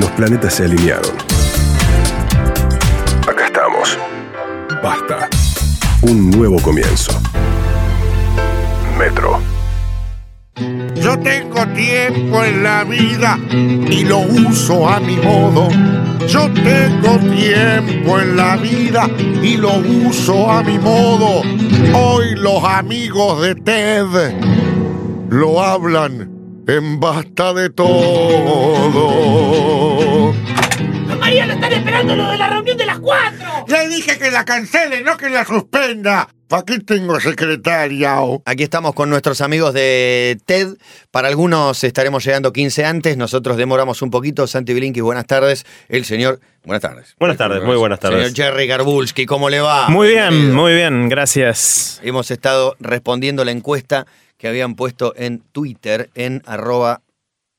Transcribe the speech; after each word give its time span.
los 0.00 0.10
planetas 0.12 0.54
se 0.54 0.64
alinearon. 0.64 1.12
Acá 3.28 3.46
estamos. 3.46 3.98
Basta. 4.82 5.28
Un 6.02 6.30
nuevo 6.30 6.60
comienzo. 6.60 7.12
Metro. 8.98 9.40
Yo 10.94 11.18
tengo 11.18 11.66
tiempo 11.68 12.44
en 12.44 12.62
la 12.62 12.84
vida 12.84 13.38
y 13.50 14.04
lo 14.04 14.18
uso 14.18 14.88
a 14.88 15.00
mi 15.00 15.16
modo. 15.16 15.68
Yo 16.26 16.52
tengo 16.52 17.18
tiempo 17.34 18.18
en 18.20 18.36
la 18.36 18.56
vida 18.56 19.08
y 19.42 19.56
lo 19.56 19.74
uso 19.76 20.50
a 20.50 20.62
mi 20.62 20.78
modo. 20.78 21.42
Hoy 21.94 22.34
los 22.36 22.62
amigos 22.64 23.42
de 23.42 23.54
Ted 23.54 24.34
lo 25.30 25.62
hablan 25.62 26.37
en 26.68 27.00
basta 27.00 27.54
de 27.54 27.70
todo. 27.70 27.88
María, 31.18 31.46
lo 31.46 31.54
están 31.54 31.72
esperando 31.72 32.14
lo 32.14 32.30
de 32.30 32.36
la 32.38 32.48
reunión 32.50 32.76
de 32.76 32.84
las 32.86 32.98
cuatro. 33.00 33.46
Le 33.66 33.88
dije 33.88 34.18
que 34.18 34.30
la 34.30 34.44
cancele, 34.44 35.00
no 35.02 35.16
que 35.16 35.30
la 35.30 35.44
suspenda. 35.46 36.28
¿Para 36.46 36.62
qué 36.64 36.78
tengo 36.78 37.18
secretaria? 37.20 38.16
Aquí 38.46 38.62
estamos 38.62 38.94
con 38.94 39.10
nuestros 39.10 39.40
amigos 39.42 39.74
de 39.74 40.38
TED. 40.46 40.76
Para 41.10 41.28
algunos 41.28 41.82
estaremos 41.84 42.24
llegando 42.24 42.52
15 42.54 42.84
antes, 42.86 43.16
nosotros 43.18 43.56
demoramos 43.58 44.00
un 44.02 44.10
poquito. 44.10 44.46
Santi 44.46 44.72
Bilinki, 44.72 45.00
buenas 45.02 45.26
tardes. 45.26 45.66
El 45.88 46.04
señor. 46.06 46.40
Buenas 46.64 46.82
tardes. 46.82 47.14
Buenas 47.18 47.36
tardes, 47.38 47.62
muy 47.62 47.76
buenas 47.76 47.98
tardes. 48.00 48.32
Señor 48.32 48.34
Jerry 48.52 48.66
Garbulski, 48.66 49.24
¿cómo 49.26 49.48
le 49.50 49.60
va? 49.60 49.88
Muy 49.90 50.08
bien, 50.08 50.28
Bienvenido. 50.30 50.54
muy 50.56 50.74
bien, 50.74 51.08
gracias. 51.10 52.00
Hemos 52.02 52.30
estado 52.30 52.76
respondiendo 52.80 53.44
la 53.44 53.50
encuesta 53.52 54.06
que 54.38 54.48
habían 54.48 54.74
puesto 54.76 55.12
en 55.16 55.40
Twitter 55.52 56.10
en 56.14 56.42
arroba 56.46 57.02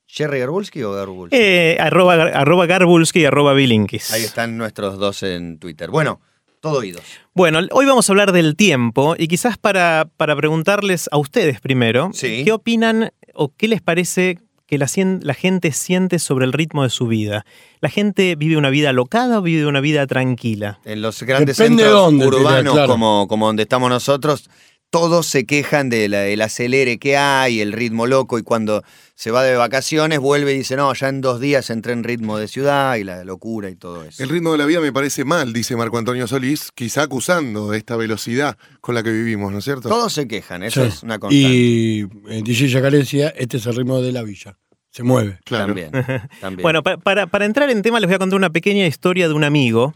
Jerry 0.07 0.39
Garbulski 0.39 0.81
o 0.81 0.93
Garbulski. 0.93 1.38
Eh, 1.38 1.77
arroba, 1.79 2.13
arroba 2.13 2.65
Garbulski 2.65 3.19
y 3.19 3.25
arroba 3.25 3.53
Bilinkis. 3.53 4.11
Ahí 4.11 4.23
están 4.23 4.57
nuestros 4.57 4.97
dos 4.97 5.21
en 5.21 5.59
Twitter. 5.59 5.91
Bueno, 5.91 6.19
todo 6.61 6.80
oídos. 6.80 7.03
Bueno, 7.33 7.59
hoy 7.71 7.86
vamos 7.86 8.09
a 8.09 8.13
hablar 8.13 8.31
del 8.31 8.55
tiempo 8.55 9.16
y 9.17 9.27
quizás 9.27 9.58
para, 9.58 10.09
para 10.17 10.36
preguntarles 10.36 11.08
a 11.11 11.17
ustedes 11.17 11.61
primero, 11.61 12.09
Sí. 12.13 12.41
¿qué 12.44 12.52
opinan 12.52 13.11
o 13.36 13.53
qué 13.55 13.67
les 13.67 13.81
parece 13.81 14.39
que 14.66 14.77
la, 14.77 14.88
gente 15.33 15.71
siente 15.71 16.19
sobre 16.19 16.45
el 16.45 16.53
ritmo 16.53 16.83
de 16.83 16.89
su 16.89 17.08
vida? 17.08 17.45
¿La 17.81 17.89
gente 17.89 18.36
vive 18.36 18.55
una 18.58 18.69
vida 18.69 18.89
alocada 18.89 19.39
o 19.39 19.41
vive 19.41 19.66
una 19.66 19.80
vida 19.80 20.05
tranquila? 20.08 20.80
En 20.86 21.02
los 21.02 21.21
grandes 21.23 21.58
Depende 21.58 21.83
centros 21.83 22.02
dónde, 22.02 22.27
urbanos 22.27 22.73
claro. 22.73 22.91
como, 22.93 23.27
como 23.27 23.47
donde 23.47 23.64
estamos 23.64 23.89
nosotros, 23.89 24.49
todos 24.90 25.28
se 25.28 25.45
quejan 25.45 25.90
del 25.90 26.42
acelere 26.42 26.98
que 26.98 27.16
hay, 27.18 27.62
el 27.62 27.73
ritmo 27.73 28.08
loco, 28.08 28.40
y 28.40 28.44
cuando 28.44 28.84
se 29.16 29.30
va 29.32 29.44
de 29.44 29.56
vacaciones 29.56 30.20
vuelve 30.20 30.54
y 30.54 30.58
dice, 30.59 30.76
no, 30.76 30.94
ya 30.94 31.09
en 31.09 31.22
dos 31.22 31.40
días 31.40 31.70
entré 31.70 31.94
en 31.94 32.04
ritmo 32.04 32.38
de 32.38 32.48
ciudad 32.48 32.95
y 32.95 33.04
la 33.04 33.23
locura 33.23 33.70
y 33.70 33.76
todo 33.76 34.04
eso. 34.04 34.23
El 34.23 34.30
ritmo 34.30 34.52
de 34.54 34.58
la 34.58 34.66
vida 34.66 34.80
me 34.82 34.92
parece 34.92 35.26
mal, 35.26 35.54
dice 35.54 35.76
Marco 35.76 35.98
Antonio 35.98 36.26
Solís, 36.28 36.72
quizá 36.73 37.04
acusando 37.04 37.73
esta 37.73 37.95
velocidad 37.98 38.58
con 38.82 38.95
la 38.95 39.04
que 39.04 39.12
vivimos, 39.12 39.52
¿no 39.52 39.60
es 39.60 39.64
cierto? 39.66 39.90
Todos 39.90 40.14
se 40.14 40.28
quejan, 40.28 40.64
eso 40.64 40.82
Sí. 40.84 40.88
es 40.88 41.04
una 41.04 41.20
constante. 41.20 41.45
Y 41.48 42.00
en 42.30 42.44
DJ 42.44 42.67
Yacarencia, 42.70 43.30
este 43.30 43.58
es 43.58 43.66
el 43.67 43.76
ritmo 43.76 44.02
de 44.02 44.12
la 44.12 44.23
villa. 44.23 44.58
Se 44.92 45.04
mueve. 45.04 45.38
Claro. 45.45 45.67
También, 45.67 45.92
también. 46.42 46.64
Bueno, 46.64 46.82
pa- 46.82 46.98
para, 46.98 47.28
para 47.28 47.45
entrar 47.45 47.70
en 47.70 47.84
tema 47.84 48.00
les 48.00 48.08
voy 48.08 48.16
a 48.16 48.20
contar 48.20 48.38
una 48.38 48.50
pequeña 48.50 48.88
historia 48.88 49.28
de 49.28 49.36
un 49.36 49.44
amigo. 49.44 49.94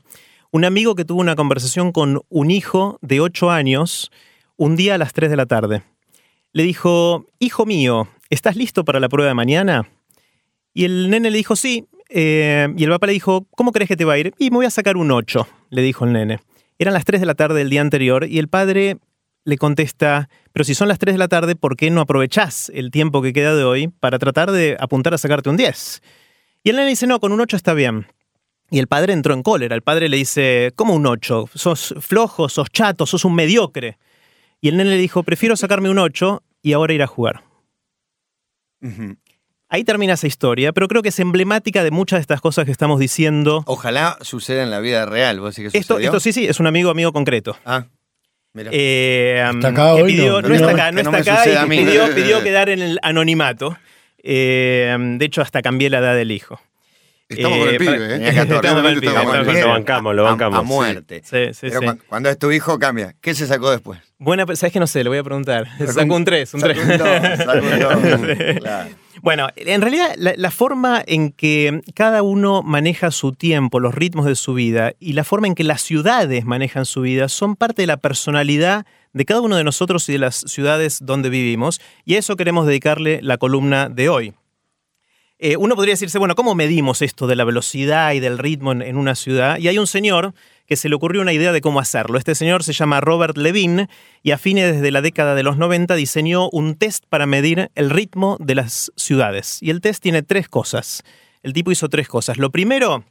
Un 0.51 0.65
amigo 0.65 0.93
que 0.93 1.03
tuvo 1.03 1.19
una 1.19 1.35
conversación 1.35 1.91
con 1.91 2.21
un 2.29 2.51
hijo 2.51 2.99
de 3.01 3.19
8 3.21 3.49
años 3.49 4.11
un 4.63 4.77
día 4.77 4.95
a 4.95 4.97
las 4.97 5.11
3 5.11 5.29
de 5.29 5.35
la 5.35 5.45
tarde. 5.45 5.83
Le 6.53 6.63
dijo, 6.63 7.25
hijo 7.39 7.65
mío, 7.65 8.07
¿estás 8.29 8.55
listo 8.55 8.85
para 8.85 9.01
la 9.01 9.09
prueba 9.09 9.27
de 9.27 9.33
mañana? 9.33 9.89
Y 10.73 10.85
el 10.85 11.09
nene 11.09 11.31
le 11.31 11.37
dijo, 11.37 11.57
sí. 11.57 11.85
Eh, 12.09 12.69
y 12.77 12.83
el 12.85 12.89
papá 12.89 13.07
le 13.07 13.13
dijo, 13.13 13.45
¿cómo 13.51 13.73
crees 13.73 13.89
que 13.89 13.97
te 13.97 14.05
va 14.05 14.13
a 14.13 14.17
ir? 14.17 14.33
Y 14.39 14.51
me 14.51 14.57
voy 14.57 14.65
a 14.65 14.69
sacar 14.69 14.95
un 14.95 15.11
8, 15.11 15.45
le 15.69 15.81
dijo 15.81 16.05
el 16.05 16.13
nene. 16.13 16.39
Eran 16.79 16.93
las 16.93 17.03
3 17.03 17.19
de 17.19 17.25
la 17.25 17.35
tarde 17.35 17.59
del 17.59 17.69
día 17.69 17.81
anterior 17.81 18.25
y 18.25 18.39
el 18.39 18.47
padre 18.47 18.99
le 19.43 19.57
contesta, 19.57 20.29
pero 20.53 20.63
si 20.63 20.75
son 20.75 20.87
las 20.87 20.97
3 20.97 21.15
de 21.15 21.19
la 21.19 21.27
tarde, 21.27 21.57
¿por 21.57 21.75
qué 21.75 21.89
no 21.89 21.99
aprovechás 21.99 22.71
el 22.73 22.89
tiempo 22.89 23.21
que 23.21 23.33
queda 23.33 23.55
de 23.55 23.65
hoy 23.65 23.89
para 23.89 24.17
tratar 24.17 24.51
de 24.51 24.77
apuntar 24.79 25.13
a 25.13 25.17
sacarte 25.17 25.49
un 25.49 25.57
10? 25.57 26.01
Y 26.63 26.69
el 26.69 26.77
nene 26.77 26.87
dice, 26.87 27.05
no, 27.05 27.19
con 27.19 27.33
un 27.33 27.41
8 27.41 27.57
está 27.57 27.73
bien. 27.73 28.07
Y 28.71 28.79
el 28.79 28.87
padre 28.87 29.11
entró 29.11 29.33
en 29.33 29.43
cólera. 29.43 29.75
El 29.75 29.81
padre 29.81 30.07
le 30.07 30.15
dice, 30.15 30.71
¿cómo 30.77 30.95
un 30.95 31.05
8? 31.05 31.49
Sos 31.53 31.95
flojo, 31.99 32.47
sos 32.47 32.69
chato, 32.69 33.05
sos 33.05 33.25
un 33.25 33.35
mediocre. 33.35 33.97
Y 34.63 34.69
el 34.69 34.77
nene 34.77 34.91
le 34.91 34.97
dijo, 34.97 35.23
prefiero 35.23 35.57
sacarme 35.57 35.89
un 35.89 35.99
8 35.99 36.41
y 36.61 36.71
ahora 36.71 36.93
ir 36.93 37.03
a 37.03 37.07
jugar. 37.07 37.43
Ahí 39.67 39.83
termina 39.83 40.13
esa 40.13 40.25
historia, 40.25 40.71
pero 40.71 40.87
creo 40.87 41.01
que 41.01 41.09
es 41.09 41.19
emblemática 41.19 41.83
de 41.83 41.91
muchas 41.91 42.19
de 42.19 42.21
estas 42.21 42.39
cosas 42.39 42.63
que 42.63 42.71
estamos 42.71 42.97
diciendo. 42.97 43.63
Ojalá 43.65 44.17
suceda 44.21 44.63
en 44.63 44.71
la 44.71 44.79
vida 44.79 45.05
real. 45.05 45.41
¿Vos 45.41 45.53
decís 45.53 45.73
que 45.73 45.77
Esto, 45.77 45.99
esto 45.99 46.21
sí, 46.21 46.31
sí, 46.31 46.45
es 46.47 46.61
un 46.61 46.67
amigo, 46.67 46.89
amigo 46.89 47.11
concreto. 47.11 47.57
Ah, 47.65 47.87
mira. 48.53 48.69
Eh, 48.73 49.43
¿Está 49.53 49.67
acá 49.67 49.95
que 49.97 50.03
hoy? 50.03 50.13
pidió- 50.13 50.41
No, 50.41 50.47
no, 50.47 50.55
está 50.55 50.71
acá, 50.71 50.91
no 50.93 51.01
está 51.01 51.17
acá 51.17 51.65
y 51.65 51.69
pidió 52.15 52.41
quedar 52.41 52.69
en 52.69 52.81
el 52.81 52.99
anonimato. 53.01 53.77
Eh, 54.19 54.95
de 55.17 55.25
hecho, 55.25 55.41
hasta 55.41 55.61
cambié 55.61 55.89
la 55.89 55.97
edad 55.97 56.15
del 56.15 56.31
hijo. 56.31 56.61
Estamos 57.33 57.57
Eh, 57.57 57.61
con 57.61 57.69
el 57.69 57.77
para- 57.77 57.91
pibe, 57.97 58.05
¿eh? 58.05 58.09
Tenía 58.19 58.33
14, 58.33 58.55
Estamos 58.55 58.81
con 58.83 58.91
el 58.91 58.99
pibe, 58.99 59.07
estamos 59.07 59.25
con 59.31 59.35
el 59.35 59.41
estamos- 59.41 59.53
pibe. 59.55 59.61
lo 59.67 59.73
bancamos, 59.73 60.15
lo 60.15 60.21
A- 60.27 60.29
bancamos, 60.31 60.59
A, 60.59 60.61
muerte. 60.63 61.21
Sí, 61.23 61.53
sí, 61.53 61.59
Pero 61.69 61.79
sí. 61.79 61.85
cu- 61.87 61.97
cuando 62.07 62.29
es 62.29 62.37
tu 62.39 62.51
hijo, 62.51 62.79
cambia. 62.79 63.15
¿Qué 63.21 63.33
se 63.33 63.47
sacó 63.47 63.71
después? 63.71 63.99
Buena, 64.19 64.45
¿sabes 64.55 64.71
que 64.73 64.79
no 64.79 64.87
sé? 64.87 65.03
Le 65.03 65.09
voy 65.09 65.17
a 65.19 65.23
preguntar. 65.23 65.67
Sacó 65.77 65.91
Sacó 65.93 66.05
un- 66.05 66.11
un 66.21 66.25
3, 66.25 66.53
un 66.53 66.59
sacó 66.61 66.73
3. 66.73 66.85
un 66.85 66.97
dos, 66.97 67.07
sacó 67.37 67.97
un 67.97 68.27
dos. 68.27 68.37
Claro. 68.61 68.89
Bueno, 69.21 69.47
en 69.55 69.81
realidad 69.81 70.13
la, 70.17 70.33
la 70.35 70.51
forma 70.51 71.01
en 71.05 71.31
que 71.31 71.79
cada 71.95 72.23
uno 72.23 72.61
maneja 72.61 73.09
su 73.11 73.31
tiempo, 73.31 73.79
los 73.79 73.95
ritmos 73.95 74.25
de 74.25 74.35
su 74.35 74.53
vida 74.53 74.93
y 74.99 75.13
la 75.13 75.23
forma 75.23 75.47
en 75.47 75.55
que 75.55 75.63
las 75.63 75.81
ciudades 75.81 76.43
manejan 76.43 76.85
su 76.85 77.01
vida 77.01 77.29
son 77.29 77.55
parte 77.55 77.83
de 77.83 77.87
la 77.87 77.97
personalidad 77.97 78.85
de 79.13 79.23
cada 79.25 79.39
uno 79.41 79.55
de 79.55 79.63
nosotros 79.63 80.09
y 80.09 80.13
de 80.13 80.17
las 80.17 80.35
ciudades 80.47 80.97
donde 81.01 81.29
vivimos 81.29 81.79
y 82.03 82.15
a 82.15 82.19
eso 82.19 82.35
queremos 82.35 82.65
dedicarle 82.67 83.19
la 83.21 83.37
columna 83.37 83.87
de 83.87 84.09
hoy. 84.09 84.33
Eh, 85.45 85.57
uno 85.57 85.75
podría 85.75 85.91
decirse, 85.91 86.19
bueno, 86.19 86.35
¿cómo 86.35 86.55
medimos 86.55 87.01
esto 87.01 87.27
de 87.27 87.35
la 87.35 87.43
velocidad 87.43 88.13
y 88.13 88.21
del 88.21 88.37
ritmo 88.37 88.71
en, 88.71 88.81
en 88.81 88.95
una 88.95 89.13
ciudad? 89.13 89.57
Y 89.57 89.67
hay 89.67 89.77
un 89.77 89.87
señor 89.87 90.33
que 90.65 90.77
se 90.77 90.87
le 90.87 90.95
ocurrió 90.95 91.21
una 91.21 91.33
idea 91.33 91.51
de 91.51 91.59
cómo 91.59 91.81
hacerlo. 91.81 92.17
Este 92.17 92.33
señor 92.33 92.63
se 92.63 92.71
llama 92.71 93.01
Robert 93.01 93.35
Levine 93.35 93.89
y 94.21 94.31
a 94.31 94.37
fines 94.37 94.79
de 94.79 94.91
la 94.91 95.01
década 95.01 95.35
de 95.35 95.43
los 95.43 95.57
90 95.57 95.95
diseñó 95.95 96.47
un 96.51 96.75
test 96.75 97.03
para 97.09 97.25
medir 97.25 97.69
el 97.75 97.89
ritmo 97.89 98.37
de 98.39 98.55
las 98.55 98.93
ciudades. 98.95 99.61
Y 99.61 99.69
el 99.69 99.81
test 99.81 100.01
tiene 100.01 100.23
tres 100.23 100.47
cosas. 100.47 101.03
El 101.41 101.51
tipo 101.51 101.73
hizo 101.73 101.89
tres 101.89 102.07
cosas. 102.07 102.37
Lo 102.37 102.49
primero 102.49 103.03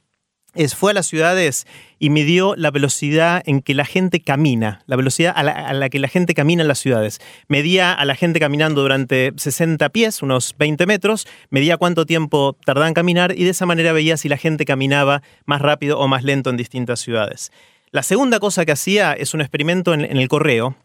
fue 0.75 0.91
a 0.91 0.95
las 0.95 1.07
ciudades 1.07 1.67
y 1.99 2.11
midió 2.11 2.55
la 2.57 2.71
velocidad 2.71 3.43
en 3.47 3.63
que 3.63 3.75
la 3.75 3.85
gente 3.85 4.21
camina, 4.21 4.83
la 4.87 4.97
velocidad 4.97 5.33
a 5.35 5.43
la, 5.43 5.89
que 5.89 5.99
la 5.99 6.09
gente 6.09 6.35
camina 6.35 6.63
en 6.63 6.69
las 6.69 6.79
ciudades. 6.79 7.21
Medía 7.49 7.93
a 7.93 8.05
la 8.05 8.15
gente 8.15 8.41
caminando 8.41 8.83
durante 8.83 9.33
60 9.37 9.89
pies, 9.91 10.23
unos 10.23 10.55
20 10.59 10.87
metros, 10.87 11.27
medía 11.51 11.77
cuánto 11.77 12.07
tiempo 12.07 12.57
tardaban 12.65 12.89
en 12.89 12.95
caminar 12.95 13.33
y 13.37 13.45
de 13.45 13.51
esa 13.51 13.67
manera 13.67 13.93
veía 13.93 14.17
si 14.17 14.29
la 14.29 14.37
gente 14.37 14.65
caminaba 14.65 15.23
más 15.47 15.63
rápido 15.63 15.99
o 15.99 16.09
más 16.09 16.25
lento 16.25 16.51
en 16.51 16.57
distintas 16.57 17.01
ciudades. 17.01 17.53
La 17.91 18.03
segunda 18.03 18.41
cosa 18.41 18.65
que 18.65 18.73
hacía 18.73 19.13
es 19.13 19.35
un 19.35 19.41
experimento 19.41 19.95
en, 19.95 20.05
en 20.05 20.17
el 20.17 20.29
correo, 20.29 20.77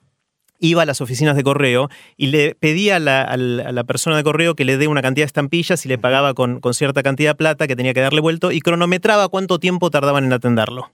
iba 0.59 0.81
a 0.81 0.85
las 0.85 1.01
oficinas 1.01 1.35
de 1.35 1.43
correo 1.43 1.89
y 2.17 2.27
le 2.27 2.55
pedía 2.55 2.95
a 2.97 2.99
la, 2.99 3.21
a 3.23 3.37
la 3.37 3.83
persona 3.83 4.17
de 4.17 4.23
correo 4.23 4.55
que 4.55 4.65
le 4.65 4.77
dé 4.77 4.87
una 4.87 5.01
cantidad 5.01 5.23
de 5.25 5.27
estampillas 5.27 5.85
y 5.85 5.89
le 5.89 5.97
pagaba 5.97 6.33
con, 6.33 6.59
con 6.59 6.73
cierta 6.73 7.03
cantidad 7.03 7.31
de 7.31 7.35
plata 7.35 7.67
que 7.67 7.75
tenía 7.75 7.93
que 7.93 8.01
darle 8.01 8.21
vuelto 8.21 8.51
y 8.51 8.59
cronometraba 8.61 9.27
cuánto 9.29 9.59
tiempo 9.59 9.89
tardaban 9.91 10.25
en 10.25 10.33
atenderlo. 10.33 10.91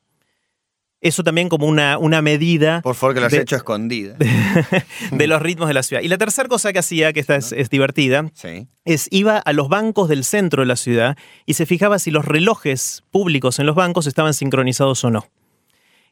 Eso 1.01 1.21
también 1.21 1.49
como 1.49 1.65
una, 1.67 1.97
una 1.97 2.21
medida 2.21 2.81
Por 2.81 2.95
favor, 2.95 3.13
que 3.13 3.19
lo 3.19 3.25
has 3.25 3.33
De- 3.33 3.41
hecho 3.41 3.57
escondida. 3.57 4.15
de 5.11 5.27
los 5.27 5.41
ritmos 5.41 5.67
de 5.67 5.73
la 5.73 5.83
ciudad. 5.83 6.01
Y 6.01 6.07
la 6.07 6.17
tercera 6.17 6.47
cosa 6.47 6.71
que 6.71 6.79
hacía, 6.79 7.11
que 7.11 7.19
esta 7.19 7.35
es, 7.35 7.51
es 7.51 7.69
divertida, 7.69 8.29
Sí. 8.33 8.67
es 8.85 9.09
iba 9.11 9.37
a 9.37 9.51
los 9.51 9.67
bancos 9.67 10.07
del 10.07 10.23
centro 10.23 10.61
de 10.61 10.65
la 10.67 10.77
ciudad 10.77 11.17
y 11.45 11.55
se 11.55 11.65
fijaba 11.65 11.99
si 11.99 12.09
los 12.09 12.23
relojes 12.23 13.03
públicos 13.11 13.59
en 13.59 13.65
los 13.65 13.75
bancos 13.75 14.07
estaban 14.07 14.33
sincronizados 14.33 15.03
o 15.03 15.09
no. 15.11 15.25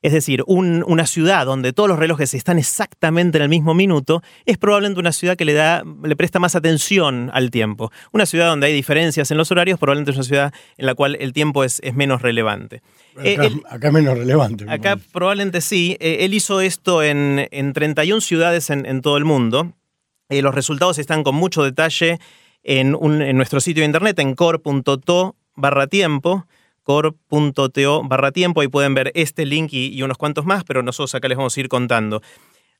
Es 0.01 0.13
decir, 0.13 0.43
un- 0.47 0.83
una 0.87 1.05
ciudad 1.05 1.45
donde 1.45 1.73
todos 1.73 1.87
los 1.87 1.99
relojes 1.99 2.33
están 2.33 2.57
exactamente 2.57 3.37
en 3.37 3.43
el 3.43 3.49
mismo 3.49 3.73
minuto 3.75 4.23
es 4.45 4.57
probablemente 4.57 4.99
una 4.99 5.11
ciudad 5.11 5.35
que 5.37 5.45
le, 5.45 5.53
da, 5.53 5.83
le 6.03 6.15
presta 6.15 6.39
más 6.39 6.55
atención 6.55 7.29
al 7.33 7.51
tiempo. 7.51 7.91
Una 8.11 8.25
ciudad 8.25 8.47
donde 8.47 8.67
hay 8.67 8.73
diferencias 8.73 9.29
en 9.29 9.37
los 9.37 9.51
horarios 9.51 9.77
probablemente 9.79 10.11
es 10.11 10.17
una 10.17 10.23
ciudad 10.23 10.53
en 10.77 10.85
la 10.87 10.95
cual 10.95 11.17
el 11.19 11.33
tiempo 11.33 11.63
es, 11.63 11.79
es 11.83 11.93
menos 11.93 12.21
relevante. 12.23 12.81
Eh, 13.23 13.33
Acá, 13.35 13.45
él- 13.45 13.61
acá 13.69 13.87
es 13.89 13.93
menos 13.93 14.17
relevante. 14.17 14.63
Acá 14.67 14.95
parece. 14.95 15.09
probablemente 15.13 15.61
sí. 15.61 15.97
Eh, 15.99 16.19
él 16.21 16.33
hizo 16.33 16.61
esto 16.61 17.03
en, 17.03 17.47
en 17.51 17.73
31 17.73 18.21
ciudades 18.21 18.69
en, 18.71 18.85
en 18.87 19.01
todo 19.01 19.17
el 19.17 19.25
mundo. 19.25 19.73
Eh, 20.29 20.41
los 20.41 20.55
resultados 20.55 20.97
están 20.97 21.23
con 21.23 21.35
mucho 21.35 21.61
detalle 21.63 22.17
en, 22.63 22.95
un- 22.95 23.21
en 23.21 23.37
nuestro 23.37 23.59
sitio 23.59 23.81
de 23.81 23.85
internet, 23.87 24.17
en 24.19 24.33
core.to 24.33 25.35
barra 25.55 25.85
tiempo, 25.87 26.45
core.to 26.83 28.03
barra 28.03 28.31
tiempo. 28.31 28.61
Ahí 28.61 28.67
pueden 28.67 28.93
ver 28.93 29.11
este 29.15 29.45
link 29.45 29.73
y, 29.73 29.87
y 29.87 30.03
unos 30.03 30.17
cuantos 30.17 30.45
más, 30.45 30.63
pero 30.63 30.83
nosotros 30.83 31.15
acá 31.15 31.27
les 31.27 31.37
vamos 31.37 31.55
a 31.55 31.59
ir 31.59 31.69
contando. 31.69 32.21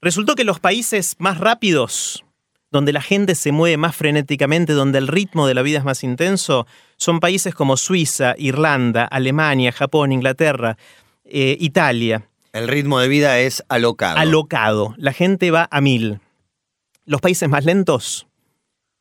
Resultó 0.02 0.36
que 0.36 0.44
los 0.44 0.60
países 0.60 1.16
más 1.20 1.38
rápidos 1.38 2.24
donde 2.72 2.94
la 2.94 3.02
gente 3.02 3.36
se 3.36 3.52
mueve 3.52 3.78
más 3.78 3.96
frenéticamente, 3.96 4.74
donde 4.74 4.98
el 4.98 5.08
ritmo 5.08 5.46
de 5.46 5.54
la 5.54 5.62
vida 5.62 5.80
es 5.80 5.84
más 5.84 6.04
intenso, 6.04 6.66
son 6.98 7.20
países 7.20 7.54
como 7.54 7.76
Suiza, 7.76 8.34
Irlanda, 8.38 9.04
Alemania, 9.04 9.74
Japón, 9.74 10.14
Inglaterra, 10.14 10.78
eh, 11.26 11.58
Italia. 11.60 12.30
El 12.54 12.70
ritmo 12.70 13.00
de 13.00 13.10
vida 13.10 13.40
es 13.40 13.64
alocado. 13.68 14.18
Alocado. 14.18 14.96
La 14.98 15.12
gente 15.12 15.52
va 15.52 15.68
a 15.70 15.82
mil. 15.82 16.20
Los 17.06 17.20
países 17.20 17.50
más 17.50 17.66
lentos, 17.66 18.28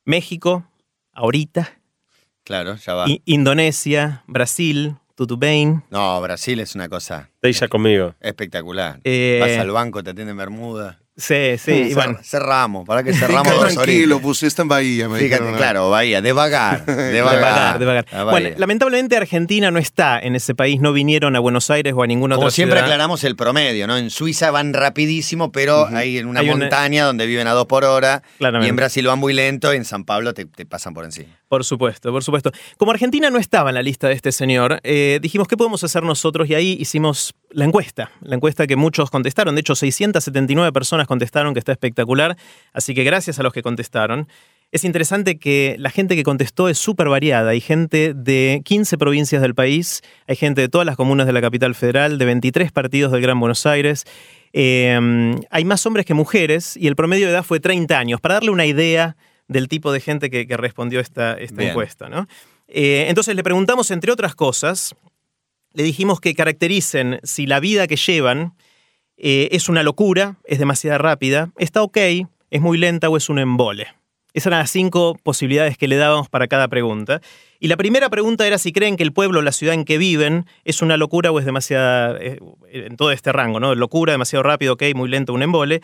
México, 0.05 0.65
ahorita, 1.13 1.80
claro, 2.51 2.77
ya 2.77 2.95
va. 2.95 3.09
I- 3.09 3.23
Indonesia, 3.27 4.23
Brasil, 4.27 4.97
Tutubain. 5.15 5.83
No, 5.91 6.21
Brasil 6.21 6.59
es 6.61 6.75
una 6.75 6.89
cosa 6.89 7.29
Estoy 7.35 7.53
ya 7.53 7.69
conmigo. 7.69 8.15
espectacular. 8.21 9.01
Eh, 9.05 9.39
Vas 9.41 9.59
al 9.59 9.71
banco, 9.71 10.03
te 10.03 10.11
atienden 10.11 10.37
Bermuda. 10.37 10.99
Sí, 11.17 11.59
sí, 11.59 11.89
y 11.91 11.95
bueno, 11.95 12.19
cerramos, 12.23 12.87
para 12.87 13.03
que 13.03 13.13
cerramos 13.13 13.53
dos 13.55 13.75
tranquilo, 13.75 14.21
pues 14.21 14.43
está 14.43 14.63
en 14.63 14.69
Bahía, 14.69 15.07
me 15.07 15.19
Fíjate, 15.19 15.43
dijeron. 15.43 15.59
claro, 15.59 15.91
Bahía, 15.91 16.23
de 16.23 16.33
vagar, 16.33 16.87
de 16.87 16.95
de 17.13 17.21
vagar. 17.21 17.79
de 17.79 17.85
vagar. 17.85 18.07
Bueno, 18.31 18.49
lamentablemente 18.57 19.19
Argentina 19.19 19.71
no 19.71 19.79
está 19.79 20.19
en 20.19 20.35
ese 20.35 20.55
país, 20.55 20.81
no 20.81 20.95
vinieron 20.95 21.37
a 21.37 21.41
Buenos 21.41 21.69
Aires 21.69 21.93
o 21.95 22.03
a 22.03 22.07
ninguna 22.07 22.37
Como 22.37 22.47
otra 22.47 22.55
siempre 22.55 22.79
ciudad. 22.79 22.85
aclaramos 22.87 23.23
el 23.25 23.37
promedio, 23.37 23.87
¿no? 23.87 23.99
En 23.99 24.09
Suiza 24.09 24.51
van 24.51 24.73
rapidísimo, 24.73 25.53
pero 25.53 25.87
hay 25.89 26.17
en 26.17 26.27
una 26.27 26.41
Hay 26.41 26.49
una- 26.49 26.57
montaña 26.57 27.05
donde 27.05 27.27
viven 27.27 27.47
a 27.49 27.53
dos 27.53 27.67
por 27.67 27.85
hora. 27.85 28.23
Claramente. 28.39 28.69
Y 28.69 28.71
en 28.71 28.77
Brasil 28.77 29.07
van 29.07 29.19
muy 29.19 29.35
lento, 29.35 29.73
en 29.75 29.85
San 29.85 30.05
Pablo 30.05 30.33
te, 30.33 30.47
te 30.47 30.65
pasan 30.65 30.95
por 30.95 31.05
encima. 31.05 31.29
Por 31.51 31.65
supuesto, 31.65 32.13
por 32.13 32.23
supuesto. 32.23 32.53
Como 32.77 32.93
Argentina 32.93 33.29
no 33.29 33.37
estaba 33.37 33.71
en 33.71 33.75
la 33.75 33.83
lista 33.83 34.07
de 34.07 34.15
este 34.15 34.31
señor, 34.31 34.79
eh, 34.85 35.19
dijimos, 35.21 35.49
¿qué 35.49 35.57
podemos 35.57 35.83
hacer 35.83 36.05
nosotros? 36.05 36.49
Y 36.49 36.55
ahí 36.55 36.77
hicimos 36.79 37.35
la 37.51 37.65
encuesta, 37.65 38.13
la 38.23 38.37
encuesta 38.37 38.69
que 38.69 38.77
muchos 38.77 39.11
contestaron. 39.11 39.57
De 39.57 39.63
hecho, 39.63 39.75
679 39.75 40.73
personas 40.73 41.09
contestaron, 41.09 41.53
que 41.53 41.59
está 41.59 41.73
espectacular. 41.73 42.37
Así 42.73 42.95
que 42.95 43.03
gracias 43.03 43.41
a 43.41 43.43
los 43.43 43.53
que 43.53 43.63
contestaron. 43.63 44.29
Es 44.71 44.85
interesante 44.85 45.41
que 45.41 45.75
la 45.77 45.91
gente 45.91 46.15
que 46.15 46.23
contestó 46.23 46.69
es 46.69 46.79
súper 46.79 47.09
variada. 47.09 47.51
Hay 47.51 47.61
gente 47.61 48.15
de 48.15 48.63
15 48.65 48.97
provincias 48.97 49.43
del 49.43 49.57
país, 49.57 50.03
hay 50.29 50.37
gente 50.37 50.61
de 50.61 50.69
todas 50.69 50.87
las 50.87 50.95
comunas 50.95 51.27
de 51.27 51.33
la 51.33 51.41
capital 51.41 51.75
federal, 51.75 52.17
de 52.19 52.27
23 52.27 52.71
partidos 52.71 53.11
del 53.11 53.23
Gran 53.23 53.41
Buenos 53.41 53.67
Aires. 53.67 54.05
Eh, 54.53 55.35
hay 55.51 55.65
más 55.65 55.85
hombres 55.85 56.07
que 56.07 56.15
mujeres 56.15 56.77
y 56.77 56.87
el 56.87 56.95
promedio 56.95 57.27
de 57.27 57.33
edad 57.33 57.43
fue 57.43 57.59
30 57.59 57.99
años. 57.99 58.21
Para 58.21 58.35
darle 58.35 58.51
una 58.51 58.67
idea 58.67 59.17
del 59.51 59.67
tipo 59.67 59.91
de 59.91 60.01
gente 60.01 60.31
que, 60.31 60.47
que 60.47 60.57
respondió 60.57 61.01
esta, 61.01 61.35
esta 61.35 61.65
encuesta. 61.65 62.09
¿no? 62.09 62.29
Eh, 62.69 63.07
entonces 63.09 63.35
le 63.35 63.43
preguntamos, 63.43 63.91
entre 63.91 64.13
otras 64.13 64.37
cosas, 64.37 64.95
le 65.73 65.83
dijimos 65.83 66.21
que 66.21 66.35
caractericen 66.37 67.19
si 67.25 67.47
la 67.47 67.59
vida 67.59 67.89
que 67.89 67.97
llevan 67.97 68.55
eh, 69.17 69.49
es 69.51 69.69
una 69.69 69.83
locura, 69.83 70.37
es 70.45 70.61
demasiado 70.61 70.99
rápida, 70.99 71.51
está 71.59 71.83
ok, 71.83 71.97
es 72.51 72.61
muy 72.61 72.79
lenta 72.79 73.09
o 73.09 73.17
es 73.17 73.29
un 73.29 73.41
embole. 73.41 73.89
Esas 74.33 74.47
eran 74.47 74.61
las 74.61 74.71
cinco 74.71 75.17
posibilidades 75.21 75.77
que 75.77 75.89
le 75.89 75.97
dábamos 75.97 76.29
para 76.29 76.47
cada 76.47 76.69
pregunta. 76.69 77.21
Y 77.59 77.67
la 77.67 77.77
primera 77.77 78.09
pregunta 78.09 78.47
era 78.47 78.57
si 78.59 78.73
creen 78.73 78.97
que 78.97 79.03
el 79.03 79.13
pueblo 79.13 79.41
o 79.41 79.43
la 79.43 79.51
ciudad 79.51 79.75
en 79.75 79.85
que 79.85 79.99
viven 79.99 80.47
es 80.65 80.81
una 80.81 80.97
locura 80.97 81.33
o 81.33 81.41
es 81.41 81.45
demasiada, 81.45 82.17
eh, 82.21 82.39
en 82.71 82.97
todo 82.97 83.11
este 83.11 83.33
rango, 83.33 83.59
¿no? 83.59 83.75
Locura, 83.75 84.13
demasiado 84.13 84.45
rápido, 84.45 84.75
ok, 84.75 84.85
muy 84.95 85.09
lento, 85.09 85.33
un 85.33 85.43
embole. 85.43 85.81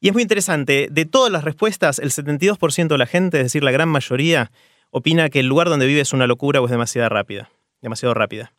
Y 0.00 0.08
es 0.08 0.14
muy 0.14 0.22
interesante, 0.22 0.88
de 0.90 1.04
todas 1.04 1.30
las 1.30 1.44
respuestas, 1.44 1.98
el 1.98 2.10
72% 2.10 2.88
de 2.88 2.98
la 2.98 3.06
gente, 3.06 3.38
es 3.38 3.44
decir, 3.44 3.62
la 3.62 3.70
gran 3.70 3.88
mayoría, 3.88 4.50
opina 4.90 5.28
que 5.28 5.40
el 5.40 5.46
lugar 5.46 5.68
donde 5.68 5.86
vive 5.86 6.00
es 6.00 6.12
una 6.12 6.26
locura 6.26 6.60
o 6.60 6.64
es 6.64 6.70
demasiado 6.70 7.08
rápida. 7.10 7.50
Demasiado 7.82 8.14
rápida. 8.14 8.52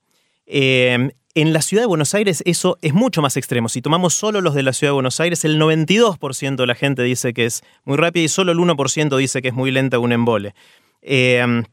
Eh, 0.45 1.11
en 1.33 1.53
la 1.53 1.61
ciudad 1.61 1.83
de 1.83 1.87
Buenos 1.87 2.13
Aires 2.13 2.43
eso 2.45 2.77
es 2.81 2.93
mucho 2.93 3.21
más 3.21 3.37
extremo. 3.37 3.69
Si 3.69 3.81
tomamos 3.81 4.13
solo 4.13 4.41
los 4.41 4.53
de 4.53 4.63
la 4.63 4.73
ciudad 4.73 4.91
de 4.91 4.95
Buenos 4.95 5.19
Aires, 5.19 5.45
el 5.45 5.59
92% 5.59 6.55
de 6.57 6.67
la 6.67 6.75
gente 6.75 7.03
dice 7.03 7.33
que 7.33 7.45
es 7.45 7.63
muy 7.85 7.97
rápida 7.97 8.23
y 8.23 8.27
solo 8.27 8.51
el 8.51 8.57
1% 8.57 9.17
dice 9.17 9.41
que 9.41 9.47
es 9.47 9.53
muy 9.53 9.71
lenta 9.71 9.97
un 9.99 10.11
embole. 10.11 10.53
Eh, 11.01 11.63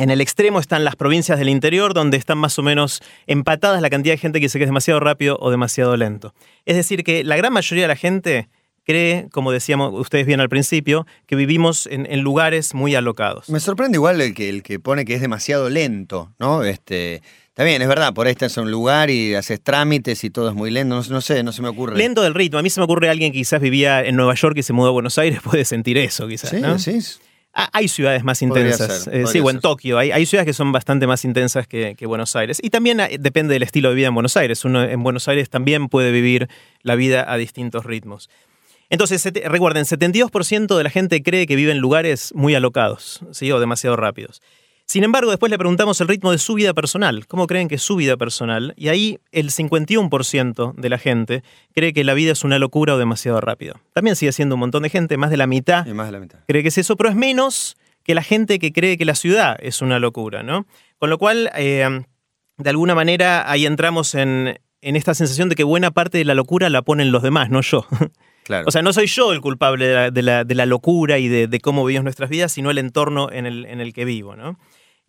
en 0.00 0.10
el 0.10 0.22
extremo 0.22 0.60
están 0.60 0.84
las 0.84 0.96
provincias 0.96 1.38
del 1.38 1.50
interior, 1.50 1.92
donde 1.92 2.16
están 2.16 2.38
más 2.38 2.58
o 2.58 2.62
menos 2.62 3.02
empatadas 3.26 3.82
la 3.82 3.90
cantidad 3.90 4.14
de 4.14 4.18
gente 4.18 4.40
que 4.40 4.46
dice 4.46 4.58
que 4.58 4.64
es 4.64 4.68
demasiado 4.68 4.98
rápido 4.98 5.36
o 5.40 5.50
demasiado 5.50 5.94
lento. 5.96 6.32
Es 6.64 6.76
decir, 6.76 7.04
que 7.04 7.22
la 7.22 7.36
gran 7.36 7.52
mayoría 7.52 7.84
de 7.84 7.88
la 7.88 7.96
gente 7.96 8.48
cree, 8.90 9.28
como 9.30 9.52
decíamos 9.52 9.92
ustedes 9.98 10.26
bien 10.26 10.40
al 10.40 10.48
principio, 10.48 11.06
que 11.26 11.36
vivimos 11.36 11.86
en, 11.86 12.06
en 12.10 12.20
lugares 12.20 12.74
muy 12.74 12.94
alocados. 12.94 13.48
Me 13.48 13.60
sorprende 13.60 13.96
igual 13.96 14.20
el 14.20 14.34
que, 14.34 14.48
el 14.48 14.62
que 14.62 14.78
pone 14.80 15.04
que 15.04 15.14
es 15.14 15.20
demasiado 15.20 15.68
lento, 15.68 16.32
¿no? 16.38 16.64
Este, 16.64 17.22
bien, 17.64 17.82
es 17.82 17.88
verdad, 17.88 18.14
por 18.14 18.26
ahí 18.26 18.32
estás 18.32 18.56
en 18.56 18.64
un 18.64 18.70
lugar 18.70 19.10
y 19.10 19.34
haces 19.34 19.60
trámites 19.60 20.24
y 20.24 20.30
todo 20.30 20.48
es 20.48 20.54
muy 20.54 20.70
lento, 20.70 20.94
no, 20.94 21.02
no 21.08 21.20
sé, 21.20 21.42
no 21.42 21.52
se 21.52 21.62
me 21.62 21.68
ocurre. 21.68 21.96
Lento 21.96 22.22
del 22.22 22.34
ritmo. 22.34 22.58
A 22.58 22.62
mí 22.62 22.70
se 22.70 22.80
me 22.80 22.84
ocurre 22.84 23.08
alguien 23.08 23.32
que 23.32 23.38
quizás 23.38 23.60
vivía 23.60 24.04
en 24.04 24.16
Nueva 24.16 24.34
York 24.34 24.56
y 24.58 24.62
se 24.62 24.72
mudó 24.72 24.88
a 24.88 24.92
Buenos 24.92 25.18
Aires, 25.18 25.40
puede 25.44 25.64
sentir 25.64 25.98
eso, 25.98 26.26
quizás. 26.28 26.50
Sí, 26.50 26.60
¿no? 26.60 26.78
sí. 26.78 26.98
Ah, 27.52 27.68
Hay 27.72 27.88
ciudades 27.88 28.22
más 28.22 28.42
intensas. 28.42 29.04
ser, 29.04 29.14
Eh, 29.14 29.26
sí, 29.26 29.40
o 29.40 29.50
en. 29.50 29.60
Tokio. 29.60 29.98
Hay, 29.98 30.12
hay 30.12 30.24
ciudades 30.24 30.46
que 30.46 30.52
son 30.52 30.70
bastante 30.70 31.08
más 31.08 31.24
intensas 31.24 31.66
que, 31.66 31.96
que 31.96 32.06
Buenos 32.06 32.36
Aires. 32.36 32.60
Y 32.62 32.70
también 32.70 33.00
eh, 33.00 33.16
depende 33.18 33.54
del 33.54 33.64
estilo 33.64 33.88
de 33.88 33.96
vida 33.96 34.06
en 34.06 34.14
Buenos 34.14 34.36
Aires. 34.36 34.64
Uno 34.64 34.84
en 34.84 35.02
Buenos 35.02 35.26
Aires 35.26 35.50
también 35.50 35.88
puede 35.88 36.12
vivir 36.12 36.48
la 36.82 36.94
vida 36.94 37.30
a 37.30 37.36
distintos 37.36 37.84
ritmos. 37.84 38.30
Entonces, 38.90 39.24
recuerden, 39.44 39.84
72% 39.84 40.76
de 40.76 40.84
la 40.84 40.90
gente 40.90 41.22
cree 41.22 41.46
que 41.46 41.56
vive 41.56 41.72
en 41.72 41.78
lugares 41.78 42.32
muy 42.34 42.54
alocados, 42.54 43.20
¿sí? 43.30 43.50
o 43.52 43.60
demasiado 43.60 43.96
rápidos. 43.96 44.42
Sin 44.84 45.04
embargo, 45.04 45.30
después 45.30 45.50
le 45.50 45.56
preguntamos 45.56 46.00
el 46.00 46.08
ritmo 46.08 46.32
de 46.32 46.38
su 46.38 46.54
vida 46.54 46.74
personal. 46.74 47.28
¿Cómo 47.28 47.46
creen 47.46 47.68
que 47.68 47.76
es 47.76 47.82
su 47.82 47.94
vida 47.94 48.16
personal? 48.16 48.74
Y 48.76 48.88
ahí 48.88 49.20
el 49.30 49.52
51% 49.52 50.74
de 50.74 50.88
la 50.88 50.98
gente 50.98 51.44
cree 51.72 51.92
que 51.92 52.02
la 52.02 52.12
vida 52.12 52.32
es 52.32 52.42
una 52.42 52.58
locura 52.58 52.96
o 52.96 52.98
demasiado 52.98 53.40
rápido. 53.40 53.76
También 53.92 54.16
sigue 54.16 54.32
siendo 54.32 54.56
un 54.56 54.58
montón 54.58 54.82
de 54.82 54.90
gente, 54.90 55.16
más 55.16 55.30
de 55.30 55.36
la 55.36 55.46
mitad 55.46 55.86
más 55.86 56.06
de 56.06 56.12
la 56.12 56.18
mitad. 56.18 56.40
cree 56.48 56.62
que 56.62 56.70
es 56.70 56.78
eso, 56.78 56.96
pero 56.96 57.08
es 57.08 57.14
menos 57.14 57.76
que 58.02 58.16
la 58.16 58.24
gente 58.24 58.58
que 58.58 58.72
cree 58.72 58.98
que 58.98 59.04
la 59.04 59.14
ciudad 59.14 59.56
es 59.60 59.80
una 59.80 60.00
locura, 60.00 60.42
¿no? 60.42 60.66
Con 60.98 61.08
lo 61.08 61.18
cual, 61.18 61.52
eh, 61.54 62.02
de 62.56 62.70
alguna 62.70 62.96
manera, 62.96 63.48
ahí 63.48 63.66
entramos 63.66 64.16
en, 64.16 64.58
en 64.82 64.96
esta 64.96 65.14
sensación 65.14 65.48
de 65.48 65.54
que 65.54 65.62
buena 65.62 65.92
parte 65.92 66.18
de 66.18 66.24
la 66.24 66.34
locura 66.34 66.68
la 66.68 66.82
ponen 66.82 67.12
los 67.12 67.22
demás, 67.22 67.48
no 67.48 67.60
yo. 67.60 67.86
O 68.66 68.70
sea, 68.70 68.82
no 68.82 68.92
soy 68.92 69.06
yo 69.06 69.32
el 69.32 69.40
culpable 69.40 70.10
de 70.10 70.22
la, 70.22 70.44
de 70.44 70.54
la- 70.54 70.66
locura 70.66 71.18
y 71.18 71.28
de, 71.28 71.60
cómo 71.60 71.84
vivimos 71.84 72.04
nuestras 72.04 72.30
vidas, 72.30 72.52
sino 72.52 72.70
el 72.70 72.78
entorno 72.78 73.30
en 73.30 73.46
el, 73.46 73.64
en 73.66 73.80
el 73.80 73.92
que 73.92 74.04
vivo, 74.04 74.36
¿no? 74.36 74.58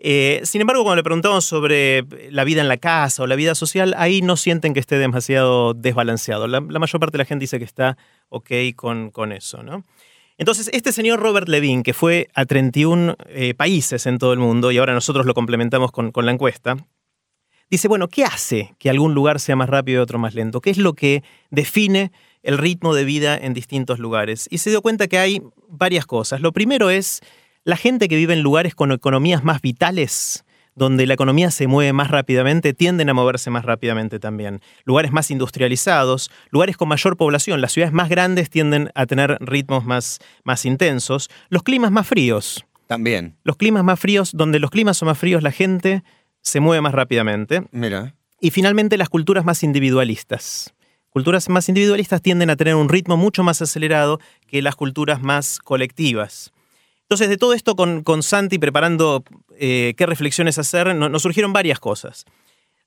Eh, 0.03 0.41
sin 0.43 0.61
embargo, 0.61 0.81
cuando 0.83 0.95
le 0.97 1.03
preguntamos 1.03 1.45
sobre 1.45 2.03
la 2.31 2.43
vida 2.43 2.61
en 2.61 2.67
la 2.67 2.77
casa 2.77 3.21
o 3.21 3.27
la 3.27 3.35
vida 3.35 3.53
social, 3.53 3.93
ahí 3.97 4.21
no 4.21 4.35
sienten 4.35 4.73
que 4.73 4.79
esté 4.79 4.97
demasiado 4.97 5.75
desbalanceado. 5.75 6.47
La, 6.47 6.59
la 6.59 6.79
mayor 6.79 6.99
parte 6.99 7.13
de 7.13 7.17
la 7.19 7.25
gente 7.25 7.43
dice 7.43 7.59
que 7.59 7.65
está 7.65 7.97
ok 8.29 8.49
con, 8.75 9.11
con 9.11 9.31
eso, 9.31 9.61
¿no? 9.61 9.85
Entonces, 10.39 10.71
este 10.73 10.91
señor 10.91 11.19
Robert 11.19 11.47
Levine, 11.47 11.83
que 11.83 11.93
fue 11.93 12.29
a 12.33 12.45
31 12.45 13.15
eh, 13.27 13.53
países 13.53 14.07
en 14.07 14.17
todo 14.17 14.33
el 14.33 14.39
mundo, 14.39 14.71
y 14.71 14.79
ahora 14.79 14.93
nosotros 14.95 15.27
lo 15.27 15.35
complementamos 15.35 15.91
con, 15.91 16.11
con 16.11 16.25
la 16.25 16.31
encuesta, 16.31 16.77
dice, 17.69 17.87
bueno, 17.87 18.07
¿qué 18.07 18.23
hace 18.23 18.73
que 18.79 18.89
algún 18.89 19.13
lugar 19.13 19.39
sea 19.39 19.55
más 19.55 19.69
rápido 19.69 19.99
y 19.99 20.03
otro 20.03 20.17
más 20.17 20.33
lento? 20.33 20.61
¿Qué 20.61 20.71
es 20.71 20.77
lo 20.79 20.93
que 20.93 21.23
define 21.51 22.11
el 22.43 22.57
ritmo 22.57 22.93
de 22.93 23.05
vida 23.05 23.37
en 23.37 23.53
distintos 23.53 23.99
lugares? 23.99 24.47
Y 24.51 24.59
se 24.59 24.69
dio 24.69 24.81
cuenta 24.81 25.07
que 25.07 25.17
hay 25.17 25.41
varias 25.67 26.05
cosas. 26.05 26.41
Lo 26.41 26.51
primero 26.51 26.89
es 26.89 27.21
la 27.63 27.77
gente 27.77 28.07
que 28.07 28.15
vive 28.15 28.33
en 28.33 28.41
lugares 28.41 28.75
con 28.75 28.91
economías 28.91 29.43
más 29.43 29.61
vitales, 29.61 30.43
donde 30.73 31.05
la 31.05 31.13
economía 31.13 31.51
se 31.51 31.67
mueve 31.67 31.93
más 31.93 32.09
rápidamente, 32.09 32.73
tienden 32.73 33.09
a 33.09 33.13
moverse 33.13 33.49
más 33.49 33.65
rápidamente 33.65 34.19
también. 34.19 34.61
Lugares 34.85 35.11
más 35.11 35.29
industrializados, 35.29 36.31
lugares 36.49 36.77
con 36.77 36.87
mayor 36.87 37.17
población, 37.17 37.61
las 37.61 37.73
ciudades 37.73 37.93
más 37.93 38.09
grandes 38.09 38.49
tienden 38.49 38.89
a 38.95 39.05
tener 39.05 39.37
ritmos 39.41 39.85
más, 39.85 40.19
más 40.43 40.65
intensos. 40.65 41.29
Los 41.49 41.63
climas 41.63 41.91
más 41.91 42.07
fríos, 42.07 42.65
También. 42.87 43.35
los 43.43 43.57
climas 43.57 43.83
más 43.83 43.99
fríos, 43.99 44.31
donde 44.33 44.59
los 44.59 44.71
climas 44.71 44.97
son 44.97 45.07
más 45.07 45.17
fríos, 45.17 45.43
la 45.43 45.51
gente 45.51 46.03
se 46.41 46.59
mueve 46.61 46.81
más 46.81 46.93
rápidamente. 46.93 47.63
Mira. 47.71 48.15
Y 48.39 48.49
finalmente 48.49 48.97
las 48.97 49.09
culturas 49.09 49.45
más 49.45 49.63
individualistas. 49.63 50.73
Culturas 51.11 51.49
más 51.49 51.67
individualistas 51.69 52.21
tienden 52.21 52.49
a 52.49 52.55
tener 52.55 52.75
un 52.75 52.89
ritmo 52.89 53.17
mucho 53.17 53.43
más 53.43 53.61
acelerado 53.61 54.19
que 54.47 54.61
las 54.61 54.75
culturas 54.75 55.21
más 55.21 55.59
colectivas. 55.59 56.51
Entonces, 57.03 57.27
de 57.27 57.37
todo 57.37 57.53
esto, 57.53 57.75
con, 57.75 58.03
con 58.03 58.23
Santi 58.23 58.57
preparando 58.57 59.23
eh, 59.59 59.93
qué 59.97 60.05
reflexiones 60.05 60.57
hacer, 60.57 60.95
no- 60.95 61.09
nos 61.09 61.21
surgieron 61.21 61.51
varias 61.51 61.79
cosas. 61.79 62.23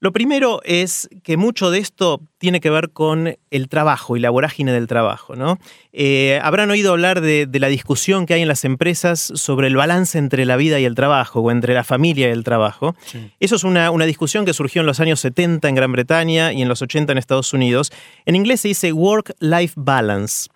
Lo 0.05 0.13
primero 0.13 0.61
es 0.65 1.09
que 1.23 1.39
mucho 1.39 1.71
de 1.71 1.79
esto 1.79 2.21
tiene 2.37 2.61
que 2.61 2.69
ver 2.69 2.91
con 2.91 3.39
el 3.51 3.69
trabajo 3.71 4.19
y 4.19 4.21
la 4.21 4.29
vorágine 4.29 4.71
del 4.71 4.87
trabajo. 4.87 5.35
¿no? 5.35 5.59
Eh, 5.95 6.39
habrán 6.43 6.71
oído 6.71 6.93
hablar 6.93 7.23
de, 7.23 7.47
de 7.47 7.59
la 7.59 7.69
discusión 7.69 8.27
que 8.27 8.35
hay 8.35 8.43
en 8.43 8.49
las 8.49 8.67
empresas 8.67 9.33
sobre 9.35 9.67
el 9.67 9.77
balance 9.77 10.19
entre 10.19 10.45
la 10.45 10.57
vida 10.57 10.79
y 10.79 10.85
el 10.85 10.95
trabajo, 10.95 11.41
o 11.41 11.51
entre 11.51 11.73
la 11.73 11.85
familia 11.85 12.29
y 12.29 12.33
el 12.33 12.45
trabajo. 12.45 12.95
Eso 13.41 13.57
es 13.57 13.65
una, 13.65 13.91
una 13.91 14.05
discusión 14.05 14.45
que 14.45 14.53
surgió 14.53 14.83
en 14.83 14.87
los 14.87 15.01
años 15.01 15.21
70 15.21 15.71
en 15.71 15.75
Gran 15.75 15.93
Bretaña 15.93 16.53
y 16.53 16.61
en 16.61 16.69
los 16.69 16.83
80 16.83 17.13
en 17.13 17.17
Estados 17.17 17.55
Unidos. 17.55 17.91
En 18.27 18.37
inglés 18.37 18.61
se 18.61 18.69
dice 18.69 18.93
work-life 18.93 19.73
balance. 19.75 20.51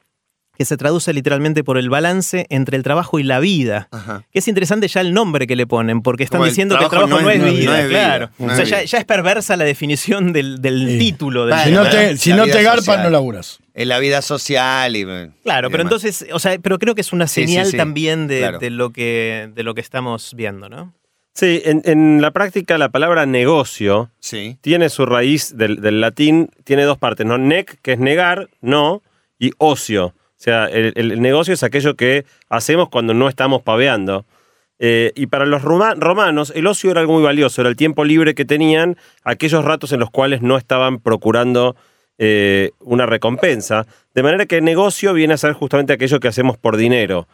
Que 0.58 0.64
se 0.64 0.76
traduce 0.76 1.12
literalmente 1.12 1.62
por 1.62 1.78
el 1.78 1.88
balance 1.88 2.46
entre 2.50 2.76
el 2.76 2.82
trabajo 2.82 3.20
y 3.20 3.22
la 3.22 3.38
vida. 3.38 3.86
Ajá. 3.92 4.24
Que 4.32 4.40
es 4.40 4.48
interesante 4.48 4.88
ya 4.88 5.00
el 5.00 5.14
nombre 5.14 5.46
que 5.46 5.54
le 5.56 5.66
ponen, 5.68 6.02
porque 6.02 6.24
están 6.24 6.38
Como 6.38 6.46
el 6.46 6.50
diciendo 6.50 6.76
que 6.76 6.84
el 6.84 6.90
trabajo 6.90 7.20
no 7.20 7.30
es, 7.30 7.36
vida, 7.40 7.44
no 7.70 7.76
es 7.76 7.88
vida, 7.88 7.88
claro. 7.88 8.30
no 8.38 8.52
o 8.52 8.56
sea, 8.56 8.64
ya, 8.84 8.98
es 8.98 9.04
perversa 9.04 9.56
la 9.56 9.64
definición 9.64 10.32
del, 10.32 10.60
del 10.60 10.88
Sí. 10.88 10.98
título. 10.98 11.46
del 11.46 11.58
Si 11.60 11.70
no 11.70 11.88
te, 11.88 12.16
si 12.16 12.32
no 12.32 12.44
te 12.46 12.62
garpan, 12.62 12.82
social. 12.84 13.02
no 13.04 13.10
laburas. 13.10 13.60
En 13.72 13.88
la 13.88 14.00
vida 14.00 14.20
social 14.20 14.96
y. 14.96 15.04
Claro, 15.04 15.68
y 15.68 15.70
pero 15.70 15.84
demás. 15.84 16.02
entonces, 16.04 16.26
o 16.32 16.38
sea, 16.40 16.58
pero 16.60 16.78
creo 16.80 16.96
que 16.96 17.02
es 17.02 17.12
una 17.12 17.28
Sí, 17.28 17.42
sí, 17.42 17.46
señal 17.46 17.66
sí, 17.66 17.76
también 17.76 18.26
de, 18.26 18.38
claro. 18.40 18.58
de 18.58 18.70
lo 18.70 18.90
que, 18.90 19.50
de 19.54 19.62
lo 19.62 19.74
que 19.74 19.80
estamos 19.80 20.34
viendo, 20.34 20.68
¿no? 20.68 20.92
Sí, 21.34 21.62
en, 21.64 21.82
en 21.84 22.20
la 22.20 22.32
práctica 22.32 22.76
la 22.78 22.88
palabra 22.88 23.24
negocio 23.24 24.10
Sí. 24.18 24.58
tiene 24.60 24.88
su 24.88 25.06
raíz 25.06 25.56
del, 25.56 25.80
del 25.80 26.00
latín, 26.00 26.50
tiene 26.64 26.82
dos 26.82 26.98
partes, 26.98 27.24
¿no? 27.24 27.38
Nec, 27.38 27.78
que 27.80 27.92
es 27.92 28.00
negar, 28.00 28.48
no, 28.60 29.02
y 29.38 29.52
ocio. 29.58 30.14
O 30.38 30.40
sea, 30.40 30.66
el, 30.66 30.92
el 30.94 31.20
negocio 31.20 31.52
es 31.52 31.64
aquello 31.64 31.96
que 31.96 32.24
hacemos 32.48 32.88
cuando 32.90 33.12
no 33.12 33.28
estamos 33.28 33.62
paveando. 33.62 34.24
Eh, 34.78 35.10
y 35.16 35.26
para 35.26 35.44
los 35.46 35.62
roma- 35.62 35.94
romanos, 35.96 36.52
el 36.54 36.68
ocio 36.68 36.92
era 36.92 37.00
algo 37.00 37.14
muy 37.14 37.24
valioso, 37.24 37.60
era 37.60 37.68
el 37.68 37.74
tiempo 37.74 38.04
libre 38.04 38.36
que 38.36 38.44
tenían, 38.44 38.96
aquellos 39.24 39.64
ratos 39.64 39.90
en 39.90 39.98
los 39.98 40.10
cuales 40.10 40.40
no 40.40 40.56
estaban 40.56 41.00
procurando 41.00 41.74
eh, 42.18 42.70
una 42.78 43.04
recompensa. 43.04 43.86
De 44.14 44.22
manera 44.22 44.46
que 44.46 44.60
negocio 44.60 45.12
viene 45.12 45.34
a 45.34 45.38
ser 45.38 45.52
justamente 45.54 45.92
aquello 45.92 46.20
que 46.20 46.28
hacemos 46.28 46.56
por 46.56 46.76
dinero. 46.76 47.26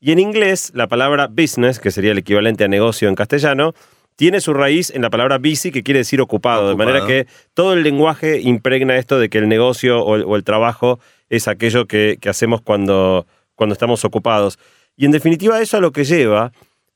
Y 0.00 0.10
en 0.10 0.18
inglés, 0.18 0.72
la 0.74 0.88
palabra 0.88 1.28
business, 1.28 1.78
que 1.78 1.92
sería 1.92 2.10
el 2.10 2.18
equivalente 2.18 2.64
a 2.64 2.68
negocio 2.68 3.08
en 3.08 3.14
castellano, 3.14 3.74
tiene 4.16 4.40
su 4.40 4.52
raíz 4.52 4.90
en 4.90 5.02
la 5.02 5.10
palabra 5.10 5.38
busy, 5.38 5.70
que 5.70 5.84
quiere 5.84 5.98
decir 5.98 6.20
ocupado, 6.20 6.68
de 6.68 6.74
manera 6.74 7.06
que 7.06 7.28
todo 7.54 7.74
el 7.74 7.84
lenguaje 7.84 8.40
impregna 8.40 8.96
esto 8.96 9.20
de 9.20 9.28
que 9.28 9.38
el 9.38 9.48
negocio 9.48 10.02
o 10.02 10.16
el, 10.16 10.24
o 10.24 10.34
el 10.34 10.42
trabajo 10.42 10.98
es 11.30 11.48
aquello 11.48 11.86
que, 11.86 12.18
que 12.20 12.28
hacemos 12.28 12.60
cuando, 12.62 13.26
cuando 13.54 13.72
estamos 13.72 14.04
ocupados. 14.04 14.58
Y 14.96 15.04
en 15.04 15.10
definitiva 15.12 15.60
eso 15.60 15.76
a 15.76 15.80
lo 15.80 15.92
que 15.92 16.04
lleva 16.04 16.52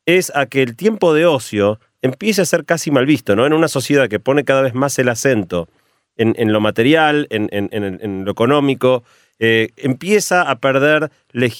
es 0.07 0.33
a 0.35 0.47
que 0.47 0.63
el 0.63 0.75
tiempo 0.77 1.15
de 1.15 1.27
ocio 1.27 1.79
empiece 2.01 2.43
a 2.43 2.45
ser 2.47 2.65
casi 2.65 2.91
mal 2.91 3.07
visto, 3.07 3.37
¿no? 3.37 3.47
En 3.47 3.53
una 3.53 3.69
sociedad 3.69 4.09
que 4.09 4.19
pone 4.19 4.45
cada 4.45 4.63
vez 4.63 4.75
más 4.75 4.99
el 4.99 5.09
acento 5.09 5.69
en, 6.17 6.35
en 6.37 6.53
lo 6.53 6.61
material, 6.61 7.27
en, 7.31 7.49
en- 7.53 8.25
lo 8.25 8.31
económico, 8.33 9.05
eh, 9.39 9.69
empieza 9.77 10.43
a 10.43 10.59
perder 10.59 11.11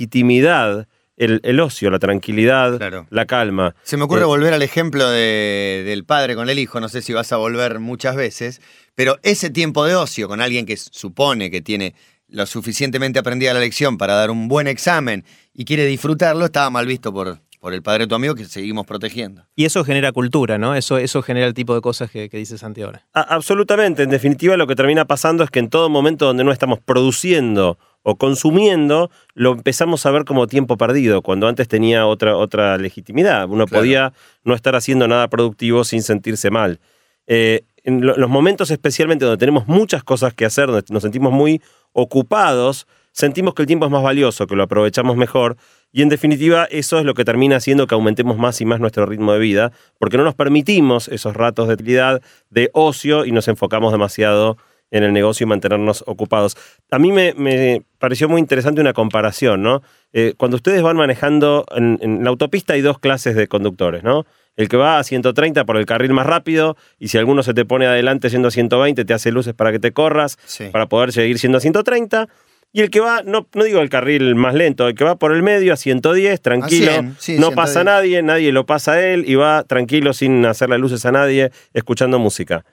legitimidad 0.03 0.89
el, 1.17 1.41
el 1.45 1.61
ocio, 1.61 1.91
la 1.91 1.99
tranquilidad, 1.99 2.79
Claro. 2.79 3.07
la 3.11 3.27
calma. 3.27 3.75
Se 3.85 3.97
me 3.97 4.05
ocurre 4.05 4.23
Eh, 4.23 4.25
volver 4.25 4.53
al 4.55 4.63
ejemplo 4.63 5.09
de- 5.09 5.83
del 5.87 6.05
padre 6.05 6.35
con 6.35 6.49
el 6.51 6.59
hijo, 6.59 6.81
no 6.81 6.89
sé 6.89 7.03
si 7.03 7.13
vas 7.13 7.33
a 7.33 7.37
volver 7.37 7.79
muchas 7.79 8.17
veces, 8.17 8.61
pero 8.97 9.19
ese 9.23 9.51
tiempo 9.51 9.85
de 9.85 9.95
ocio 9.95 10.27
con 10.27 10.41
alguien 10.41 10.67
que 10.67 10.77
supone 10.77 11.51
que 11.51 11.61
tiene 11.61 11.95
lo 12.33 12.47
suficientemente 12.47 13.19
aprendida 13.19 13.55
la 13.55 13.61
lección 13.61 13.97
para 13.99 14.15
dar 14.15 14.31
un 14.31 14.49
buen 14.49 14.67
examen 14.67 15.25
y 15.55 15.65
quiere 15.65 15.87
disfrutarlo, 15.87 16.45
estaba 16.47 16.71
mal 16.71 16.87
visto 16.87 17.13
por, 17.13 17.39
por 17.61 17.75
el 17.75 17.83
padre 17.83 18.05
de 18.05 18.09
tu 18.09 18.15
amigo 18.15 18.35
que 18.35 18.45
seguimos 18.47 18.87
protegiendo. 18.87 19.45
Y 19.55 19.67
eso 19.67 19.85
genera 19.85 20.11
cultura, 20.13 20.59
¿no? 20.59 20.75
Eso, 20.75 20.99
eso 20.99 21.23
genera 21.23 21.47
el 21.47 21.55
tipo 21.55 21.75
de 21.75 21.81
cosas 21.81 22.11
que, 22.11 22.29
que 22.29 22.39
dice 22.39 22.59
Santi 22.59 22.83
ahora. 22.83 23.07
A- 23.13 23.21
Absolutamente. 23.35 24.03
En 24.03 24.11
definitiva, 24.11 24.57
lo 24.57 24.67
que 24.67 24.75
termina 24.75 25.05
pasando 25.05 25.45
es 25.45 25.51
que 25.51 25.59
en 25.61 25.69
todo 25.71 25.89
momento 25.89 26.27
donde 26.27 26.43
no 26.43 26.53
estamos 26.53 26.81
produciendo 26.81 27.79
o 28.05 28.17
consumiendo, 28.17 29.11
lo 29.35 29.53
empezamos 29.53 30.07
a 30.07 30.11
ver 30.11 30.25
como 30.25 30.49
tiempo 30.49 30.77
perdido, 30.77 31.23
cuando 31.23 31.47
antes 31.47 31.69
tenía 31.69 32.07
otra, 32.07 32.37
otra 32.37 32.77
legitimidad. 32.79 33.45
Uno 33.49 33.67
Claro. 33.67 33.81
podía 33.83 34.13
no 34.43 34.55
estar 34.55 34.75
haciendo 34.75 35.07
nada 35.07 35.29
productivo 35.29 35.85
sin 35.85 36.03
sentirse 36.03 36.51
mal. 36.51 36.81
Eh, 37.29 37.63
en 37.85 38.05
lo- 38.07 38.17
los 38.17 38.31
momentos 38.31 38.71
especialmente 38.71 39.25
donde 39.25 39.39
tenemos 39.39 39.67
muchas 39.67 40.03
cosas 40.05 40.35
que 40.35 40.45
hacer, 40.45 40.67
donde 40.67 40.85
nos 40.91 41.03
sentimos 41.03 41.33
muy 41.33 41.61
ocupados, 41.93 42.87
sentimos 43.13 43.55
que 43.55 43.63
el 43.63 43.67
tiempo 43.67 43.87
es 43.87 43.93
más 43.93 44.03
valioso, 44.03 44.47
que 44.47 44.57
lo 44.57 44.63
aprovechamos 44.63 45.17
mejor. 45.17 45.57
Y 45.93 46.03
en 46.03 46.09
definitiva, 46.09 46.65
eso 46.71 46.99
es 46.99 47.05
lo 47.05 47.13
que 47.15 47.25
termina 47.25 47.57
haciendo 47.57 47.87
que 47.87 47.95
aumentemos 47.95 48.39
más 48.39 48.61
y 48.61 48.65
más 48.65 48.81
nuestro 48.81 49.05
ritmo 49.05 49.33
de 49.35 49.39
vida, 49.39 49.73
porque 49.99 50.17
no 50.17 50.25
nos 50.25 50.35
permitimos 50.35 51.09
esos 51.09 51.35
ratos 51.35 51.69
de 51.69 51.75
utilidad, 51.75 52.23
de 52.49 52.71
ocio, 52.73 53.27
y 53.27 53.33
nos 53.33 53.49
enfocamos 53.49 53.93
demasiado 53.93 54.57
en 54.91 55.03
el 55.05 55.13
negocio 55.13 55.45
y 55.45 55.49
mantenernos 55.49 56.05
ocupados. 56.07 56.57
A 56.91 56.99
mí 56.99 57.13
me, 57.13 57.83
pareció 57.99 58.29
muy 58.29 58.41
interesante 58.41 58.81
una 58.81 58.93
comparación, 58.93 59.63
¿no? 59.63 59.83
Eh, 60.13 60.35
cuando 60.37 60.57
ustedes 60.57 60.83
van 60.83 60.97
manejando 60.97 61.65
en 61.75 62.25
la 62.25 62.29
autopista 62.31 62.75
hay 62.75 62.83
dos 62.83 62.99
clases 62.99 63.35
de 63.35 63.49
conductores, 63.49 64.03
¿no? 64.03 64.27
El 64.57 64.69
que 64.69 64.77
va 64.77 64.99
a 64.99 65.05
130 65.05 65.65
por 65.65 65.77
el 65.77 65.87
carril 65.87 66.13
más 66.13 66.27
rápido 66.27 66.77
y 66.99 67.09
si 67.09 67.17
alguno 67.19 67.43
se 67.43 67.55
te 67.55 67.65
pone 67.65 67.87
adelante 67.87 68.29
yendo 68.29 68.49
a 68.49 68.51
120 68.51 69.05
te 69.05 69.15
hace 69.15 69.33
luces 69.33 69.55
para 69.55 69.73
que 69.73 69.79
te 69.79 69.93
corras, 69.93 70.39
Sí. 70.45 70.65
para 70.71 70.89
poder 70.89 71.13
seguir 71.13 71.39
siendo 71.39 71.59
a 71.59 71.61
130. 71.61 72.29
Y 72.75 72.81
el 72.81 72.91
que 72.91 73.01
va, 73.01 73.23
no, 73.23 73.47
no 73.55 73.65
digo 73.65 73.81
el 73.81 73.91
carril 73.91 74.35
más 74.35 74.55
lento, 74.55 74.89
el 74.89 74.95
que 74.95 75.05
va 75.05 75.17
por 75.17 75.33
el 75.33 75.43
medio 75.43 75.73
a 75.75 75.77
110, 75.77 76.41
tranquilo, 76.41 76.91
100, 76.93 77.17
sí, 77.19 77.33
no 77.35 77.49
110. 77.49 77.55
pasa 77.57 77.85
nadie, 77.85 78.23
nadie 78.23 78.51
lo 78.53 78.65
pasa 78.65 78.93
a 78.93 79.03
él 79.07 79.25
y 79.27 79.35
va 79.35 79.63
tranquilo 79.65 80.13
sin 80.15 80.45
hacerle 80.47 80.79
luces 80.79 81.05
a 81.05 81.13
nadie, 81.13 81.51
escuchando 81.75 82.19
música. 82.19 82.65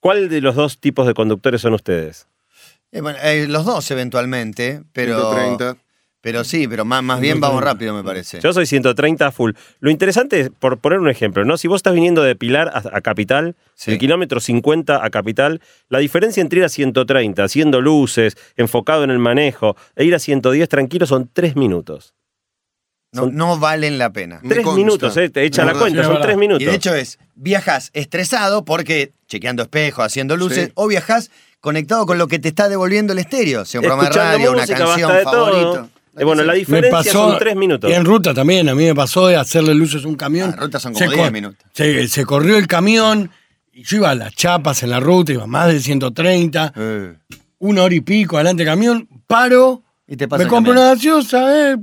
¿Cuál 0.00 0.28
de 0.30 0.40
los 0.40 0.54
dos 0.54 0.78
tipos 0.80 1.06
de 1.06 1.12
conductores 1.14 1.60
son 1.60 1.74
ustedes? 1.74 2.26
Eh, 2.92 3.00
bueno, 3.02 3.18
eh, 3.22 3.46
los 3.48 3.64
dos 3.66 3.90
eventualmente, 3.90 4.82
pero... 4.92 5.16
130. 5.32 5.76
Pero 6.24 6.42
sí, 6.42 6.66
pero 6.66 6.86
más, 6.86 7.02
más 7.02 7.20
bien 7.20 7.38
vamos 7.38 7.62
rápido, 7.62 7.92
me 7.92 8.02
parece. 8.02 8.40
Yo 8.40 8.54
soy 8.54 8.64
130 8.64 9.30
full. 9.30 9.52
Lo 9.80 9.90
interesante 9.90 10.40
es, 10.40 10.50
por 10.58 10.78
poner 10.78 10.98
un 10.98 11.10
ejemplo, 11.10 11.44
¿no? 11.44 11.58
Si 11.58 11.68
vos 11.68 11.76
estás 11.80 11.92
viniendo 11.92 12.22
de 12.22 12.34
Pilar 12.34 12.68
a, 12.68 12.82
a 12.96 13.00
Capital, 13.02 13.56
Sí. 13.74 13.90
el 13.90 13.98
kilómetro 13.98 14.40
50 14.40 15.04
a 15.04 15.10
Capital, 15.10 15.60
la 15.90 15.98
diferencia 15.98 16.40
entre 16.40 16.60
ir 16.60 16.64
a 16.64 16.70
130, 16.70 17.44
haciendo 17.44 17.82
luces, 17.82 18.38
enfocado 18.56 19.04
en 19.04 19.10
el 19.10 19.18
manejo, 19.18 19.76
e 19.96 20.04
ir 20.06 20.14
a 20.14 20.18
110 20.18 20.66
tranquilo 20.70 21.04
son 21.04 21.28
tres 21.30 21.56
minutos. 21.56 22.14
No, 23.12 23.26
no 23.26 23.58
valen 23.58 23.98
la 23.98 24.10
pena. 24.10 24.40
Tres 24.48 24.64
minutos, 24.66 25.14
¿eh? 25.18 25.28
Te 25.28 25.44
echa 25.44 25.64
la 25.66 25.74
cuenta, 25.74 26.00
Sí, 26.00 26.06
son 26.06 26.16
es 26.16 26.22
tres 26.22 26.36
minutos. 26.38 26.62
Y 26.62 26.64
de 26.64 26.74
hecho 26.74 26.94
es, 26.94 27.18
viajas 27.34 27.90
estresado 27.92 28.64
porque 28.64 29.12
chequeando 29.28 29.62
espejos, 29.62 30.06
haciendo 30.06 30.38
luces, 30.38 30.66
Sí. 30.68 30.72
o 30.74 30.88
viajas 30.88 31.30
conectado 31.60 32.06
con 32.06 32.16
lo 32.16 32.28
que 32.28 32.38
te 32.38 32.48
está 32.48 32.68
devolviendo 32.70 33.12
el 33.12 33.18
estéreo, 33.18 33.64
sea 33.66 33.80
un 33.80 33.86
programa 33.86 34.04
de 34.04 34.08
Escuchando 34.08 34.36
radio, 34.38 34.52
una 34.52 34.66
canción 34.66 35.12
todo. 35.24 35.90
Eh, 36.16 36.24
bueno, 36.24 36.42
la 36.44 36.52
Me 36.52 36.58
diferencia 36.60 36.90
pasó. 36.90 37.30
son 37.30 37.38
tres 37.38 37.56
minutos. 37.56 37.90
Y 37.90 37.94
en 37.94 38.04
ruta 38.04 38.32
también, 38.34 38.68
a 38.68 38.74
mí 38.74 38.84
me 38.84 38.94
pasó 38.94 39.26
de 39.26 39.36
hacerle 39.36 39.74
luces 39.74 40.04
a 40.04 40.08
un 40.08 40.14
camión. 40.16 40.50
Ah, 40.50 40.54
en 40.54 40.60
ruta 40.60 40.78
son 40.78 40.94
Se 40.94 41.04
como 41.06 41.14
10 41.16 41.24
cor- 41.26 41.32
minutos. 41.32 41.66
Se, 41.72 42.08
se 42.08 42.24
corrió 42.24 42.56
el 42.56 42.66
camión 42.66 43.30
y 43.72 43.82
yo 43.82 43.96
iba 43.96 44.10
a 44.10 44.14
las 44.14 44.34
chapas 44.34 44.82
en 44.84 44.90
la 44.90 45.00
ruta, 45.00 45.32
iba 45.32 45.46
más 45.46 45.68
de 45.72 45.80
130, 45.80 46.72
Eh, 46.76 47.14
una 47.58 47.82
hora 47.82 47.94
y 47.94 48.00
pico 48.00 48.36
adelante 48.36 48.62
del 48.64 48.72
camión, 48.72 49.08
paro, 49.26 49.82
Y 50.06 50.16
te 50.16 50.28
pasa 50.28 50.44
me 50.44 50.50
compro 50.50 50.72
una 50.72 50.94
gaseosa, 50.94 51.72
eh, 51.72 51.76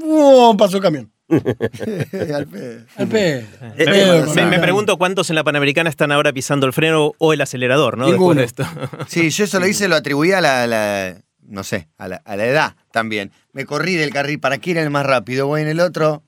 ¡pum! 0.00 0.56
pasó 0.56 0.76
el 0.78 0.82
camión. 0.82 1.10
Al 1.30 2.46
pedo. 2.46 2.80
Al 2.96 3.08
pedo. 3.08 3.38
Eh, 3.76 3.84
pedo, 3.84 4.34
me- 4.46 4.58
pregunto 4.58 4.96
cuántos 4.96 5.28
en 5.30 5.36
la 5.36 5.44
Panamericana 5.44 5.90
están 5.90 6.12
ahora 6.12 6.32
pisando 6.32 6.66
el 6.66 6.72
freno 6.72 7.12
o 7.18 7.32
el 7.32 7.40
acelerador, 7.40 7.98
¿no? 7.98 8.06
Ninguno. 8.06 8.40
Después 8.40 8.68
de 8.68 8.72
esto. 8.78 9.06
Sí, 9.08 9.30
yo 9.30 9.44
eso 9.44 9.60
lo 9.60 9.66
hice, 9.68 9.88
lo 9.88 9.96
atribuí 9.96 10.32
a 10.32 10.40
la, 10.40 10.66
la- 10.66 11.16
no 11.50 11.62
sé, 11.64 11.88
a 11.98 12.08
la, 12.08 12.16
a 12.24 12.36
la 12.36 12.46
edad 12.46 12.76
también. 12.92 13.30
Me 13.52 13.66
corrí 13.66 13.94
del 13.96 14.10
carril, 14.10 14.40
¿para 14.40 14.58
qué 14.58 14.70
ir 14.70 14.78
el 14.78 14.88
más 14.90 15.04
rápido? 15.04 15.46
Voy 15.46 15.60
en 15.62 15.68
el 15.68 15.80
otro, 15.80 16.22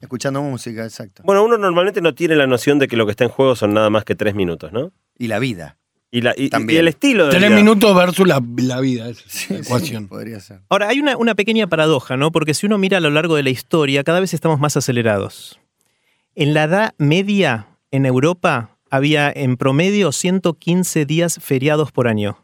escuchando 0.00 0.42
música, 0.42 0.84
exacto. 0.84 1.22
Bueno, 1.24 1.44
uno 1.44 1.58
normalmente 1.58 2.00
no 2.00 2.14
tiene 2.14 2.36
la 2.36 2.46
noción 2.46 2.78
de 2.78 2.88
que 2.88 2.96
lo 2.96 3.04
que 3.04 3.10
está 3.10 3.24
en 3.24 3.30
juego 3.30 3.54
son 3.56 3.74
nada 3.74 3.90
más 3.90 4.04
que 4.04 4.14
tres 4.14 4.34
minutos, 4.34 4.72
¿no? 4.72 4.92
Y 5.18 5.26
la 5.28 5.38
vida. 5.38 5.76
Y, 6.10 6.22
la, 6.22 6.32
y, 6.34 6.48
También. 6.48 6.76
y 6.76 6.78
el 6.80 6.88
estilo 6.88 7.24
de 7.26 7.32
Tres 7.32 7.50
vida. 7.50 7.54
minutos 7.56 7.94
versus 7.94 8.26
la, 8.26 8.42
la 8.56 8.80
vida, 8.80 9.10
esa 9.10 9.20
es 9.26 9.30
Sí, 9.32 9.52
la 9.52 9.58
sí, 9.62 9.66
ecuación. 9.66 10.08
podría 10.08 10.40
ser. 10.40 10.62
Ahora, 10.70 10.88
hay 10.88 11.00
una, 11.00 11.18
una 11.18 11.34
pequeña 11.34 11.66
paradoja, 11.66 12.16
¿no? 12.16 12.32
Porque 12.32 12.54
si 12.54 12.64
uno 12.64 12.78
mira 12.78 12.96
a 12.96 13.00
lo 13.00 13.10
largo 13.10 13.36
de 13.36 13.42
la 13.42 13.50
historia, 13.50 14.02
cada 14.04 14.18
vez 14.20 14.32
estamos 14.32 14.58
más 14.58 14.74
acelerados. 14.78 15.60
En 16.34 16.54
la 16.54 16.62
Edad 16.64 16.94
Media, 16.96 17.66
en 17.90 18.06
Europa, 18.06 18.78
había 18.90 19.30
en 19.30 19.58
promedio 19.58 20.10
115 20.12 21.04
días 21.04 21.40
feriados 21.42 21.92
por 21.92 22.08
año. 22.08 22.38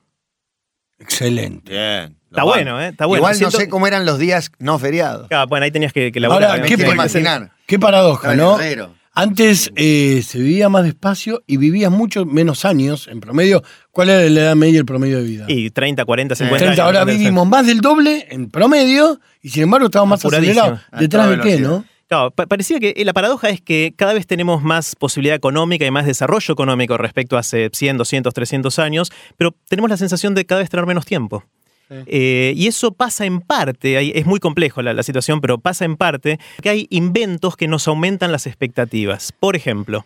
Excelente. 0.98 1.70
Bien. 1.72 2.16
Está 2.30 2.42
bueno, 2.44 2.80
¿eh? 2.80 2.88
Está 2.88 3.06
bueno. 3.06 3.20
Igual 3.20 3.34
Siento- 3.36 3.56
no 3.58 3.60
sé 3.62 3.68
cómo 3.68 3.86
eran 3.86 4.04
los 4.06 4.18
días 4.18 4.50
no 4.58 4.78
feriados. 4.78 5.28
Ah, 5.30 5.46
bueno, 5.48 5.64
ahí 5.64 5.70
tenías 5.70 5.92
que, 5.92 6.10
que 6.10 6.20
laburar. 6.20 6.50
Ahora, 6.50 6.62
Me 6.62 6.68
¿qué 6.68 6.76
quiero 6.76 6.92
imaginar. 6.92 7.52
Qué 7.66 7.78
paradoja, 7.78 8.32
Estaba 8.32 8.34
en 8.34 8.38
¿no? 8.38 8.60
Herrero. 8.60 8.94
Antes 9.16 9.70
eh, 9.76 10.22
se 10.26 10.38
vivía 10.40 10.68
más 10.68 10.82
despacio 10.82 11.44
y 11.46 11.56
vivías 11.56 11.92
mucho 11.92 12.26
menos 12.26 12.64
años 12.64 13.06
en 13.06 13.20
promedio. 13.20 13.62
¿Cuál 13.92 14.10
era 14.10 14.28
la 14.28 14.40
edad 14.40 14.56
media 14.56 14.74
y 14.74 14.76
el 14.78 14.84
promedio 14.84 15.18
de 15.18 15.22
vida? 15.24 15.44
Y 15.46 15.70
30, 15.70 16.04
40, 16.04 16.34
50 16.34 16.58
30, 16.58 16.72
años. 16.72 16.84
ahora 16.84 17.04
vivimos 17.04 17.46
más 17.46 17.64
del 17.64 17.80
doble 17.80 18.26
en 18.30 18.50
promedio 18.50 19.20
y 19.40 19.50
sin 19.50 19.62
embargo 19.62 19.86
estamos 19.86 20.08
más 20.08 20.20
Apuradísimo. 20.20 20.60
acelerados. 20.62 20.86
A 20.90 21.00
¿Detrás 21.00 21.26
toda 21.26 21.36
de 21.36 21.42
qué, 21.44 21.48
velocidad. 21.60 21.68
no? 21.70 21.84
Claro, 22.08 22.30
pa- 22.30 22.46
parecía 22.46 22.78
que 22.80 22.94
la 23.04 23.12
paradoja 23.12 23.48
es 23.48 23.60
que 23.60 23.94
cada 23.96 24.12
vez 24.12 24.26
tenemos 24.26 24.62
más 24.62 24.94
posibilidad 24.96 25.34
económica 25.36 25.86
y 25.86 25.90
más 25.90 26.04
desarrollo 26.06 26.52
económico 26.52 26.96
respecto 26.98 27.36
a 27.36 27.40
hace 27.40 27.70
100, 27.72 27.96
200, 27.98 28.34
300 28.34 28.78
años, 28.78 29.10
pero 29.36 29.54
tenemos 29.68 29.88
la 29.90 29.96
sensación 29.96 30.34
de 30.34 30.44
cada 30.44 30.60
vez 30.60 30.70
tener 30.70 30.86
menos 30.86 31.06
tiempo. 31.06 31.44
Eh, 32.06 32.54
y 32.56 32.66
eso 32.66 32.92
pasa 32.92 33.26
en 33.26 33.40
parte, 33.40 34.18
es 34.18 34.26
muy 34.26 34.40
complejo 34.40 34.80
la, 34.82 34.94
la 34.94 35.02
situación, 35.02 35.40
pero 35.40 35.58
pasa 35.58 35.84
en 35.84 35.96
parte 35.96 36.38
que 36.62 36.70
hay 36.70 36.86
inventos 36.90 37.56
que 37.56 37.68
nos 37.68 37.86
aumentan 37.88 38.32
las 38.32 38.46
expectativas. 38.46 39.32
Por 39.32 39.54
ejemplo, 39.54 40.04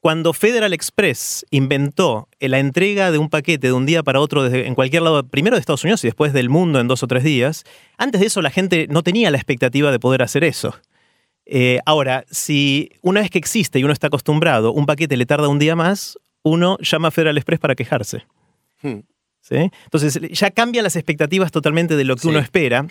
Cuando 0.00 0.32
Federal 0.32 0.72
Express 0.72 1.44
inventó 1.50 2.26
la 2.40 2.58
entrega 2.58 3.10
de 3.12 3.18
un 3.18 3.28
paquete 3.28 3.66
de 3.68 3.72
un 3.74 3.86
día 3.86 4.02
para 4.02 4.18
otro 4.20 4.42
desde, 4.42 4.66
en 4.66 4.74
cualquier 4.74 5.02
lado, 5.02 5.22
primero 5.26 5.56
de 5.56 5.60
Estados 5.60 5.84
Unidos 5.84 6.02
y 6.04 6.08
después 6.08 6.32
del 6.32 6.48
mundo 6.48 6.80
en 6.80 6.88
dos 6.88 7.02
o 7.02 7.06
tres 7.06 7.22
días, 7.22 7.64
antes 7.98 8.20
de 8.20 8.26
eso 8.28 8.40
la 8.42 8.50
gente 8.50 8.86
no 8.90 9.02
tenía 9.02 9.30
la 9.30 9.36
expectativa 9.36 9.92
de 9.92 9.98
poder 10.00 10.22
hacer 10.22 10.42
eso. 10.42 10.74
Eh, 11.52 11.80
ahora, 11.84 12.24
si 12.30 12.90
una 13.02 13.20
vez 13.22 13.30
que 13.30 13.38
existe 13.38 13.80
y 13.80 13.84
uno 13.84 13.92
está 13.92 14.06
acostumbrado, 14.06 14.72
un 14.72 14.86
paquete 14.86 15.16
le 15.16 15.26
tarda 15.26 15.48
un 15.48 15.58
día 15.58 15.74
más, 15.74 16.16
uno 16.44 16.78
llama 16.78 17.08
a 17.08 17.10
Federal 17.10 17.36
Express 17.36 17.58
para 17.58 17.74
quejarse. 17.74 18.24
Hmm. 18.82 19.00
¿sí? 19.40 19.56
Entonces 19.84 20.20
ya 20.30 20.50
cambian 20.52 20.84
las 20.84 20.94
expectativas 20.94 21.50
totalmente 21.50 21.96
de 21.96 22.04
lo 22.04 22.14
que 22.14 22.22
Sí. 22.22 22.28
uno 22.28 22.38
espera. 22.38 22.86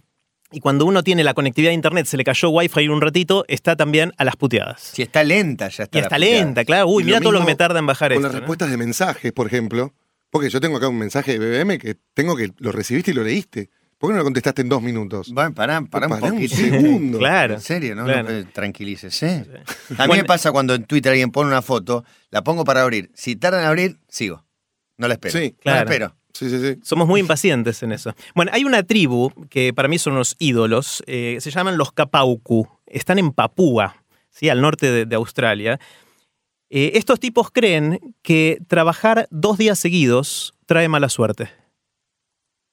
Y 0.51 0.59
cuando 0.59 0.85
uno 0.85 1.03
tiene 1.03 1.23
la 1.23 1.33
conectividad 1.35 1.69
a 1.71 1.73
internet, 1.75 2.05
se 2.07 2.17
le 2.17 2.23
cayó 2.23 2.49
Wi-Fi 2.49 2.87
un 2.89 3.01
ratito, 3.01 3.45
está 3.47 3.75
también 3.75 4.11
a 4.17 4.25
las 4.25 4.35
puteadas. 4.35 4.81
Si 4.81 5.03
está 5.03 5.23
lenta, 5.23 5.69
ya 5.69 5.83
está. 5.83 5.97
y 5.97 6.01
está 6.01 6.15
puteada. 6.17 6.35
lenta, 6.43 6.65
claro. 6.65 6.87
Uy, 6.87 7.03
mira 7.03 7.21
todo 7.21 7.31
lo 7.31 7.39
que 7.41 7.45
me 7.45 7.55
tarda 7.55 7.79
en 7.79 7.85
bajar 7.85 8.09
Con 8.11 8.17
esto. 8.17 8.27
las 8.27 8.33
¿no? 8.33 8.39
respuestas 8.39 8.71
de 8.71 8.77
mensajes, 8.77 9.31
por 9.31 9.47
ejemplo. 9.47 9.93
Porque 10.31 10.49
yo 10.49 10.59
tengo 10.59 10.77
acá 10.77 10.87
un 10.89 10.97
mensaje 10.97 11.37
de 11.37 11.39
BBM 11.63 11.77
que 11.79 11.95
tengo 12.13 12.35
que 12.35 12.51
lo 12.57 12.71
recibiste 12.71 13.11
y 13.11 13.13
lo 13.13 13.23
leíste. 13.23 13.69
¿Por 13.99 14.09
qué 14.09 14.13
no 14.13 14.17
lo 14.19 14.23
contestaste 14.23 14.61
en 14.61 14.69
dos 14.69 14.81
minutos? 14.81 15.31
Bueno, 15.33 15.53
pará, 15.53 15.81
pará 15.81 16.07
un 16.07 16.19
Pará 16.19 16.33
un 16.33 16.47
segundo. 16.49 17.17
Claro. 17.19 17.55
En 17.55 17.61
serio, 17.61 17.95
¿no? 17.95 18.05
Claro. 18.05 18.29
No, 18.31 18.47
tranquilícese. 18.51 19.45
A 19.97 20.03
mí 20.03 20.07
Bueno, 20.07 20.13
me 20.15 20.23
pasa 20.23 20.51
cuando 20.51 20.73
en 20.73 20.85
Twitter 20.85 21.11
alguien 21.11 21.31
pone 21.31 21.49
una 21.49 21.61
foto, 21.61 22.03
la 22.31 22.41
pongo 22.43 22.63
para 22.63 22.81
abrir. 22.81 23.11
Si 23.13 23.35
tardan 23.35 23.61
en 23.61 23.67
abrir, 23.67 23.97
sigo. 24.07 24.45
No 24.97 25.07
la 25.07 25.15
espero. 25.15 25.37
Sí. 25.37 25.51
No 25.51 25.61
Claro. 25.63 25.77
la 25.77 25.91
espero. 25.91 26.15
Sí, 26.33 26.49
sí, 26.49 26.59
sí. 26.61 26.79
Somos 26.83 27.07
muy 27.07 27.19
impacientes 27.19 27.83
en 27.83 27.91
eso. 27.91 28.13
Bueno, 28.35 28.51
hay 28.53 28.63
una 28.63 28.83
tribu 28.83 29.31
que 29.49 29.73
para 29.73 29.89
mí 29.89 29.99
son 29.99 30.13
unos 30.13 30.35
ídolos, 30.39 31.03
eh, 31.05 31.37
se 31.41 31.51
llaman 31.51 31.77
los 31.77 31.91
Kapauku, 31.91 32.67
están 32.85 33.19
en 33.19 33.31
Papúa, 33.31 33.97
¿sí? 34.29 34.47
al 34.47 34.61
norte 34.61 34.89
de, 34.89 35.05
de 35.05 35.15
Australia. 35.17 35.79
Eh, 36.69 36.91
estos 36.95 37.19
tipos 37.19 37.49
creen 37.51 37.99
que 38.21 38.59
trabajar 38.67 39.27
dos 39.31 39.57
días 39.57 39.77
seguidos 39.79 40.53
trae 40.67 40.87
mala 40.87 41.09
suerte. 41.09 41.49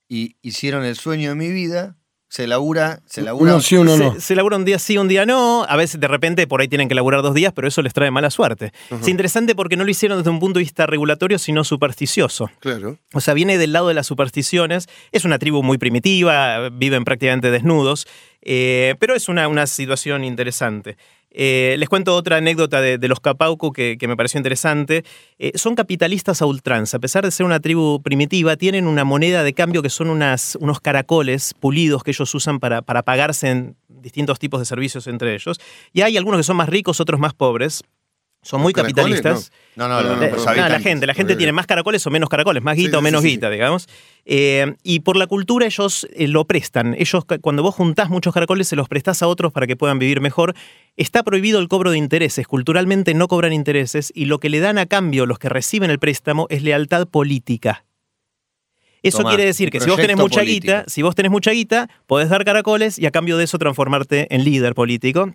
Y 0.08 0.36
hicieron 0.42 0.84
el 0.84 0.96
sueño 0.96 1.30
de 1.30 1.34
mi 1.34 1.50
vida. 1.50 1.96
Se 2.28 2.48
labura, 2.48 3.02
se 3.06 3.22
labura. 3.22 3.52
Uno 3.52 3.60
sí, 3.60 3.76
uno 3.76 3.96
no. 3.96 4.14
Se, 4.14 4.20
se 4.20 4.34
labura 4.34 4.56
un 4.56 4.64
día 4.64 4.80
sí, 4.80 4.98
un 4.98 5.06
día 5.06 5.24
no. 5.24 5.64
A 5.68 5.76
veces 5.76 6.00
de 6.00 6.08
repente 6.08 6.46
por 6.48 6.60
ahí 6.60 6.66
tienen 6.66 6.88
que 6.88 6.94
laburar 6.96 7.22
dos 7.22 7.34
días, 7.34 7.52
pero 7.54 7.68
eso 7.68 7.82
les 7.82 7.92
trae 7.94 8.10
mala 8.10 8.30
suerte. 8.30 8.72
Es 8.90 9.06
interesante 9.06 9.54
porque 9.54 9.76
no 9.76 9.84
lo 9.84 9.90
hicieron 9.90 10.18
desde 10.18 10.30
un 10.30 10.40
punto 10.40 10.58
de 10.58 10.64
vista 10.64 10.86
regulatorio, 10.86 11.38
sino 11.38 11.62
supersticioso. 11.62 12.50
Claro. 12.58 12.98
O 13.14 13.20
sea, 13.20 13.32
viene 13.32 13.58
del 13.58 13.72
lado 13.72 13.88
de 13.88 13.94
las 13.94 14.08
supersticiones. 14.08 14.88
Es 15.12 15.24
una 15.24 15.38
tribu 15.38 15.62
muy 15.62 15.78
primitiva, 15.78 16.68
viven 16.70 17.04
prácticamente 17.04 17.52
desnudos, 17.52 18.08
eh, 18.48 18.94
pero 19.00 19.16
es 19.16 19.28
una, 19.28 19.48
una 19.48 19.66
situación 19.66 20.22
interesante. 20.22 20.96
Eh, 21.32 21.74
les 21.78 21.88
cuento 21.88 22.14
otra 22.14 22.36
anécdota 22.36 22.80
de, 22.80 23.08
los 23.08 23.18
Capauco 23.18 23.72
que, 23.72 23.98
que 23.98 24.06
me 24.06 24.16
pareció 24.16 24.38
interesante. 24.38 25.04
Eh, 25.40 25.50
son 25.56 25.74
capitalistas 25.74 26.40
a 26.42 26.46
ultranza. 26.46 26.98
A 26.98 27.00
pesar 27.00 27.24
de 27.24 27.32
ser 27.32 27.44
una 27.44 27.58
tribu 27.58 28.00
primitiva, 28.00 28.56
tienen 28.56 28.86
una 28.86 29.04
moneda 29.04 29.42
de 29.42 29.52
cambio 29.52 29.82
que 29.82 29.90
son 29.90 30.08
unas, 30.08 30.56
unos 30.60 30.80
caracoles 30.80 31.54
pulidos 31.58 32.04
que 32.04 32.12
ellos 32.12 32.32
usan 32.36 32.60
para, 32.60 32.82
para 32.82 33.02
pagarse 33.02 33.50
en 33.50 33.76
distintos 33.88 34.38
tipos 34.38 34.60
de 34.60 34.66
servicios 34.66 35.08
entre 35.08 35.34
ellos. 35.34 35.60
Y 35.92 36.02
hay 36.02 36.16
algunos 36.16 36.38
que 36.38 36.44
son 36.44 36.56
más 36.56 36.68
ricos, 36.68 37.00
otros 37.00 37.18
más 37.18 37.34
pobres. 37.34 37.82
Son 38.46 38.60
muy 38.60 38.72
caracoles, 38.72 39.20
capitalistas. 39.20 39.52
No, 39.74 39.88
no, 39.88 40.00
no, 40.02 40.14
no, 40.16 40.22
Eh, 40.22 40.32
no, 40.36 40.54
la 40.68 40.78
gente, 40.78 41.04
la 41.04 41.14
gente 41.14 41.34
tiene 41.34 41.50
más 41.50 41.66
caracoles 41.66 42.06
o 42.06 42.10
menos 42.10 42.28
caracoles, 42.28 42.62
más 42.62 42.76
Sí, 42.76 42.84
guita 42.84 42.98
o 42.98 43.02
menos 43.02 43.22
sí, 43.22 43.28
sí. 43.28 43.34
guita, 43.34 43.50
digamos. 43.50 43.88
Eh, 44.24 44.76
y 44.84 45.00
por 45.00 45.16
la 45.16 45.26
cultura 45.26 45.66
ellos 45.66 46.06
eh, 46.14 46.28
lo 46.28 46.44
prestan. 46.44 46.94
Ellos, 46.96 47.24
cuando 47.40 47.64
vos 47.64 47.74
juntás 47.74 48.08
muchos 48.08 48.32
caracoles, 48.32 48.68
se 48.68 48.76
los 48.76 48.88
prestás 48.88 49.20
a 49.22 49.26
otros 49.26 49.52
para 49.52 49.66
que 49.66 49.74
puedan 49.74 49.98
vivir 49.98 50.20
mejor. 50.20 50.54
Está 50.96 51.24
prohibido 51.24 51.58
el 51.58 51.66
cobro 51.66 51.90
de 51.90 51.98
intereses. 51.98 52.46
Culturalmente 52.46 53.14
no 53.14 53.26
cobran 53.26 53.52
intereses 53.52 54.12
y 54.14 54.26
lo 54.26 54.38
que 54.38 54.48
le 54.48 54.60
dan 54.60 54.78
a 54.78 54.86
cambio 54.86 55.26
los 55.26 55.40
que 55.40 55.48
reciben 55.48 55.90
el 55.90 55.98
préstamo 55.98 56.46
es 56.48 56.62
lealtad 56.62 57.08
política. 57.08 57.84
Eso 59.02 59.18
Tomá, 59.18 59.30
quiere 59.30 59.44
decir 59.44 59.70
que 59.70 59.80
si 59.80 59.90
vos 59.90 59.96
tenés 60.00 60.16
mucha 60.16 60.40
político. 60.40 60.72
guita, 60.72 60.84
si 60.86 61.02
vos 61.02 61.16
tenés 61.16 61.32
mucha 61.32 61.50
guita, 61.50 61.88
podés 62.06 62.28
dar 62.28 62.44
caracoles 62.44 62.96
y 62.98 63.06
a 63.06 63.10
cambio 63.10 63.36
de 63.38 63.44
eso 63.44 63.58
transformarte 63.58 64.32
en 64.32 64.44
líder 64.44 64.74
político. 64.74 65.34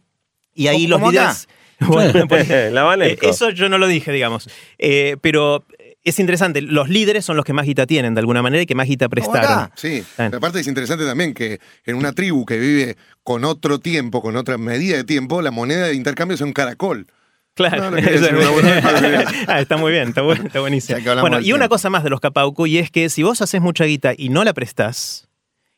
Y 0.53 0.67
ahí 0.67 0.87
los 0.87 1.01
acá. 1.01 1.35
Bueno, 1.87 2.27
pues, 2.27 2.49
La 2.71 2.95
eh, 3.05 3.17
Eso 3.21 3.49
yo 3.49 3.69
no 3.69 3.77
lo 3.77 3.87
dije, 3.87 4.11
digamos. 4.11 4.49
Eh, 4.77 5.17
pero 5.21 5.65
es 6.03 6.19
interesante. 6.19 6.61
Los 6.61 6.89
líderes 6.89 7.25
son 7.25 7.37
los 7.37 7.45
que 7.45 7.53
más 7.53 7.65
guita 7.65 7.85
tienen, 7.85 8.13
de 8.15 8.19
alguna 8.19 8.41
manera, 8.41 8.63
y 8.63 8.65
que 8.65 8.75
más 8.75 8.87
guita 8.87 9.09
prestaron. 9.09 9.69
Sí, 9.75 10.03
Bien. 10.17 10.33
aparte 10.35 10.59
es 10.59 10.67
interesante 10.67 11.05
también 11.05 11.33
que 11.33 11.59
en 11.85 11.95
una 11.95 12.13
tribu 12.13 12.45
que 12.45 12.57
vive 12.57 12.97
con 13.23 13.45
otro 13.45 13.79
tiempo, 13.79 14.21
con 14.21 14.35
otra 14.35 14.57
medida 14.57 14.97
de 14.97 15.03
tiempo, 15.03 15.41
la 15.41 15.51
moneda 15.51 15.87
de 15.87 15.93
intercambio 15.95 16.35
es 16.35 16.41
un 16.41 16.53
caracol. 16.53 17.07
Claro. 17.53 17.91
No, 17.91 17.91
no 17.91 17.97
ah, 19.47 19.59
está 19.59 19.75
muy 19.77 19.91
bien, 19.91 20.09
está, 20.09 20.23
bu- 20.23 20.45
está 20.45 20.61
buenísimo. 20.61 20.99
Bueno, 21.19 21.41
y 21.41 21.51
una 21.53 21.67
cosa 21.67 21.89
más 21.89 22.03
de 22.03 22.09
los 22.09 22.21
Capauco, 22.21 22.65
y 22.65 22.77
es 22.77 22.89
que 22.91 23.09
si 23.09 23.23
vos 23.23 23.41
haces 23.41 23.61
mucha 23.61 23.83
guita 23.85 24.13
y 24.17 24.29
no 24.29 24.43
la 24.43 24.53
prestás, 24.53 25.27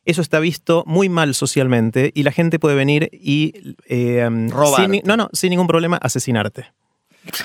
eso 0.04 0.20
está 0.22 0.38
visto 0.38 0.84
muy 0.86 1.08
mal 1.08 1.34
socialmente 1.34 2.10
y 2.14 2.22
la 2.22 2.32
gente 2.32 2.58
puede 2.58 2.76
venir 2.76 3.10
y. 3.12 3.74
eh, 3.88 4.26
sin 4.76 4.90
ni- 4.90 5.02
no, 5.04 5.16
no, 5.16 5.30
sin 5.32 5.50
ningún 5.50 5.66
problema, 5.66 5.96
asesinarte. 5.96 6.66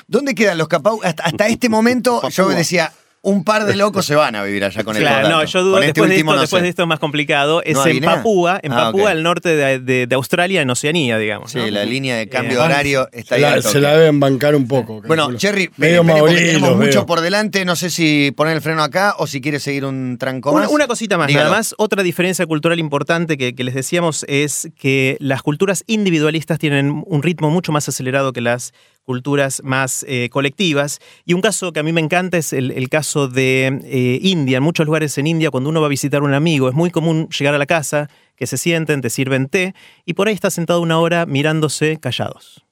¿Dónde 0.06 0.34
quedan 0.34 0.58
los 0.58 0.68
Capau? 0.68 1.00
Hasta, 1.02 1.24
hasta 1.24 1.46
este 1.48 1.68
momento 1.68 2.20
yo 2.30 2.44
Papúa. 2.44 2.54
decía, 2.54 2.92
un 3.22 3.44
par 3.44 3.66
de 3.66 3.76
locos 3.76 4.06
se 4.06 4.14
van 4.14 4.34
a 4.34 4.42
vivir 4.44 4.64
allá 4.64 4.82
con 4.82 4.96
el 4.96 5.02
Claro, 5.02 5.28
no, 5.28 5.44
yo 5.44 5.62
dudo, 5.62 5.74
este 5.78 5.88
después, 5.88 6.08
de 6.08 6.16
esto, 6.16 6.32
no 6.34 6.40
después 6.40 6.60
sé. 6.60 6.62
de 6.64 6.68
esto 6.70 6.82
es 6.82 6.88
más 6.88 6.98
complicado. 6.98 7.62
Es 7.62 7.74
¿No 7.74 7.82
hay 7.82 7.98
en? 7.98 8.04
Papúa, 8.04 8.58
en 8.62 8.72
Ah, 8.72 8.76
Papúa, 8.86 9.02
ok. 9.02 9.08
al 9.10 9.22
norte 9.22 9.48
de, 9.56 9.78
de- 9.78 10.06
de 10.06 10.14
Australia, 10.14 10.62
en 10.62 10.70
Oceanía, 10.70 11.18
digamos. 11.18 11.50
Sí, 11.52 11.58
¿no? 11.58 11.66
la 11.68 11.84
línea 11.84 12.16
de 12.16 12.28
cambio 12.30 12.52
Eh, 12.52 12.54
de 12.56 12.60
horario 12.62 13.08
está 13.12 13.36
Se 13.36 13.44
ahí. 13.44 13.62
se 13.62 13.80
la 13.80 13.92
deben 13.96 14.20
bancar 14.20 14.54
un 14.54 14.66
poco. 14.66 15.02
Bueno, 15.02 15.24
calculo. 15.24 15.38
Cherry, 15.38 15.70
medio 15.76 16.02
tenemos 16.04 16.76
mucho 16.76 16.90
veo. 17.00 17.06
por 17.06 17.20
delante. 17.20 17.64
No 17.66 17.76
sé 17.76 17.90
si 17.90 18.30
poner 18.34 18.54
el 18.56 18.62
freno 18.62 18.82
acá 18.82 19.14
o 19.18 19.26
si 19.26 19.42
quiere 19.42 19.60
seguir 19.60 19.84
un 19.84 20.16
tranco 20.18 20.52
Una, 20.52 20.62
más. 20.62 20.70
una 20.72 20.86
cosita 20.86 21.18
más, 21.18 21.26
Dígalo. 21.26 21.44
nada 21.46 21.56
más. 21.58 21.74
Otra 21.76 22.02
diferencia 22.02 22.46
cultural 22.46 22.78
importante 22.78 23.36
que, 23.36 23.54
que 23.54 23.64
les 23.64 23.74
decíamos 23.74 24.24
es 24.28 24.70
que 24.78 25.18
las 25.20 25.42
culturas 25.42 25.84
individualistas 25.86 26.58
tienen 26.58 27.02
un 27.06 27.22
ritmo 27.22 27.50
mucho 27.50 27.70
más 27.70 27.86
acelerado 27.86 28.32
que 28.32 28.40
las 28.40 28.72
culturas 29.04 29.62
más 29.64 30.04
eh, 30.08 30.28
colectivas. 30.30 31.00
Y 31.24 31.34
un 31.34 31.40
caso 31.40 31.72
que 31.72 31.80
a 31.80 31.82
mí 31.82 31.92
me 31.92 32.00
encanta 32.00 32.38
es 32.38 32.52
el, 32.52 32.88
caso 32.88 33.28
de 33.28 33.80
eh, 33.84 34.18
India. 34.22 34.58
En 34.58 34.62
muchos 34.62 34.86
lugares 34.86 35.16
en 35.18 35.26
India, 35.26 35.50
cuando 35.50 35.70
uno 35.70 35.80
va 35.80 35.86
a 35.86 35.90
visitar 35.90 36.20
a 36.20 36.24
un 36.24 36.34
amigo, 36.34 36.68
es 36.68 36.74
muy 36.74 36.90
común 36.90 37.28
llegar 37.28 37.54
a 37.54 37.58
la 37.58 37.66
casa, 37.66 38.08
que 38.36 38.46
se 38.46 38.56
sienten, 38.56 39.00
te 39.00 39.10
sirven 39.10 39.48
té, 39.48 39.74
y 40.04 40.14
por 40.14 40.28
ahí 40.28 40.34
está 40.34 40.50
sentado 40.50 40.80
una 40.80 40.98
hora 40.98 41.26
mirándose 41.26 41.98
callados. 41.98 42.64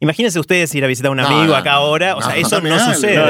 Imagínense 0.00 0.38
ustedes 0.38 0.72
ir 0.76 0.84
a 0.84 0.86
visitar 0.86 1.08
a 1.08 1.12
un 1.12 1.18
amigo 1.20 1.46
no, 1.46 1.56
acá 1.56 1.72
ahora, 1.72 2.14
o 2.14 2.22
sea, 2.22 2.36
eso 2.36 2.60
no 2.60 2.72
algo. 2.72 2.94
sucede. 2.94 3.20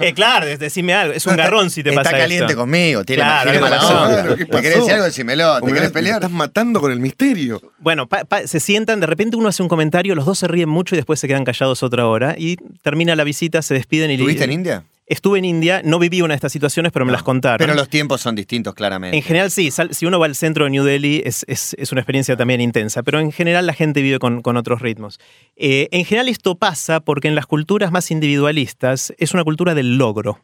Eh, 0.00 0.14
claro, 0.14 0.46
decime 0.46 0.94
algo, 0.94 1.12
es 1.14 1.26
un 1.26 1.34
garrón 1.36 1.68
si 1.68 1.82
te 1.82 1.90
Está 1.90 2.02
pasa 2.04 2.16
caliente 2.16 2.46
esto. 2.52 2.56
conmigo, 2.60 3.04
tiene 3.04 3.22
Claro. 3.22 3.50
Claro, 3.60 4.36
¿qué 4.36 4.44
¿Te 4.46 4.60
querés 4.62 4.76
decir 4.78 4.92
algo? 4.92 5.04
Decímelo. 5.04 5.60
¿Te 5.60 5.72
querés 5.72 5.90
pelear? 5.90 6.16
estás 6.16 6.30
matando 6.30 6.80
con 6.80 6.92
el 6.92 7.00
misterio. 7.00 7.60
Bueno, 7.78 8.06
pa- 8.06 8.24
pa- 8.24 8.46
se 8.46 8.60
sientan, 8.60 9.00
de 9.00 9.06
repente 9.06 9.36
uno 9.36 9.48
hace 9.48 9.62
un 9.62 9.68
comentario, 9.68 10.14
los 10.14 10.24
dos 10.26 10.38
se 10.38 10.46
ríen 10.46 10.68
mucho 10.68 10.94
y 10.94 10.98
después 10.98 11.18
se 11.18 11.26
quedan 11.26 11.44
callados 11.44 11.82
otra 11.82 12.06
hora 12.06 12.36
y 12.38 12.56
termina 12.82 13.16
la 13.16 13.24
visita, 13.24 13.60
se 13.62 13.74
despiden 13.74 14.10
y 14.10 14.14
¿Estuviste 14.14 14.44
en 14.44 14.52
India? 14.52 14.84
Estuve 15.12 15.38
en 15.40 15.44
India, 15.44 15.82
no 15.84 15.98
viví 15.98 16.22
una 16.22 16.32
de 16.32 16.36
estas 16.36 16.52
situaciones, 16.52 16.90
pero 16.90 17.04
me 17.04 17.12
las 17.12 17.22
contaron. 17.22 17.58
Pero 17.58 17.74
los 17.74 17.88
tiempos 17.88 18.20
son 18.22 18.34
distintos, 18.34 18.72
claramente. 18.74 19.16
En 19.16 19.22
general 19.22 19.50
sí, 19.50 19.70
sal- 19.70 19.94
si 19.94 20.06
uno 20.06 20.18
va 20.18 20.24
al 20.26 20.34
centro 20.34 20.64
de 20.64 20.70
New 20.70 20.84
Delhi 20.84 21.22
es, 21.24 21.44
es- 21.48 21.74
es 21.78 21.92
una 21.92 22.00
experiencia 22.00 22.36
también 22.36 22.60
intensa, 22.60 23.02
pero 23.02 23.20
en 23.20 23.30
general 23.30 23.66
la 23.66 23.74
gente 23.74 24.00
vive 24.00 24.18
con, 24.18 24.40
con 24.42 24.56
otros 24.56 24.80
ritmos. 24.80 25.20
Eh, 25.56 25.88
en 25.92 26.04
general 26.04 26.28
esto 26.28 26.54
pasa 26.56 27.00
porque 27.00 27.28
en 27.28 27.34
las 27.34 27.46
culturas 27.46 27.92
más 27.92 28.10
individualistas 28.10 29.12
es 29.18 29.34
una 29.34 29.44
cultura 29.44 29.74
del 29.74 29.98
logro, 29.98 30.40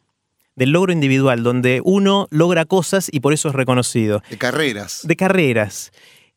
del 0.55 0.71
logro 0.71 0.91
individual, 0.93 1.41
donde 1.41 1.81
uno 1.83 2.27
logra 2.29 2.65
cosas 2.65 3.09
y 3.11 3.21
por 3.21 3.33
eso 3.33 3.49
es 3.49 3.55
reconocido. 3.55 4.21
De 4.29 4.37
carreras. 4.37 5.01
de 5.03 5.15
carreras. 5.15 5.91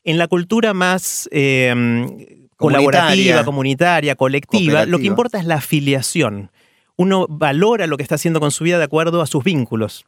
En 0.04 0.16
la 0.18 0.26
cultura 0.26 0.74
más 0.74 1.28
eh, 1.32 1.68
Comunitaria. 1.70 2.48
colaborativa, 2.56 3.44
comunitaria, 3.44 4.14
colectiva, 4.16 4.86
lo 4.86 4.98
que 4.98 5.06
importa 5.06 5.38
es 5.38 5.44
la 5.44 5.56
afiliación. 5.56 6.50
Uno 6.96 7.26
valora 7.28 7.86
lo 7.86 7.96
que 7.96 8.02
está 8.02 8.16
haciendo 8.16 8.40
con 8.40 8.50
su 8.50 8.64
vida 8.64 8.78
de 8.78 8.84
acuerdo 8.84 9.22
a 9.22 9.26
sus 9.26 9.44
vínculos, 9.44 10.04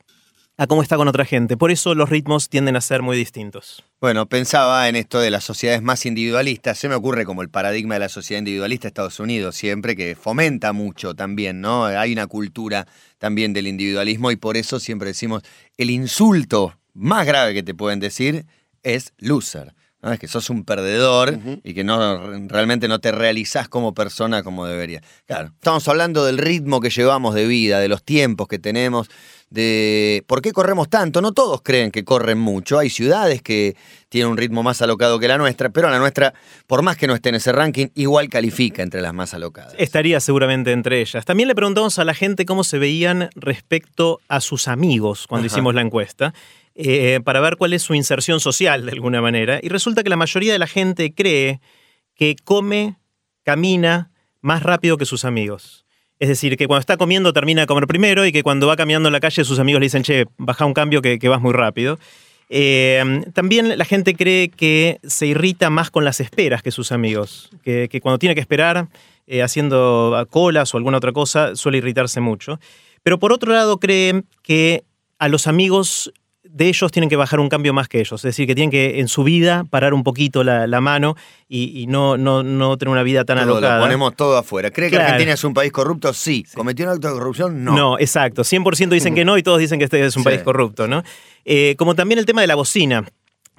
a 0.56 0.66
cómo 0.66 0.82
está 0.82 0.96
con 0.96 1.08
otra 1.08 1.24
gente. 1.24 1.56
Por 1.56 1.70
eso 1.70 1.94
los 1.94 2.10
ritmos 2.10 2.48
tienden 2.48 2.76
a 2.76 2.80
ser 2.80 3.02
muy 3.02 3.16
distintos. 3.16 3.82
Bueno, 4.00 4.26
pensaba 4.26 4.88
en 4.88 4.96
esto 4.96 5.18
de 5.18 5.30
las 5.30 5.44
sociedades 5.44 5.82
más 5.82 6.06
individualistas. 6.06 6.78
Se 6.78 6.88
me 6.88 6.94
ocurre 6.94 7.24
como 7.24 7.42
el 7.42 7.48
paradigma 7.48 7.94
de 7.94 8.00
la 8.00 8.08
sociedad 8.08 8.38
individualista 8.38 8.84
de 8.84 8.88
Estados 8.88 9.18
Unidos, 9.18 9.56
siempre 9.56 9.96
que 9.96 10.14
fomenta 10.14 10.72
mucho 10.72 11.14
también, 11.14 11.60
¿no? 11.60 11.86
Hay 11.86 12.12
una 12.12 12.26
cultura 12.26 12.86
también 13.18 13.52
del 13.52 13.66
individualismo 13.66 14.30
y 14.30 14.36
por 14.36 14.56
eso 14.56 14.78
siempre 14.78 15.08
decimos 15.08 15.42
el 15.76 15.90
insulto 15.90 16.78
más 16.92 17.26
grave 17.26 17.54
que 17.54 17.62
te 17.62 17.74
pueden 17.74 17.98
decir 17.98 18.46
es 18.82 19.12
loser. 19.18 19.74
¿No? 20.04 20.12
Es 20.12 20.20
que 20.20 20.28
sos 20.28 20.50
un 20.50 20.64
perdedor 20.64 21.38
y 21.64 21.72
que 21.72 21.82
no 21.82 22.46
realmente 22.46 22.88
no 22.88 23.00
te 23.00 23.10
realizás 23.10 23.68
como 23.68 23.94
persona 23.94 24.42
como 24.42 24.66
debería. 24.66 25.00
Claro, 25.26 25.50
estamos 25.54 25.88
hablando 25.88 26.24
del 26.24 26.38
ritmo 26.38 26.80
que 26.80 26.90
llevamos 26.90 27.34
de 27.34 27.46
vida, 27.46 27.80
de 27.80 27.88
los 27.88 28.04
tiempos 28.04 28.46
que 28.46 28.58
tenemos, 28.58 29.08
de 29.48 30.22
por 30.26 30.42
qué 30.42 30.52
corremos 30.52 30.90
tanto. 30.90 31.22
No 31.22 31.32
todos 31.32 31.62
creen 31.62 31.90
que 31.90 32.04
corren 32.04 32.38
mucho. 32.38 32.78
Hay 32.78 32.90
ciudades 32.90 33.40
que 33.40 33.76
tienen 34.10 34.30
un 34.30 34.36
ritmo 34.36 34.62
más 34.62 34.82
alocado 34.82 35.18
que 35.18 35.26
la 35.26 35.38
nuestra, 35.38 35.70
pero 35.70 35.88
la 35.88 35.98
nuestra, 35.98 36.34
por 36.66 36.82
más 36.82 36.96
que 36.96 37.06
no 37.06 37.14
esté 37.14 37.30
en 37.30 37.36
ese 37.36 37.52
ranking, 37.52 37.86
igual 37.94 38.28
califica 38.28 38.82
entre 38.82 39.00
las 39.00 39.14
más 39.14 39.32
alocadas. 39.32 39.74
Estaría 39.78 40.20
seguramente 40.20 40.72
entre 40.72 41.00
ellas. 41.00 41.24
También 41.24 41.48
le 41.48 41.54
preguntamos 41.54 41.98
a 41.98 42.04
la 42.04 42.14
gente 42.14 42.44
cómo 42.44 42.62
se 42.62 42.78
veían 42.78 43.30
respecto 43.36 44.20
a 44.28 44.40
sus 44.40 44.68
amigos 44.68 45.26
cuando 45.26 45.46
Ajá. 45.46 45.54
hicimos 45.54 45.74
la 45.74 45.80
encuesta. 45.80 46.34
Eh, 46.76 47.20
para 47.24 47.40
ver 47.40 47.56
cuál 47.56 47.72
es 47.72 47.82
su 47.82 47.94
inserción 47.94 48.40
social 48.40 48.84
de 48.86 48.92
alguna 48.92 49.20
manera. 49.20 49.60
Y 49.62 49.68
resulta 49.68 50.02
que 50.02 50.10
la 50.10 50.16
mayoría 50.16 50.52
de 50.52 50.58
la 50.58 50.66
gente 50.66 51.14
cree 51.14 51.60
que 52.14 52.34
come, 52.42 52.96
camina 53.44 54.10
más 54.40 54.62
rápido 54.62 54.96
que 54.96 55.06
sus 55.06 55.24
amigos. 55.24 55.84
Es 56.18 56.28
decir, 56.28 56.56
que 56.56 56.66
cuando 56.66 56.80
está 56.80 56.96
comiendo 56.96 57.32
termina 57.32 57.62
de 57.62 57.66
comer 57.66 57.86
primero 57.86 58.24
y 58.26 58.32
que 58.32 58.42
cuando 58.42 58.66
va 58.66 58.76
caminando 58.76 59.08
en 59.08 59.12
la 59.12 59.20
calle 59.20 59.44
sus 59.44 59.58
amigos 59.58 59.80
le 59.80 59.86
dicen, 59.86 60.02
che, 60.02 60.26
baja 60.36 60.64
un 60.64 60.74
cambio 60.74 61.02
que, 61.02 61.18
vas 61.28 61.40
muy 61.40 61.52
rápido. 61.52 61.98
Eh, 62.50 63.22
también 63.32 63.76
la 63.78 63.84
gente 63.84 64.14
cree 64.14 64.48
que 64.48 64.98
se 65.02 65.26
irrita 65.26 65.70
más 65.70 65.90
con 65.90 66.04
las 66.04 66.20
esperas 66.20 66.62
que 66.62 66.70
sus 66.70 66.92
amigos, 66.92 67.50
que, 67.62 67.88
cuando 68.02 68.18
tiene 68.18 68.34
que 68.34 68.40
esperar 68.40 68.88
eh, 69.26 69.42
haciendo 69.42 70.26
colas 70.30 70.74
o 70.74 70.76
alguna 70.76 70.98
otra 70.98 71.12
cosa 71.12 71.56
suele 71.56 71.78
irritarse 71.78 72.20
mucho. 72.20 72.60
Pero 73.02 73.18
por 73.18 73.32
otro 73.32 73.52
lado 73.52 73.78
creen 73.78 74.26
que 74.42 74.84
a 75.18 75.28
los 75.28 75.46
amigos 75.46 76.12
de 76.56 76.68
ellos 76.68 76.92
tienen 76.92 77.10
que 77.10 77.16
bajar 77.16 77.40
un 77.40 77.48
cambio 77.48 77.74
más 77.74 77.88
que 77.88 77.98
ellos, 77.98 78.20
es 78.20 78.22
decir, 78.22 78.46
que 78.46 78.54
tienen 78.54 78.70
que 78.70 79.00
en 79.00 79.08
su 79.08 79.24
vida 79.24 79.64
parar 79.68 79.92
un 79.92 80.04
poquito 80.04 80.44
la, 80.44 80.68
la 80.68 80.80
mano 80.80 81.16
y, 81.48 81.80
y 81.82 81.88
no, 81.88 82.16
no, 82.16 82.44
no 82.44 82.78
tener 82.78 82.92
una 82.92 83.02
vida 83.02 83.24
tan 83.24 83.38
Todo, 83.38 83.46
lo 83.46 83.52
alocada. 83.56 83.80
ponemos 83.80 84.14
todo 84.14 84.38
afuera. 84.38 84.70
¿Cree 84.70 84.88
que. 84.88 84.96
Argentina 84.96 85.32
es 85.32 85.42
un 85.42 85.52
país 85.52 85.72
corrupto? 85.72 86.12
Sí. 86.12 86.46
¿Cometió 86.54 86.86
un 86.86 86.92
acto 86.92 87.08
de 87.08 87.14
corrupción? 87.14 87.64
No. 87.64 87.74
No, 87.76 87.98
exacto. 87.98 88.42
100% 88.42 88.88
dicen 88.90 89.14
que 89.16 89.24
no 89.24 89.36
y 89.36 89.42
todos 89.42 89.58
dicen 89.58 89.80
que 89.80 89.86
este 89.86 90.04
es 90.04 90.16
un 90.16 90.22
Sí. 90.22 90.28
país 90.28 90.42
corrupto, 90.42 90.86
¿no? 90.86 91.02
Eh, 91.44 91.74
como 91.76 91.96
también 91.96 92.20
el 92.20 92.24
tema 92.24 92.40
de 92.40 92.46
la 92.46 92.54
bocina. 92.54 93.04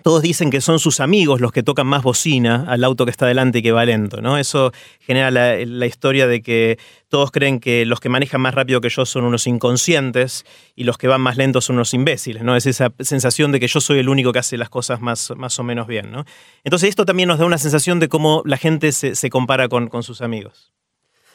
Todos 0.06 0.22
dicen 0.22 0.52
que 0.52 0.62
son 0.62 0.78
sus 0.78 1.00
amigos 1.00 1.42
los 1.42 1.52
que 1.52 1.64
tocan 1.64 1.88
más 1.88 2.04
bocina 2.04 2.66
al 2.68 2.84
auto 2.84 3.06
que 3.06 3.10
está 3.10 3.26
delante 3.26 3.58
y 3.58 3.62
que 3.64 3.72
va 3.72 3.86
lento, 3.86 4.22
¿no? 4.22 4.38
Eso 4.38 4.72
genera 5.00 5.32
la, 5.32 5.86
historia 5.88 6.28
de 6.28 6.44
que 6.44 6.78
todos 7.10 7.32
creen 7.32 7.60
que 7.60 7.88
los 7.88 8.00
que 8.00 8.08
manejan 8.08 8.40
más 8.40 8.54
rápido 8.54 8.82
que 8.82 8.90
yo 8.90 9.08
son 9.08 9.24
unos 9.24 9.48
inconscientes 9.48 10.46
y 10.76 10.84
los 10.84 11.00
que 11.00 11.08
van 11.08 11.22
más 11.22 11.38
lentos 11.38 11.66
son 11.66 11.78
unos 11.78 11.96
imbéciles, 11.96 12.44
¿no? 12.44 12.56
Es 12.56 12.68
esa 12.68 12.94
sensación 13.00 13.52
de 13.52 13.60
que 13.60 13.68
yo 13.68 13.82
soy 13.82 13.98
el 13.98 14.08
único 14.08 14.32
que 14.32 14.38
hace 14.38 14.60
las 14.60 14.70
cosas 14.70 15.02
más, 15.02 15.34
más 15.38 15.58
o 15.58 15.64
menos 15.64 15.88
bien, 15.88 16.12
¿no? 16.12 16.24
Entonces 16.64 16.90
esto 16.90 17.06
también 17.06 17.28
nos 17.28 17.40
da 17.40 17.48
una 17.48 17.58
sensación 17.58 18.00
de 18.00 18.08
cómo 18.08 18.44
la 18.46 18.58
gente 18.58 18.92
se, 18.92 19.16
se 19.16 19.32
compara 19.32 19.70
con, 19.70 19.88
con 19.88 20.04
sus 20.04 20.22
amigos. 20.22 20.72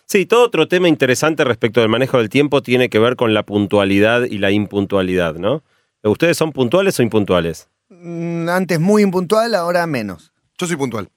Sí, 0.07 0.27
todo 0.27 0.45
otro 0.45 0.69
tema 0.69 0.87
interesante 0.87 1.43
respecto 1.43 1.81
del 1.81 1.89
manejo 1.89 2.19
del 2.19 2.29
tiempo 2.29 2.63
tiene 2.63 2.89
que 2.89 3.01
ver 3.01 3.17
con 3.17 3.35
la 3.35 3.43
puntualidad 3.43 4.27
y 4.31 4.39
la 4.39 4.53
impuntualidad, 4.53 5.35
¿no? 5.35 5.65
¿Ustedes 6.05 6.37
son 6.37 6.53
puntuales 6.53 7.01
o 7.01 7.03
impuntuales? 7.03 7.69
Mm, 7.91 8.49
Antes 8.49 8.81
muy 8.81 9.03
impuntual, 9.03 9.55
ahora 9.55 9.87
menos. 9.87 10.33
Yo 10.59 10.67
soy 10.67 10.77
puntual. 10.77 11.09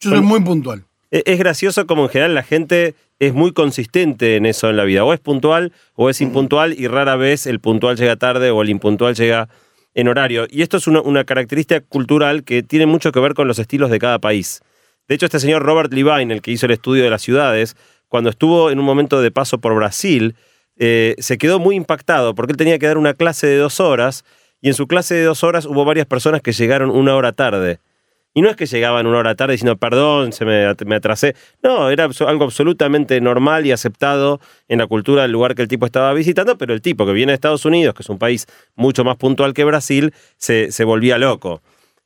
Yo 0.00 0.10
soy 0.10 0.20
muy 0.20 0.40
puntual. 0.40 0.84
E- 1.10 1.22
Es 1.26 1.38
gracioso 1.38 1.86
como 1.86 2.04
en 2.04 2.08
general 2.10 2.34
la 2.34 2.42
gente 2.42 2.94
es 3.18 3.34
muy 3.34 3.52
consistente 3.52 4.36
en 4.36 4.46
eso 4.46 4.68
en 4.68 4.76
la 4.76 4.84
vida. 4.84 5.04
O 5.04 5.12
es 5.12 5.20
puntual 5.20 5.72
o 5.94 6.10
es 6.10 6.20
impuntual 6.20 6.74
y 6.78 6.88
rara 6.88 7.16
vez 7.16 7.46
el 7.46 7.60
puntual 7.60 7.96
llega 7.96 8.16
tarde 8.16 8.50
o 8.50 8.62
el 8.62 8.68
impuntual 8.70 9.14
llega 9.14 9.48
en 9.94 10.08
horario. 10.08 10.46
Y 10.50 10.62
esto 10.62 10.76
es 10.78 10.86
una, 10.86 11.00
una 11.02 11.24
característica 11.24 11.80
cultural 11.80 12.42
que 12.44 12.62
tiene 12.62 12.86
mucho 12.86 13.12
que 13.12 13.20
ver 13.20 13.34
con 13.34 13.46
los 13.46 13.58
estilos 13.58 13.90
de 13.90 13.98
cada 13.98 14.18
país. 14.18 14.60
De 15.06 15.14
hecho, 15.14 15.26
este 15.26 15.38
señor 15.38 15.62
Robert 15.62 15.92
Levine, 15.92 16.32
el 16.34 16.40
que 16.42 16.50
hizo 16.50 16.66
el 16.66 16.72
estudio 16.72 17.04
de 17.04 17.10
las 17.10 17.22
ciudades, 17.22 17.76
cuando 18.08 18.30
estuvo 18.30 18.70
en 18.70 18.78
un 18.78 18.84
momento 18.84 19.20
de 19.20 19.30
paso 19.30 19.58
por 19.58 19.74
Brasil, 19.74 20.34
eh, 20.78 21.14
se 21.18 21.38
quedó 21.38 21.58
muy 21.58 21.76
impactado 21.76 22.34
porque 22.34 22.52
él 22.52 22.56
tenía 22.56 22.78
que 22.78 22.86
dar 22.86 22.98
una 22.98 23.14
clase 23.14 23.46
de 23.46 23.56
dos 23.58 23.78
horas 23.80 24.24
y 24.62 24.68
en 24.68 24.74
su 24.74 24.86
clase 24.86 25.16
de 25.16 25.24
dos 25.24 25.44
horas 25.44 25.66
hubo 25.66 25.84
varias 25.84 26.06
personas 26.06 26.40
que 26.40 26.52
llegaron 26.52 26.90
una 26.90 27.14
hora 27.14 27.32
tarde. 27.32 27.80
Y 28.32 28.40
no 28.40 28.48
es 28.48 28.56
que 28.56 28.64
llegaban 28.64 29.06
una 29.06 29.18
hora 29.18 29.34
tarde 29.34 29.52
diciendo, 29.52 29.76
perdón, 29.76 30.32
se 30.32 30.46
me, 30.46 30.74
me 30.86 30.94
atrasé. 30.94 31.34
No, 31.62 31.90
era 31.90 32.08
algo 32.26 32.44
absolutamente 32.44 33.20
normal 33.20 33.66
y 33.66 33.72
aceptado 33.72 34.40
en 34.68 34.78
la 34.78 34.86
cultura 34.86 35.22
del 35.22 35.32
lugar 35.32 35.54
que 35.54 35.60
el 35.60 35.68
tipo 35.68 35.84
estaba 35.84 36.14
visitando, 36.14 36.56
pero 36.56 36.72
el 36.72 36.80
tipo 36.80 37.04
que 37.04 37.12
viene 37.12 37.32
de 37.32 37.34
Estados 37.34 37.66
Unidos, 37.66 37.94
que 37.94 38.02
es 38.02 38.08
un 38.08 38.18
país 38.18 38.46
mucho 38.74 39.04
más 39.04 39.16
puntual 39.16 39.52
que 39.52 39.64
Brasil, 39.64 40.14
se, 40.38 40.72
se 40.72 40.84
volvía 40.84 41.18
loco. 41.18 41.60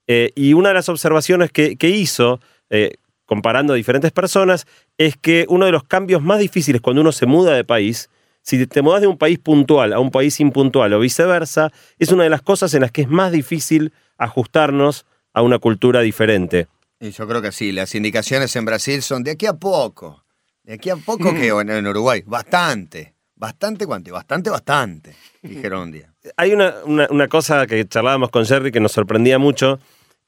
Eh, 0.09 0.33
y 0.35 0.55
una 0.55 0.71
de 0.71 0.75
las 0.75 0.88
observaciones 0.88 1.53
que, 1.53 1.77
que 1.77 1.90
hizo, 1.90 2.40
eh, 2.71 2.95
comparando 3.27 3.75
a 3.75 3.77
diferentes 3.77 4.11
personas, 4.11 4.66
es 4.99 5.16
que 5.16 5.47
uno 5.49 5.66
de 5.66 5.73
los 5.73 5.85
cambios 5.85 6.23
más 6.23 6.40
difíciles 6.40 6.81
cuando 6.81 7.03
uno 7.03 7.12
se 7.12 7.27
muda 7.27 7.55
de 7.55 7.62
país, 7.62 8.09
si 8.46 8.64
te 8.66 8.80
mudas 8.80 9.00
de 9.00 9.09
un 9.09 9.18
país 9.18 9.38
puntual 9.40 9.92
a 9.92 9.98
un 9.98 10.11
país 10.12 10.38
impuntual 10.38 10.92
o 10.92 11.00
viceversa, 11.00 11.72
es 11.98 12.12
una 12.12 12.22
de 12.22 12.30
las 12.30 12.42
cosas 12.42 12.72
en 12.74 12.82
las 12.82 12.92
que 12.92 13.02
es 13.02 13.09
más 13.09 13.32
difícil 13.32 13.92
ajustarnos 14.16 15.04
a 15.32 15.42
una 15.42 15.59
cultura 15.59 16.00
diferente. 16.00 16.68
Y 17.00 17.11
yo 17.11 17.26
creo 17.26 17.42
que 17.42 17.50
sí, 17.52 17.72
las 17.72 17.94
indicaciones 17.94 18.54
en 18.56 18.64
Brasil 18.64 19.02
son 19.02 19.22
de 19.24 19.32
aquí 19.32 19.46
a 19.46 19.54
poco. 19.54 20.24
De 20.62 20.74
aquí 20.74 20.90
a 20.90 20.96
poco 20.96 21.35
que 21.35 21.48
en, 21.48 21.70
en 21.70 21.87
Uruguay. 21.87 22.22
Bastante. 22.26 23.14
Bastante, 23.35 23.87
¿cuánto? 23.87 24.12
Bastante, 24.12 24.48
bastante. 24.50 25.14
Dijeron 25.42 25.82
un 25.82 25.92
día. 25.92 26.12
Hay 26.37 26.52
una, 26.52 26.74
una- 26.85 27.06
una 27.11 27.28
cosa 27.28 27.66
que 27.66 27.87
charlábamos 27.87 28.30
con 28.30 28.46
Jerry 28.46 28.72
que 28.72 28.80
nos 28.80 28.92
sorprendía 28.92 29.38
mucho, 29.38 29.78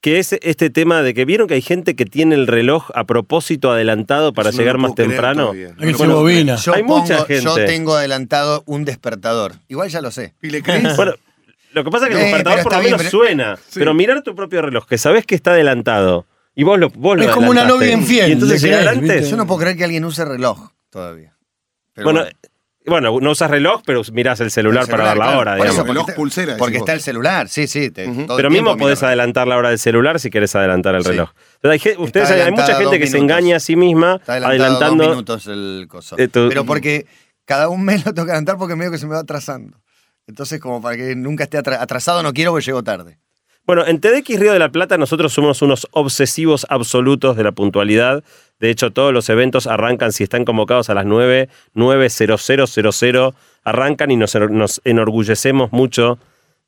que 0.01 0.19
es 0.21 0.33
este 0.43 0.71
tema 0.71 1.03
de 1.03 1.13
que 1.13 1.25
vieron 1.25 1.49
que 1.49 1.55
hay 1.55 1.63
gente 1.63 1.97
que 1.97 2.05
tiene 2.05 2.35
el 2.37 2.47
reloj 2.47 2.91
a 2.95 3.05
propósito 3.05 3.73
adelantado 3.73 4.33
para 4.33 4.51
Eso 4.51 4.59
llegar 4.59 4.79
más 4.79 4.95
temprano. 4.95 5.53
Hay 5.53 5.93
bobina. 5.93 6.57
Yo, 6.57 6.75
Hay 6.75 6.83
mucha 6.85 7.17
pongo- 7.19 7.27
gente. 7.27 7.43
yo 7.45 7.55
tengo 7.57 7.95
adelantado 7.97 8.63
un 8.67 8.85
despertador. 8.85 9.55
Igual 9.69 9.89
ya 9.89 10.01
lo 10.01 10.11
sé. 10.11 10.35
¿Y 10.41 10.51
le 10.51 10.63
crees? 10.63 10.95
Bueno, 10.97 11.15
lo 11.73 11.85
que 11.85 11.91
pasa 11.91 12.07
es 12.07 12.11
que 12.11 12.17
el 12.17 12.21
Eh, 12.21 12.25
despertador 12.27 12.63
por 12.63 12.73
lo 12.73 12.79
bien, 12.79 12.85
menos 12.93 12.99
pero- 13.01 13.11
suena, 13.11 13.59
pero 13.75 13.95
mirar 13.95 14.23
tu 14.23 14.35
propio 14.37 14.63
reloj, 14.63 14.87
que 14.87 14.99
sabes 14.99 15.27
que 15.27 15.35
está 15.35 15.51
adelantado, 15.51 16.27
y 16.55 16.63
vos 16.65 16.79
lo, 16.79 16.91
vos 16.91 17.17
lo 17.17 17.25
Es 17.25 17.31
como 17.31 17.51
una 17.51 17.65
novia 17.65 17.91
infiel, 17.93 18.29
Y 18.31 18.33
entonces 18.33 18.63
¿le 18.63 18.69
llega 18.69 18.81
crees, 18.83 18.97
antes. 18.99 19.15
viste? 19.17 19.31
Yo 19.31 19.37
no 19.37 19.47
puedo 19.47 19.61
creer 19.61 19.77
que 19.77 19.85
alguien 19.85 20.05
use 20.05 20.25
reloj 20.25 20.71
todavía. 20.91 21.37
Pero 21.95 22.05
Bueno, 22.07 22.21
bueno, 22.21 22.37
no 23.21 23.31
usas 23.31 23.51
reloj, 23.51 23.83
pero 23.87 24.03
mirás 24.13 24.41
el 24.41 24.51
celular, 24.51 24.85
el 24.85 24.91
para 24.91 25.05
ver 25.05 25.17
la 25.19 25.39
hora, 25.39 25.57
Por 25.57 25.67
eso, 25.67 25.75
digamos. 25.75 25.77
porque 25.77 25.93
Reloj 25.93 26.09
está- 26.09 26.17
pulsera, 26.17 26.57
Porque 26.57 26.77
está 26.79 26.93
el 26.93 27.01
celular, 27.01 27.49
sí, 27.49 27.67
sí. 27.67 27.91
te- 27.91 28.09
Ujú. 28.09 28.27
todo 28.27 28.37
Pero 28.37 28.51
mismo 28.51 28.77
podés 28.77 29.03
adelantar 29.03 29.47
la 29.49 29.57
hora 29.57 29.69
del 29.71 29.79
celular 29.79 30.19
si 30.21 30.31
querés 30.31 30.55
adelantar 30.57 30.95
el 30.95 31.03
Sí. 31.05 31.11
reloj. 31.11 31.31
Hay, 31.63 31.81
ustedes, 31.99 32.51
mucha 32.51 32.75
gente 32.77 32.99
que 32.99 33.07
se 33.07 33.19
engaña 33.19 33.57
a 33.57 33.61
sí 33.61 33.77
misma 33.77 34.17
Está 34.17 34.35
adelantando. 34.35 35.05
dos 35.05 35.13
minutos 35.13 35.47
el 35.47 35.87
coso. 35.89 36.17
Eh, 36.19 36.29
tu- 36.29 36.49
Pero 36.49 36.65
porque 36.65 37.07
cada 37.45 37.69
un 37.69 37.85
mes 37.85 38.05
lo 38.07 38.13
tengo 38.15 38.27
que 38.27 38.33
adelantar 38.33 38.57
porque 38.59 38.77
medio 38.77 38.91
que 38.91 38.99
se 38.99 39.07
me 39.07 39.15
va 39.15 39.21
atrasando. 39.21 39.79
Entonces, 40.27 40.61
como 40.61 40.83
para 40.83 40.97
que 40.97 41.17
nunca 41.17 41.45
esté 41.45 41.59
atra- 41.59 41.81
atrasado, 41.81 42.23
no 42.23 42.33
quiero 42.33 42.51
porque 42.53 42.67
llego 42.67 42.83
tarde. 42.83 43.19
Bueno, 43.65 43.87
en 43.87 44.01
TDX 44.01 44.39
Río 44.41 44.53
de 44.55 44.59
la 44.59 44.71
Plata 44.71 44.97
nosotros 44.97 45.31
somos 45.33 45.61
unos 45.61 45.87
obsesivos 45.91 46.67
absolutos 46.71 47.37
de 47.37 47.45
la 47.45 47.53
puntualidad. 47.53 48.25
De 48.61 48.71
hecho, 48.71 48.93
todos 48.93 49.13
los 49.13 49.29
eventos 49.29 49.67
arrancan, 49.67 50.13
si 50.13 50.25
están 50.25 50.45
convocados 50.45 50.91
a 50.91 50.95
las 50.95 51.07
9, 51.07 51.49
9.0000, 51.75 53.35
arrancan 53.65 54.11
y 54.11 54.17
nos, 54.17 54.35
nos 54.35 54.81
enorgullecemos 54.85 55.73
mucho 55.73 56.19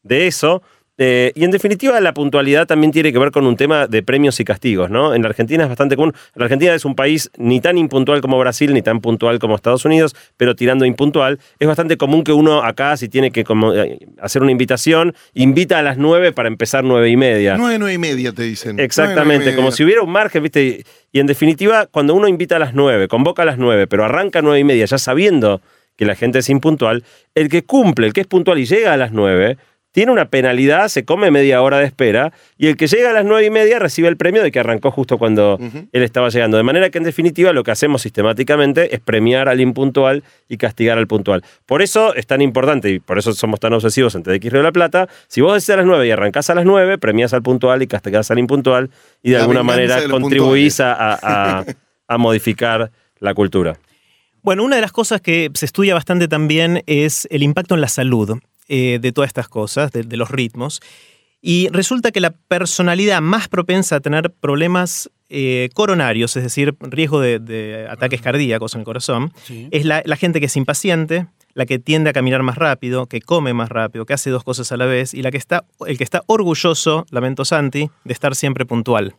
de 0.02 0.26
eso. 0.26 0.62
Eh, 1.02 1.32
y 1.34 1.44
en 1.44 1.50
definitiva, 1.50 1.98
la 2.02 2.12
puntualidad 2.12 2.66
también 2.66 2.92
tiene 2.92 3.10
que 3.10 3.18
ver 3.18 3.30
con 3.30 3.46
un 3.46 3.56
tema 3.56 3.86
de 3.86 4.02
premios 4.02 4.38
y 4.38 4.44
castigos, 4.44 4.90
¿no? 4.90 5.14
En 5.14 5.22
la 5.22 5.28
Argentina 5.28 5.62
es 5.62 5.68
bastante 5.70 5.96
común. 5.96 6.12
La 6.34 6.44
Argentina 6.44 6.74
es 6.74 6.84
un 6.84 6.94
país 6.94 7.30
ni 7.38 7.58
tan 7.58 7.78
impuntual 7.78 8.20
como 8.20 8.38
Brasil, 8.38 8.74
ni 8.74 8.82
tan 8.82 9.00
puntual 9.00 9.38
como 9.38 9.56
Estados 9.56 9.86
Unidos, 9.86 10.14
pero 10.36 10.54
tirando 10.54 10.84
impuntual. 10.84 11.38
Es 11.58 11.66
bastante 11.66 11.96
común 11.96 12.22
que 12.22 12.34
uno 12.34 12.62
acá, 12.62 12.98
si 12.98 13.08
tiene 13.08 13.30
que 13.30 13.44
como, 13.44 13.72
eh, 13.72 13.98
hacer 14.20 14.42
una 14.42 14.52
invitación, 14.52 15.14
invita 15.32 15.78
a 15.78 15.82
las 15.82 15.96
9 15.96 16.32
para 16.32 16.48
empezar 16.48 16.84
9 16.84 17.08
y 17.08 17.16
media. 17.16 17.56
Nueve, 17.56 17.78
nueve 17.78 17.94
y 17.94 17.98
media 17.98 18.32
te 18.32 18.42
dicen. 18.42 18.72
Nueve, 18.72 18.84
Exactamente, 18.84 19.46
nueve 19.46 19.56
como 19.56 19.72
si 19.72 19.82
hubiera 19.82 20.02
un 20.02 20.10
margen, 20.10 20.42
¿viste? 20.42 20.84
Y 21.12 21.20
en 21.20 21.26
definitiva, 21.26 21.86
cuando 21.86 22.14
uno 22.14 22.28
invita 22.28 22.56
a 22.56 22.58
las 22.58 22.74
9, 22.74 23.08
convoca 23.08 23.40
a 23.40 23.46
las 23.46 23.56
9, 23.56 23.86
pero 23.86 24.04
arranca 24.04 24.40
a 24.40 24.42
9 24.42 24.58
y 24.58 24.64
media, 24.64 24.84
ya 24.84 24.98
sabiendo 24.98 25.62
que 25.96 26.04
la 26.04 26.14
gente 26.14 26.38
es 26.38 26.48
impuntual, 26.48 27.04
el 27.34 27.48
que 27.48 27.62
cumple, 27.62 28.06
el 28.06 28.12
que 28.12 28.22
es 28.22 28.26
puntual 28.26 28.58
y 28.58 28.64
llega 28.64 28.92
a 28.92 28.96
las 28.96 29.12
9, 29.12 29.58
tiene 29.92 30.12
una 30.12 30.26
penalidad, 30.26 30.86
se 30.88 31.04
come 31.04 31.30
media 31.32 31.60
hora 31.62 31.78
de 31.78 31.84
espera, 31.84 32.32
y 32.56 32.68
el 32.68 32.76
que 32.76 32.86
llega 32.86 33.10
a 33.10 33.12
las 33.12 33.24
9 33.24 33.44
y 33.46 33.50
media 33.50 33.78
recibe 33.80 34.06
el 34.08 34.16
premio 34.16 34.40
de 34.42 34.52
que 34.52 34.60
arrancó 34.60 34.90
justo 34.92 35.18
cuando 35.18 35.58
él 35.92 36.02
estaba 36.02 36.28
llegando. 36.28 36.56
De 36.56 36.62
manera 36.62 36.90
que, 36.90 36.98
en 36.98 37.04
definitiva, 37.04 37.52
lo 37.52 37.64
que 37.64 37.72
hacemos 37.72 38.02
sistemáticamente 38.02 38.94
es 38.94 39.00
premiar 39.00 39.48
al 39.48 39.60
impuntual 39.60 40.22
y 40.48 40.58
castigar 40.58 40.96
al 40.96 41.06
puntual. 41.08 41.42
Por 41.66 41.82
eso 41.82 42.14
es 42.14 42.26
tan 42.26 42.40
importante, 42.40 42.90
y 42.90 43.00
por 43.00 43.18
eso 43.18 43.32
somos 43.32 43.58
tan 43.58 43.72
obsesivos 43.72 44.14
en 44.14 44.22
TDX 44.22 44.44
Río 44.52 44.60
de 44.60 44.62
la 44.62 44.72
Plata, 44.72 45.08
si 45.26 45.40
vos 45.40 45.54
decís 45.54 45.70
a 45.70 45.76
las 45.78 45.86
9 45.86 46.06
y 46.06 46.10
arrancás 46.12 46.50
a 46.50 46.54
las 46.54 46.64
9, 46.64 46.98
premiás 46.98 47.32
al 47.34 47.42
puntual 47.42 47.82
y 47.82 47.86
castigás 47.88 48.30
al 48.30 48.38
impuntual, 48.38 48.90
y 49.22 49.30
de 49.30 49.36
La 49.38 49.42
alguna 49.42 49.62
manera 49.64 49.96
contribuís 50.08 50.78
a, 50.80 50.92
a- 50.94 51.58
a- 51.60 51.64
a 52.06 52.18
modificar 52.18 52.92
la 53.18 53.34
cultura. 53.34 53.76
Bueno, 54.42 54.62
una 54.64 54.76
de 54.76 54.82
las 54.82 54.92
cosas 54.92 55.20
que 55.20 55.50
se 55.54 55.66
estudia 55.66 55.94
bastante 55.94 56.26
también 56.28 56.82
es 56.86 57.26
el 57.30 57.42
impacto 57.42 57.74
en 57.74 57.80
la 57.80 57.88
salud 57.88 58.38
eh, 58.72 58.98
de 59.02 59.10
todas 59.12 59.28
estas 59.28 59.48
cosas, 59.48 59.90
de, 59.90 60.04
de 60.04 60.16
los 60.16 60.30
ritmos. 60.30 60.80
Y 61.42 61.68
resulta 61.72 62.10
que 62.12 62.20
la 62.20 62.30
personalidad 62.30 63.20
más 63.20 63.48
propensa 63.48 63.96
a 63.96 64.00
tener 64.00 64.30
problemas 64.30 65.10
eh, 65.28 65.68
coronarios, 65.74 66.36
es 66.36 66.42
decir, 66.44 66.76
riesgo 66.80 67.20
de, 67.20 67.38
de 67.38 67.86
ataques 67.90 68.20
cardíacos 68.20 68.74
en 68.74 68.80
el 68.80 68.84
corazón, 68.84 69.32
Sí. 69.44 69.68
es 69.70 69.84
la, 69.84 70.02
la 70.04 70.16
gente 70.16 70.38
que 70.40 70.46
es 70.46 70.56
impaciente, 70.56 71.26
la 71.54 71.66
que 71.66 71.78
tiende 71.78 72.10
a 72.10 72.12
caminar 72.12 72.42
más 72.42 72.56
rápido, 72.58 73.06
que 73.06 73.20
come 73.20 73.52
más 73.54 73.70
rápido, 73.70 74.06
que 74.06 74.12
hace 74.12 74.30
dos 74.30 74.44
cosas 74.44 74.70
a 74.70 74.76
la 74.76 74.86
vez, 74.86 75.14
y 75.14 75.22
la 75.22 75.30
que 75.30 75.38
está, 75.38 75.64
el 75.86 75.98
que 75.98 76.04
está 76.04 76.22
orgulloso, 76.26 77.06
lamento 77.10 77.44
Santi, 77.44 77.90
de 78.04 78.12
estar 78.12 78.34
siempre 78.36 78.66
puntual. 78.66 79.14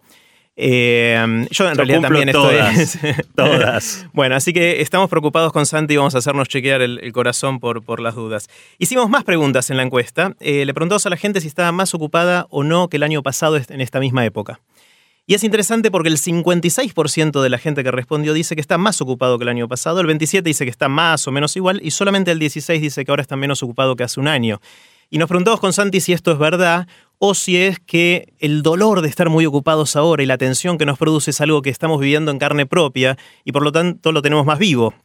Eh, 0.57 1.47
yo 1.49 1.65
en 1.65 1.71
Yo 1.71 1.73
realidad 1.73 2.01
también 2.01 2.31
todas, 2.31 2.77
estoy. 2.77 3.13
todas. 3.35 4.05
Bueno, 4.13 4.35
así 4.35 4.53
que 4.53 4.81
estamos 4.81 5.09
preocupados 5.09 5.53
con 5.53 5.65
Santi 5.65 5.93
y 5.93 5.97
vamos 5.97 6.13
a 6.15 6.17
hacernos 6.17 6.47
chequear 6.49 6.81
el, 6.81 6.99
el 7.01 7.13
corazón 7.13 7.59
por, 7.59 7.83
por 7.83 7.99
las 7.99 8.15
dudas. 8.15 8.49
Hicimos 8.77 9.09
más 9.09 9.23
preguntas 9.23 9.69
en 9.69 9.77
la 9.77 9.83
encuesta. 9.83 10.35
Eh, 10.39 10.65
le 10.65 10.73
preguntamos 10.73 11.05
a 11.05 11.09
la 11.09 11.17
gente 11.17 11.41
si 11.41 11.47
estaba 11.47 11.71
más 11.71 11.93
ocupada 11.93 12.47
o 12.49 12.63
no 12.63 12.89
que 12.89 12.97
el 12.97 13.03
año 13.03 13.23
pasado 13.23 13.57
en 13.57 13.81
esta 13.81 13.99
misma 13.99 14.25
época. 14.25 14.59
Y 15.27 15.35
es 15.35 15.43
interesante 15.43 15.91
porque 15.91 16.09
el 16.09 16.17
56% 16.17 17.41
de 17.41 17.49
la 17.49 17.57
gente 17.57 17.83
que 17.83 17.91
respondió 17.91 18.33
dice 18.33 18.55
que 18.55 18.61
está 18.61 18.77
más 18.77 18.99
ocupado 19.01 19.37
que 19.37 19.43
el 19.43 19.49
año 19.49 19.67
pasado, 19.67 20.01
el 20.01 20.07
27% 20.07 20.41
dice 20.41 20.65
que 20.65 20.71
está 20.71 20.89
más 20.89 21.25
o 21.27 21.31
menos 21.31 21.55
igual 21.55 21.79
y 21.83 21.91
solamente 21.91 22.31
el 22.31 22.39
16% 22.39 22.79
dice 22.81 23.05
que 23.05 23.11
ahora 23.11 23.21
está 23.21 23.35
menos 23.37 23.63
ocupado 23.63 23.95
que 23.95 24.03
hace 24.03 24.19
un 24.19 24.27
año. 24.27 24.59
Y 25.09 25.17
nos 25.19 25.29
preguntamos 25.29 25.59
con 25.59 25.73
Santi 25.73 26.01
si 26.01 26.13
esto 26.13 26.31
es 26.31 26.37
verdad 26.37 26.87
o 27.23 27.36
si 27.36 27.55
es 27.55 27.79
que 27.79 28.34
el 28.39 28.63
dolor 28.63 29.01
de 29.01 29.07
estar 29.07 29.29
muy 29.29 29.45
ocupados 29.45 29.95
ahora 29.95 30.23
y 30.23 30.25
la 30.25 30.39
tensión 30.39 30.79
que 30.79 30.88
nos 30.88 30.97
produce 30.97 31.29
es 31.29 31.39
algo 31.39 31.62
que 31.62 31.69
estamos 31.69 31.99
viviendo 31.99 32.31
en 32.31 32.39
carne 32.39 32.65
propia 32.65 33.15
y 33.45 33.51
por 33.51 33.62
lo 33.62 33.71
tanto 33.71 34.12
lo 34.12 34.23
tenemos 34.23 34.43
más 34.47 34.57
vivo 34.57 34.95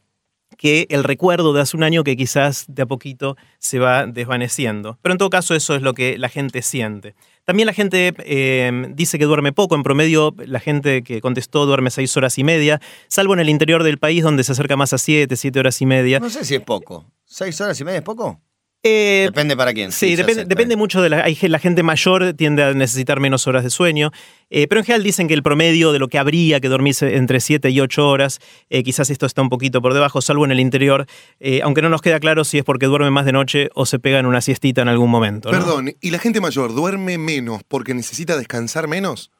que 0.57 0.87
el 0.89 1.03
recuerdo 1.03 1.53
de 1.53 1.61
hace 1.61 1.77
un 1.77 1.83
año 1.83 2.03
que 2.03 2.17
quizás 2.17 2.65
de 2.69 2.81
a 2.81 2.85
poquito 2.87 3.37
se 3.59 3.77
va 3.77 4.07
desvaneciendo. 4.07 4.97
Pero 5.03 5.13
en 5.13 5.19
todo 5.19 5.29
caso 5.29 5.53
eso 5.53 5.75
es 5.75 5.83
lo 5.83 5.93
que 5.93 6.17
la 6.17 6.27
gente 6.27 6.63
siente. 6.63 7.13
También 7.45 7.67
la 7.67 7.73
gente 7.73 8.15
eh, 8.17 8.87
dice 8.95 9.19
que 9.19 9.25
duerme 9.25 9.53
poco, 9.53 9.75
en 9.75 9.83
promedio 9.83 10.33
la 10.39 10.59
gente 10.59 11.03
que 11.03 11.21
contestó 11.21 11.67
duerme 11.67 11.91
seis 11.91 12.17
horas 12.17 12.39
y 12.39 12.43
media, 12.43 12.81
salvo 13.09 13.35
en 13.35 13.41
el 13.41 13.49
interior 13.49 13.83
del 13.83 13.99
país 13.99 14.23
donde 14.23 14.43
se 14.43 14.53
acerca 14.53 14.75
más 14.75 14.91
a 14.91 14.97
siete, 14.97 15.35
siete 15.35 15.59
horas 15.59 15.79
y 15.83 15.85
media. 15.85 16.19
No 16.19 16.31
sé 16.31 16.43
si 16.45 16.55
es 16.55 16.61
poco. 16.61 17.05
¿Seis 17.25 17.61
horas 17.61 17.79
y 17.79 17.83
media 17.83 17.99
es 17.99 18.03
poco? 18.03 18.41
Eh, 18.87 19.23
Depende 19.25 19.57
para 19.57 19.73
quién. 19.73 19.91
Sí, 19.91 20.15
depende, 20.15 20.75
mucho 20.75 21.01
de 21.01 21.09
la, 21.09 21.25
la 21.41 21.59
gente 21.59 21.83
mayor 21.83 22.33
tiende 22.33 22.63
a 22.63 22.73
necesitar 22.73 23.19
menos 23.19 23.45
horas 23.47 23.63
de 23.63 23.69
sueño, 23.69 24.11
eh, 24.49 24.67
pero 24.67 24.79
en 24.79 24.85
general 24.85 25.03
dicen 25.03 25.27
que 25.27 25.33
el 25.33 25.43
promedio 25.43 25.91
de 25.91 25.99
lo 25.99 26.07
que 26.07 26.17
habría 26.17 26.59
que 26.59 26.69
dormirse 26.69 27.15
entre 27.17 27.39
7 27.39 27.69
y 27.69 27.79
8 27.81 28.07
horas, 28.07 28.39
eh, 28.69 28.83
quizás 28.83 29.09
esto 29.09 29.25
está 29.25 29.41
un 29.41 29.49
poquito 29.49 29.81
por 29.81 29.93
debajo, 29.93 30.21
salvo 30.21 30.45
en 30.45 30.51
el 30.51 30.59
interior, 30.59 31.05
eh, 31.39 31.61
aunque 31.63 31.81
no 31.81 31.89
nos 31.89 32.01
queda 32.01 32.19
claro 32.19 32.45
si 32.45 32.57
es 32.57 32.63
porque 32.63 32.85
duerme 32.85 33.11
más 33.11 33.25
de 33.25 33.33
noche 33.33 33.69
o 33.75 33.85
se 33.85 33.99
pega 33.99 34.19
en 34.19 34.25
una 34.25 34.41
siestita 34.41 34.81
en 34.81 34.87
algún 34.87 35.09
momento. 35.09 35.51
¿no? 35.51 35.57
Perdón, 35.57 35.93
¿y 35.99 36.11
la 36.11 36.19
gente 36.19 36.39
mayor 36.39 36.73
duerme 36.73 37.17
menos 37.17 37.61
porque 37.67 37.93
necesita 37.93 38.37
descansar 38.37 38.87
menos? 38.87 39.31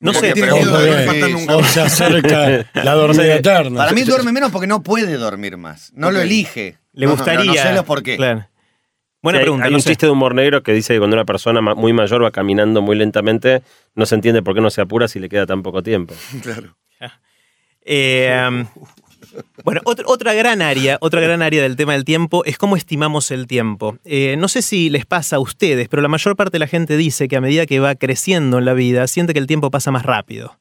No 0.00 0.12
Porque 0.12 0.28
sé, 0.28 0.34
tiene 0.34 0.52
pero- 0.52 1.56
O 1.58 1.64
se 1.64 1.80
acerca 1.80 2.66
la 2.74 2.92
dormida 2.94 3.36
eterna. 3.36 3.78
Para 3.78 3.92
mí 3.92 4.02
duerme 4.02 4.32
menos 4.32 4.50
porque 4.50 4.66
no 4.66 4.82
puede 4.82 5.16
dormir 5.16 5.56
más. 5.56 5.92
No 5.94 6.10
lo 6.10 6.20
elige. 6.20 6.76
Le 6.94 7.06
gustaría. 7.06 7.40
pero 7.40 7.54
No 7.54 7.68
sé 7.70 7.74
los 7.74 7.84
por 7.84 8.02
qué. 8.02 8.16
Claro. 8.16 8.46
Buena 9.22 9.38
Sí, 9.38 9.40
hay- 9.40 9.44
pregunta. 9.44 9.64
Hay, 9.66 9.70
no 9.70 9.76
un 9.78 9.82
sé. 9.82 9.88
chiste 9.90 10.06
de 10.06 10.12
humor 10.12 10.34
negro 10.34 10.62
que 10.62 10.72
dice 10.72 10.92
que 10.94 10.98
cuando 10.98 11.16
una 11.16 11.24
persona 11.24 11.60
muy 11.60 11.92
mayor 11.92 12.22
va 12.24 12.30
caminando 12.30 12.82
muy 12.82 12.96
lentamente, 12.96 13.62
no 13.94 14.04
se 14.06 14.14
entiende 14.16 14.42
por 14.42 14.54
qué 14.54 14.60
no 14.60 14.70
se 14.70 14.80
apura 14.80 15.08
si 15.08 15.18
le 15.18 15.28
queda 15.28 15.46
tan 15.46 15.62
poco 15.62 15.82
tiempo. 15.82 16.14
Claro. 16.42 16.76
Eh, 17.86 18.42
um, 18.48 18.66
bueno, 19.64 19.80
otra, 19.84 20.04
otra 20.08 20.32
gran 20.34 20.62
área, 20.62 20.96
otra 21.00 21.20
gran 21.20 21.42
área 21.42 21.62
del 21.62 21.76
tema 21.76 21.92
del 21.94 22.04
tiempo 22.04 22.44
es 22.44 22.56
cómo 22.56 22.76
estimamos 22.76 23.30
el 23.30 23.46
tiempo. 23.46 23.98
Eh, 24.04 24.36
no 24.38 24.48
sé 24.48 24.62
si 24.62 24.90
les 24.90 25.06
pasa 25.06 25.36
a 25.36 25.40
ustedes, 25.40 25.88
pero 25.88 26.00
la 26.02 26.08
mayor 26.08 26.36
parte 26.36 26.52
de 26.52 26.60
la 26.60 26.66
gente 26.66 26.96
dice 26.96 27.26
que 27.28 27.36
a 27.36 27.40
medida 27.40 27.66
que 27.66 27.80
va 27.80 27.94
creciendo 27.94 28.58
en 28.58 28.64
la 28.64 28.74
vida, 28.74 29.06
siente 29.06 29.32
que 29.32 29.38
el 29.40 29.46
tiempo 29.46 29.70
pasa 29.70 29.90
más 29.90 30.04
rápido. 30.04 30.58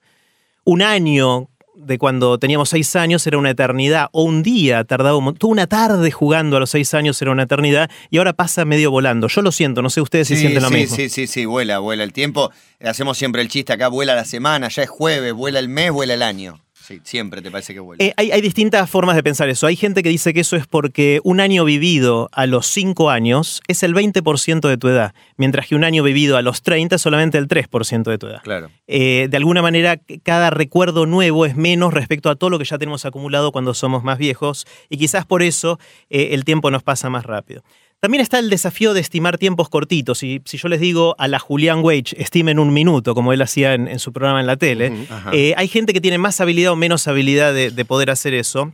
Un 0.66 0.82
año 0.82 1.50
de 1.86 1.98
cuando 1.98 2.38
teníamos 2.38 2.70
seis 2.70 2.96
años 2.96 3.26
era 3.28 3.38
una 3.38 3.52
eternidad, 3.52 4.08
o 4.12 4.24
un 4.24 4.44
día 4.44 4.84
tardaba 4.84 5.18
un 5.18 5.36
toda 5.36 5.52
una 5.52 5.68
tarde 5.68 6.12
jugando 6.12 6.58
a 6.58 6.60
los 6.60 6.70
seis 6.70 6.94
años 6.94 7.22
era 7.22 7.32
una 7.32 7.44
eternidad, 7.44 7.90
y 8.10 8.18
ahora 8.18 8.34
pasa 8.34 8.66
medio 8.66 8.92
volando. 8.92 9.28
Yo 9.28 9.42
lo 9.42 9.52
siento, 9.52 9.82
no 9.82 9.90
sé 9.90 10.02
ustedes 10.02 10.28
si 10.28 10.36
Sí, 10.36 10.42
sienten 10.42 10.64
lo 10.64 10.70
sí, 10.70 10.76
mismo. 10.76 10.96
sí, 10.96 11.10
sí, 11.10 11.28
sí, 11.28 11.46
vuela, 11.46 11.80
vuela 11.80 12.04
el 12.04 12.14
tiempo. 12.14 12.52
Hacemos 12.84 13.18
siempre 13.18 13.42
el 13.42 13.48
chiste 13.48 13.74
acá, 13.74 13.88
vuela 13.88 14.16
la 14.16 14.26
semana, 14.26 14.68
ya 14.70 14.84
es 14.84 14.90
jueves, 14.90 15.34
vuela 15.34 15.60
el 15.60 15.70
mes, 15.70 15.92
vuela 15.92 16.14
el 16.14 16.22
año. 16.24 16.60
Sí, 16.84 17.00
siempre 17.04 17.42
te 17.42 17.50
parece 17.50 17.74
que 17.74 17.80
vuela. 17.80 18.04
Eh, 18.04 18.14
hay, 18.18 18.32
hay 18.32 18.42
distintas 18.42 18.90
formas 18.90 19.16
de 19.16 19.24
pensar 19.24 19.48
eso. 19.48 19.68
Hay 19.68 19.78
gente 19.78 20.04
que 20.04 20.10
dice 20.10 20.34
que 20.34 20.42
eso 20.42 20.58
es 20.58 20.68
porque 20.68 21.22
un 21.24 21.40
año 21.40 21.64
vivido 21.64 22.28
a 22.34 22.46
los 22.46 22.68
5 22.68 23.10
años 23.10 23.62
es 23.70 23.84
el 23.84 23.96
20% 23.96 24.68
de 24.68 24.78
tu 24.78 24.90
edad, 24.90 25.14
mientras 25.38 25.68
que 25.68 25.76
un 25.76 25.86
año 25.86 26.04
vivido 26.04 26.36
a 26.36 26.42
los 26.42 26.62
30 26.62 26.98
es 26.98 27.02
solamente 27.02 27.38
el 27.38 27.48
3% 27.48 28.04
de 28.04 28.18
tu 28.18 28.28
edad. 28.28 28.42
claro. 28.44 28.70
Eh, 28.88 29.28
de 29.30 29.38
alguna 29.38 29.62
manera, 29.62 29.98
cada 30.24 30.50
recuerdo 30.50 31.06
nuevo 31.06 31.46
es 31.46 31.56
menos 31.56 31.94
respecto 31.94 32.30
a 32.30 32.36
todo 32.36 32.50
lo 32.50 32.60
que 32.60 32.66
ya 32.66 32.78
tenemos 32.78 33.06
acumulado 33.06 33.54
cuando 33.54 33.74
somos 33.74 34.04
más 34.04 34.18
viejos, 34.18 34.68
y 34.90 34.98
quizás 34.98 35.26
por 35.26 35.42
eso 35.42 35.80
eh, 36.10 36.30
el 36.32 36.44
tiempo 36.44 36.70
nos 36.70 36.84
pasa 36.84 37.10
más 37.10 37.26
rápido. 37.26 37.64
También 38.04 38.22
está 38.22 38.38
el 38.40 38.50
desafío 38.50 38.94
de 38.94 39.00
estimar 39.00 39.38
tiempos 39.38 39.70
cortitos. 39.70 40.24
Y 40.24 40.42
si 40.44 40.58
yo 40.58 40.68
les 40.68 40.82
digo 40.82 41.16
a 41.20 41.30
la 41.30 41.40
Julián 41.40 41.80
Wage, 41.82 42.14
estimen 42.18 42.60
un 42.60 42.74
minuto, 42.74 43.16
como 43.16 43.32
él 43.32 43.42
hacía 43.42 43.76
en, 43.76 43.88
en 43.88 43.98
su 44.00 44.12
programa 44.12 44.42
en 44.42 44.46
la 44.46 44.58
tele, 44.58 45.08
eh, 45.32 45.54
hay 45.56 45.70
gente 45.70 45.94
que 45.94 46.02
tiene 46.02 46.18
más 46.18 46.42
habilidad 46.42 46.74
o 46.74 46.76
menos 46.76 47.08
habilidad 47.08 47.54
de, 47.54 47.72
de 47.72 47.86
poder 47.86 48.10
hacer 48.10 48.34
eso, 48.34 48.74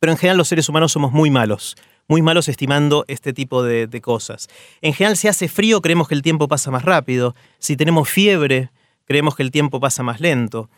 pero 0.00 0.10
en 0.10 0.18
general 0.18 0.38
los 0.38 0.48
seres 0.48 0.68
humanos 0.68 0.90
somos 0.90 1.12
muy 1.12 1.30
malos, 1.30 1.76
muy 2.08 2.20
malos 2.20 2.48
estimando 2.48 3.04
este 3.06 3.32
tipo 3.32 3.62
de, 3.62 3.86
de 3.86 4.00
cosas. 4.00 4.48
En 4.82 4.92
general, 4.92 5.16
si 5.16 5.28
hace 5.28 5.46
frío, 5.46 5.80
creemos 5.80 6.08
que 6.08 6.16
el 6.16 6.22
tiempo 6.22 6.48
pasa 6.48 6.72
más 6.72 6.84
rápido. 6.84 7.36
Si 7.60 7.76
tenemos 7.76 8.08
fiebre, 8.08 8.70
creemos 9.04 9.36
que 9.36 9.44
el 9.44 9.52
tiempo 9.52 9.78
pasa 9.78 10.02
más 10.02 10.18
lento. 10.18 10.68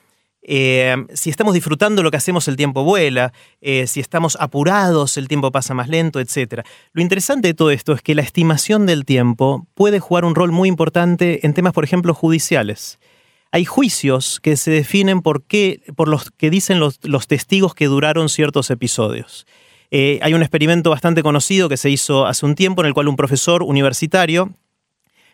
Eh, 0.49 0.95
si 1.13 1.29
estamos 1.29 1.55
disfrutando 1.55 2.05
lo 2.05 2.13
que 2.13 2.17
hacemos, 2.17 2.47
el 2.47 2.55
tiempo 2.57 2.85
vuela. 2.85 3.33
Eh, 3.61 3.89
si 3.89 3.99
estamos 3.99 4.37
apurados, 4.41 5.17
el 5.17 5.27
tiempo 5.27 5.51
pasa 5.51 5.75
más 5.75 5.89
lento, 5.89 6.21
etc. 6.21 6.63
Lo 6.93 7.03
interesante 7.03 7.49
de 7.49 7.55
todo 7.55 7.73
esto 7.73 7.93
es 7.93 8.01
que 8.01 8.15
la 8.15 8.23
estimación 8.23 8.87
del 8.87 9.05
tiempo 9.05 9.67
puede 9.75 9.99
jugar 9.99 10.25
un 10.25 10.37
rol 10.37 10.53
muy 10.53 10.69
importante 10.69 11.45
en 11.45 11.53
temas, 11.53 11.73
por 11.73 11.83
ejemplo, 11.83 12.15
judiciales. 12.15 13.01
Hay 13.51 13.65
juicios 13.65 14.39
que 14.41 14.57
se 14.57 14.71
definen 14.71 15.21
por, 15.21 15.43
qué, 15.43 15.81
por 15.97 16.07
los 16.07 16.31
que 16.31 16.49
dicen 16.49 16.79
los, 16.79 17.27
testigos 17.27 17.75
que 17.75 17.87
duraron 17.87 18.29
ciertos 18.29 18.71
episodios. 18.71 19.47
Eh, 19.91 20.21
hay 20.23 20.35
un 20.35 20.43
experimento 20.43 20.91
bastante 20.91 21.25
conocido 21.25 21.69
que 21.69 21.77
se 21.77 21.91
hizo 21.91 22.27
hace 22.27 22.47
un 22.47 22.55
tiempo 22.55 22.83
en 22.83 22.89
el 22.89 22.95
cual 22.95 23.09
un 23.09 23.17
profesor 23.17 23.65
universitario 23.65 24.53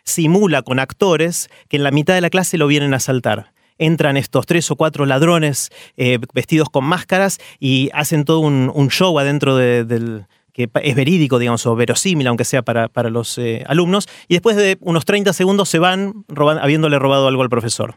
simula 0.03 0.63
con 0.63 0.79
actores 0.79 1.49
que 1.69 1.77
en 1.77 1.83
la 1.83 1.91
mitad 1.91 2.15
de 2.15 2.21
la 2.21 2.29
clase 2.29 2.57
lo 2.57 2.67
vienen 2.67 2.93
a 2.93 2.97
asaltar. 2.97 3.52
Entran 3.83 4.15
estos 4.17 4.45
tres 4.45 4.71
o 4.71 4.75
cuatro 4.75 5.05
ladrones 5.05 5.69
eh, 5.97 6.19
vestidos 6.33 6.69
con 6.69 6.85
máscaras 6.85 7.39
y 7.59 7.89
hacen 7.93 8.23
todo 8.23 8.39
un, 8.39 8.89
show 8.89 9.17
adentro 9.19 9.55
de- 9.57 9.83
del 9.83 10.25
que 10.53 10.69
es 10.83 10.95
verídico, 10.95 11.39
digamos, 11.39 11.65
o 11.65 11.75
verosímil, 11.75 12.27
aunque 12.27 12.45
sea 12.45 12.61
para, 12.61 12.87
para 12.87 13.09
los 13.09 13.37
eh, 13.39 13.63
alumnos, 13.67 14.07
y 14.27 14.35
después 14.35 14.55
de 14.55 14.77
unos 14.81 15.03
30 15.03 15.33
segundos 15.33 15.67
se 15.67 15.79
van 15.79 16.25
habiéndole 16.61 16.99
robado 16.99 17.27
algo 17.27 17.41
al 17.41 17.49
profesor. 17.49 17.95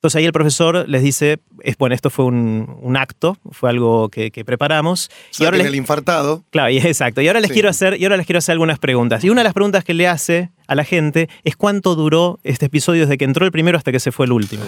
Entonces 0.00 0.16
ahí 0.16 0.24
el 0.24 0.32
profesor 0.32 0.88
les 0.88 1.02
dice, 1.02 1.40
es, 1.62 1.76
bueno, 1.76 1.94
esto 1.94 2.08
fue 2.08 2.24
un, 2.24 2.74
un 2.80 2.96
acto, 2.96 3.36
fue 3.50 3.68
algo 3.68 4.08
que, 4.08 4.30
que 4.30 4.46
preparamos. 4.46 5.10
y 5.38 5.44
ahora 5.44 5.58
les, 5.58 5.66
el 5.66 5.74
infartado. 5.74 6.42
Claro, 6.48 6.70
y- 6.70 6.78
exacto. 6.78 7.20
Y 7.20 7.28
ahora 7.28 7.40
les 7.40 7.48
Sí. 7.48 7.52
quiero 7.54 7.68
hacer, 7.68 8.00
y 8.00 8.04
ahora 8.04 8.16
les 8.16 8.24
quiero 8.24 8.38
hacer 8.38 8.54
algunas 8.54 8.78
preguntas. 8.78 9.22
Y 9.24 9.28
una 9.28 9.42
de 9.42 9.44
las 9.44 9.52
preguntas 9.52 9.84
que 9.84 9.92
le 9.92 10.08
hace 10.08 10.48
a 10.66 10.74
la 10.74 10.84
gente 10.84 11.28
es 11.44 11.54
cuánto 11.54 11.96
duró 11.96 12.40
este 12.44 12.64
episodio 12.66 13.02
desde 13.02 13.18
que 13.18 13.26
entró 13.26 13.44
el 13.44 13.52
primero 13.52 13.76
hasta 13.76 13.92
que 13.92 14.00
se 14.00 14.10
fue 14.10 14.24
el 14.24 14.32
último. 14.32 14.64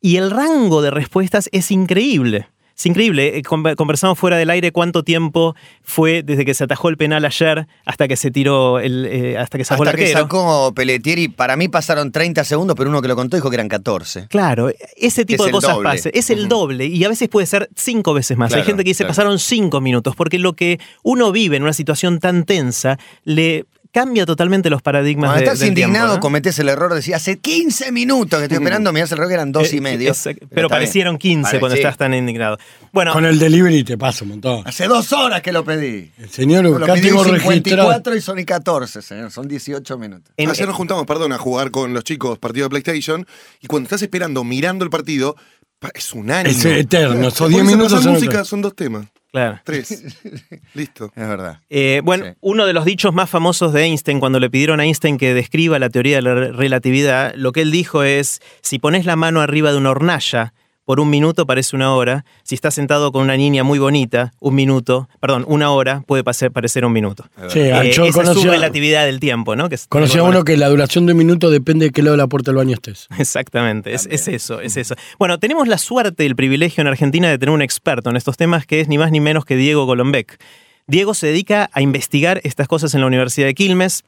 Y 0.00 0.16
el 0.18 0.30
rango 0.30 0.82
de 0.82 0.92
respuestas 0.92 1.48
es 1.50 1.72
increíble. 1.72 2.46
Es 2.78 2.86
increíble. 2.86 3.36
Eh, 3.36 3.42
conver- 3.42 3.74
Conversamos 3.74 4.16
fuera 4.18 4.36
del 4.36 4.50
aire 4.50 4.70
cuánto 4.70 5.02
tiempo 5.02 5.56
fue 5.82 6.22
desde 6.22 6.44
que 6.44 6.54
se 6.54 6.62
atajó 6.62 6.88
el 6.90 6.96
penal 6.96 7.24
ayer 7.24 7.66
hasta 7.84 8.06
que 8.06 8.16
se 8.16 8.30
tiró 8.30 8.78
el, 8.78 9.04
eh, 9.06 9.36
hasta 9.36 9.58
que 9.58 9.64
sacó 9.64 9.82
Hasta 9.82 9.90
el 9.90 9.96
que 9.96 10.02
arquero. 10.04 10.20
sacó 10.20 10.72
Pelletieri, 10.74 11.26
para 11.26 11.56
mí 11.56 11.66
pasaron 11.68 12.12
30 12.12 12.44
segundos, 12.44 12.76
pero 12.76 12.88
uno 12.90 13.02
que 13.02 13.08
lo 13.08 13.16
contó 13.16 13.36
dijo 13.36 13.50
que 13.50 13.56
eran 13.56 13.68
14. 13.68 14.28
Claro, 14.28 14.70
ese 14.96 15.24
tipo 15.24 15.42
Es 15.42 15.46
de 15.48 15.52
cosas 15.52 15.74
doble. 15.74 15.88
pasa. 15.88 16.10
Es 16.12 16.30
el 16.30 16.46
doble 16.48 16.86
y 16.86 17.02
a 17.04 17.08
veces 17.08 17.28
puede 17.28 17.46
ser 17.48 17.68
cinco 17.74 18.14
veces 18.14 18.36
más. 18.38 18.52
Hay 18.54 18.62
gente 18.62 18.84
que 18.84 18.90
dice 18.90 19.02
claro. 19.02 19.10
pasaron 19.10 19.38
cinco 19.40 19.80
minutos, 19.80 20.14
porque 20.14 20.38
lo 20.38 20.52
que 20.52 20.78
uno 21.02 21.32
vive 21.32 21.56
en 21.56 21.64
una 21.64 21.72
situación 21.72 22.20
tan 22.20 22.44
tensa 22.44 22.96
le 23.24 23.64
cambia 23.92 24.26
totalmente 24.26 24.70
los 24.70 24.82
paradigmas 24.82 25.28
Cuando 25.30 25.38
de, 25.40 25.44
estás 25.44 25.58
del 25.60 25.74
tiempo, 25.74 25.88
indignado, 25.88 26.14
¿no? 26.14 26.20
cometés 26.20 26.58
el 26.58 26.68
error 26.68 26.90
de 26.90 26.96
decir, 26.96 27.14
hace 27.14 27.38
15 27.38 27.90
minutos 27.92 28.38
que 28.38 28.44
estoy 28.44 28.56
esperando, 28.58 28.92
mirás 28.92 29.10
el 29.12 29.18
reloj 29.18 29.28
que 29.28 29.34
eran 29.34 29.52
dos 29.52 29.72
y 29.72 29.78
Eh, 29.78 29.80
medio. 29.80 30.08
exacto. 30.10 30.46
Pero, 30.50 30.68
parecieron 30.68 31.18
15 31.18 31.42
Vale, 31.42 31.60
cuando 31.60 31.76
sí. 31.76 31.82
estás 31.82 31.96
tan 31.96 32.14
indignado. 32.14 32.58
Bueno, 32.92 33.12
Con 33.12 33.24
el 33.24 33.38
delivery 33.38 33.84
te 33.84 33.98
pasa 33.98 34.24
un 34.24 34.30
montón. 34.30 34.62
Hace 34.66 34.86
dos 34.86 35.12
horas 35.12 35.42
que 35.42 35.52
lo 35.52 35.64
pedí. 35.64 36.10
El 36.18 36.30
señor 36.30 36.64
Lo 36.64 36.76
acá 36.84 36.94
pedí 36.94 37.08
tengo 37.08 37.24
en 37.24 37.32
registrado. 37.32 37.52
54 37.92 38.16
y 38.16 38.20
son 38.20 38.38
y 38.38 38.44
14, 38.44 39.02
señor. 39.02 39.30
Son 39.30 39.46
18 39.48 39.98
minutos. 39.98 40.32
en- 40.36 40.50
Ayer 40.50 40.66
nos 40.66 40.76
juntamos, 40.76 41.04
perdón, 41.06 41.32
a 41.32 41.38
jugar 41.38 41.70
con 41.70 41.92
los 41.94 42.04
chicos 42.04 42.38
partido 42.38 42.66
de 42.66 42.70
PlayStation. 42.70 43.26
Y 43.60 43.66
cuando 43.66 43.86
estás 43.86 44.02
esperando, 44.02 44.44
mirando 44.44 44.84
el 44.84 44.90
partido, 44.90 45.36
pa- 45.78 45.90
es 45.94 46.12
un 46.12 46.30
año. 46.30 46.48
Es 46.50 46.64
eterno, 46.64 47.30
son 47.30 47.50
Pones 47.52 47.62
10 47.62 47.62
a 47.62 47.76
minutos. 47.76 48.02
son 48.02 48.12
música, 48.14 48.44
son 48.44 48.62
dos 48.62 48.74
temas. 48.74 49.06
Claro. 49.30 49.60
Tres. 49.64 50.04
Listo. 50.74 51.12
Es 51.14 51.28
verdad. 51.28 51.60
Eh, 51.68 52.00
bueno, 52.04 52.24
Sí. 52.24 52.30
uno 52.40 52.64
de 52.66 52.72
los 52.72 52.84
dichos 52.84 53.12
más 53.12 53.28
famosos 53.28 53.72
de 53.72 53.82
Einstein, 53.84 54.20
cuando 54.20 54.40
le 54.40 54.48
pidieron 54.50 54.80
a 54.80 54.84
Einstein 54.84 55.18
que 55.18 55.34
describa 55.34 55.78
la 55.78 55.90
teoría 55.90 56.16
de 56.16 56.22
la 56.22 56.34
re- 56.34 56.52
relatividad, 56.52 57.34
lo 57.34 57.52
que 57.52 57.60
él 57.62 57.70
dijo 57.70 58.02
es, 58.04 58.40
si 58.62 58.78
pones 58.78 59.04
la 59.04 59.16
mano 59.16 59.40
arriba 59.40 59.70
de 59.70 59.78
una 59.78 59.90
hornalla, 59.90 60.54
por 60.88 61.00
un 61.00 61.10
minuto 61.10 61.44
parece 61.44 61.76
una 61.76 61.92
hora, 61.94 62.24
si 62.44 62.54
estás 62.54 62.72
sentado 62.72 63.12
con 63.12 63.20
una 63.22 63.36
niña 63.36 63.62
muy 63.62 63.78
bonita, 63.78 64.32
un 64.40 64.54
minuto, 64.54 65.06
perdón, 65.20 65.44
una 65.46 65.70
hora 65.70 66.02
puede 66.06 66.24
parecer 66.24 66.86
un 66.86 66.92
minuto. 66.92 67.26
Sí, 67.48 67.58
Eh, 67.60 67.92
yo 67.94 68.06
esa 68.06 68.22
es 68.22 68.28
su 68.32 68.44
relatividad 68.48 69.04
del 69.04 69.20
tiempo, 69.20 69.54
¿no? 69.54 69.68
Que 69.68 69.74
es- 69.74 69.86
conocía 69.86 70.22
uno 70.22 70.44
que 70.44 70.56
la 70.56 70.66
duración 70.70 71.04
de 71.04 71.12
un 71.12 71.18
minuto 71.18 71.50
depende 71.50 71.84
de 71.84 71.92
qué 71.92 72.00
lado 72.02 72.12
de 72.16 72.22
la 72.22 72.26
puerta 72.26 72.52
del 72.52 72.56
baño 72.56 72.72
estés. 72.72 73.06
Exactamente, 73.18 73.92
es 73.92 74.06
eso, 74.28 74.62
es 74.62 74.78
eso. 74.78 74.94
Bueno, 75.18 75.38
tenemos 75.38 75.68
la 75.68 75.76
suerte 75.76 76.22
y 76.24 76.26
el 76.26 76.34
privilegio 76.36 76.80
en 76.80 76.86
Argentina 76.86 77.28
de 77.28 77.36
tener 77.36 77.54
un 77.54 77.60
experto 77.60 78.08
en 78.08 78.16
estos 78.16 78.38
temas 78.38 78.64
que 78.64 78.80
es 78.80 78.88
ni 78.88 78.96
más 78.96 79.10
ni 79.12 79.20
menos 79.20 79.44
que 79.44 79.56
Diego 79.56 79.84
Golombek. 79.84 80.42
Diego 80.86 81.12
se 81.12 81.26
dedica 81.26 81.68
a 81.74 81.82
investigar 81.82 82.40
estas 82.44 82.66
cosas 82.66 82.94
en 82.94 83.02
la 83.02 83.08
Universidad 83.08 83.46
de 83.46 83.52
Quilmes. 83.52 84.04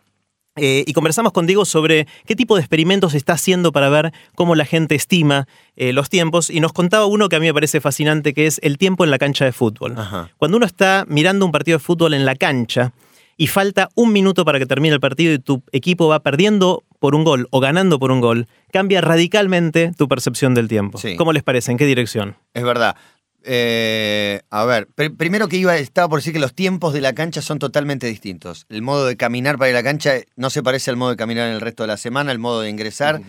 Eh, 0.56 0.84
y 0.86 0.92
conversamos 0.92 1.32
con 1.32 1.46
Diego 1.46 1.64
sobre 1.64 2.06
qué 2.26 2.34
tipo 2.34 2.56
de 2.56 2.60
experimentos 2.60 3.14
está 3.14 3.34
haciendo 3.34 3.72
para 3.72 3.88
ver 3.88 4.12
cómo 4.34 4.54
la 4.54 4.64
gente 4.64 4.94
estima 4.94 5.46
eh, 5.76 5.92
los 5.92 6.10
tiempos. 6.10 6.50
Y 6.50 6.60
nos 6.60 6.72
contaba 6.72 7.06
uno 7.06 7.28
que 7.28 7.36
a 7.36 7.40
mí 7.40 7.46
me 7.46 7.54
parece 7.54 7.80
fascinante, 7.80 8.34
que 8.34 8.46
es 8.46 8.60
el 8.62 8.76
tiempo 8.76 9.04
en 9.04 9.10
la 9.10 9.18
cancha 9.18 9.44
de 9.44 9.52
fútbol. 9.52 9.94
Ajá. 9.96 10.30
Cuando 10.38 10.56
uno 10.56 10.66
está 10.66 11.04
mirando 11.08 11.46
un 11.46 11.52
partido 11.52 11.78
de 11.78 11.84
fútbol 11.84 12.14
en 12.14 12.24
la 12.24 12.34
cancha 12.34 12.92
y 13.36 13.46
falta 13.46 13.88
un 13.94 14.12
minuto 14.12 14.44
para 14.44 14.58
que 14.58 14.66
termine 14.66 14.94
el 14.94 15.00
partido 15.00 15.32
y 15.32 15.38
tu 15.38 15.62
equipo 15.72 16.08
va 16.08 16.20
perdiendo 16.20 16.82
por 16.98 17.14
un 17.14 17.24
gol 17.24 17.48
o 17.50 17.60
ganando 17.60 17.98
por 17.98 18.10
un 18.10 18.20
gol, 18.20 18.46
cambia 18.72 19.00
radicalmente 19.00 19.92
tu 19.96 20.08
percepción 20.08 20.54
del 20.54 20.68
tiempo. 20.68 20.98
Sí. 20.98 21.16
¿Cómo 21.16 21.32
les 21.32 21.42
parece? 21.42 21.72
¿En 21.72 21.78
qué 21.78 21.86
dirección? 21.86 22.36
Es 22.52 22.64
verdad. 22.64 22.96
Eh, 23.44 24.40
a 24.50 24.64
ver, 24.64 24.88
pr- 24.96 25.16
primero 25.16 25.48
que 25.48 25.56
iba, 25.56 25.76
estaba 25.76 26.08
por 26.08 26.18
decir 26.20 26.32
que 26.32 26.38
los 26.38 26.54
tiempos 26.54 26.92
de 26.92 27.00
la 27.00 27.14
cancha 27.14 27.42
son 27.42 27.58
totalmente 27.58 28.06
distintos. 28.06 28.66
El 28.68 28.82
modo 28.82 29.06
de 29.06 29.16
caminar 29.16 29.58
para 29.58 29.70
ir 29.70 29.76
a 29.76 29.80
la 29.80 29.82
cancha 29.84 30.14
no 30.36 30.50
se 30.50 30.62
parece 30.62 30.90
al 30.90 30.96
modo 30.96 31.10
de 31.10 31.16
caminar 31.16 31.48
en 31.48 31.54
el 31.54 31.60
resto 31.60 31.82
de 31.82 31.88
la 31.88 31.96
semana, 31.96 32.32
el 32.32 32.38
modo 32.38 32.60
de 32.60 32.70
ingresar, 32.70 33.20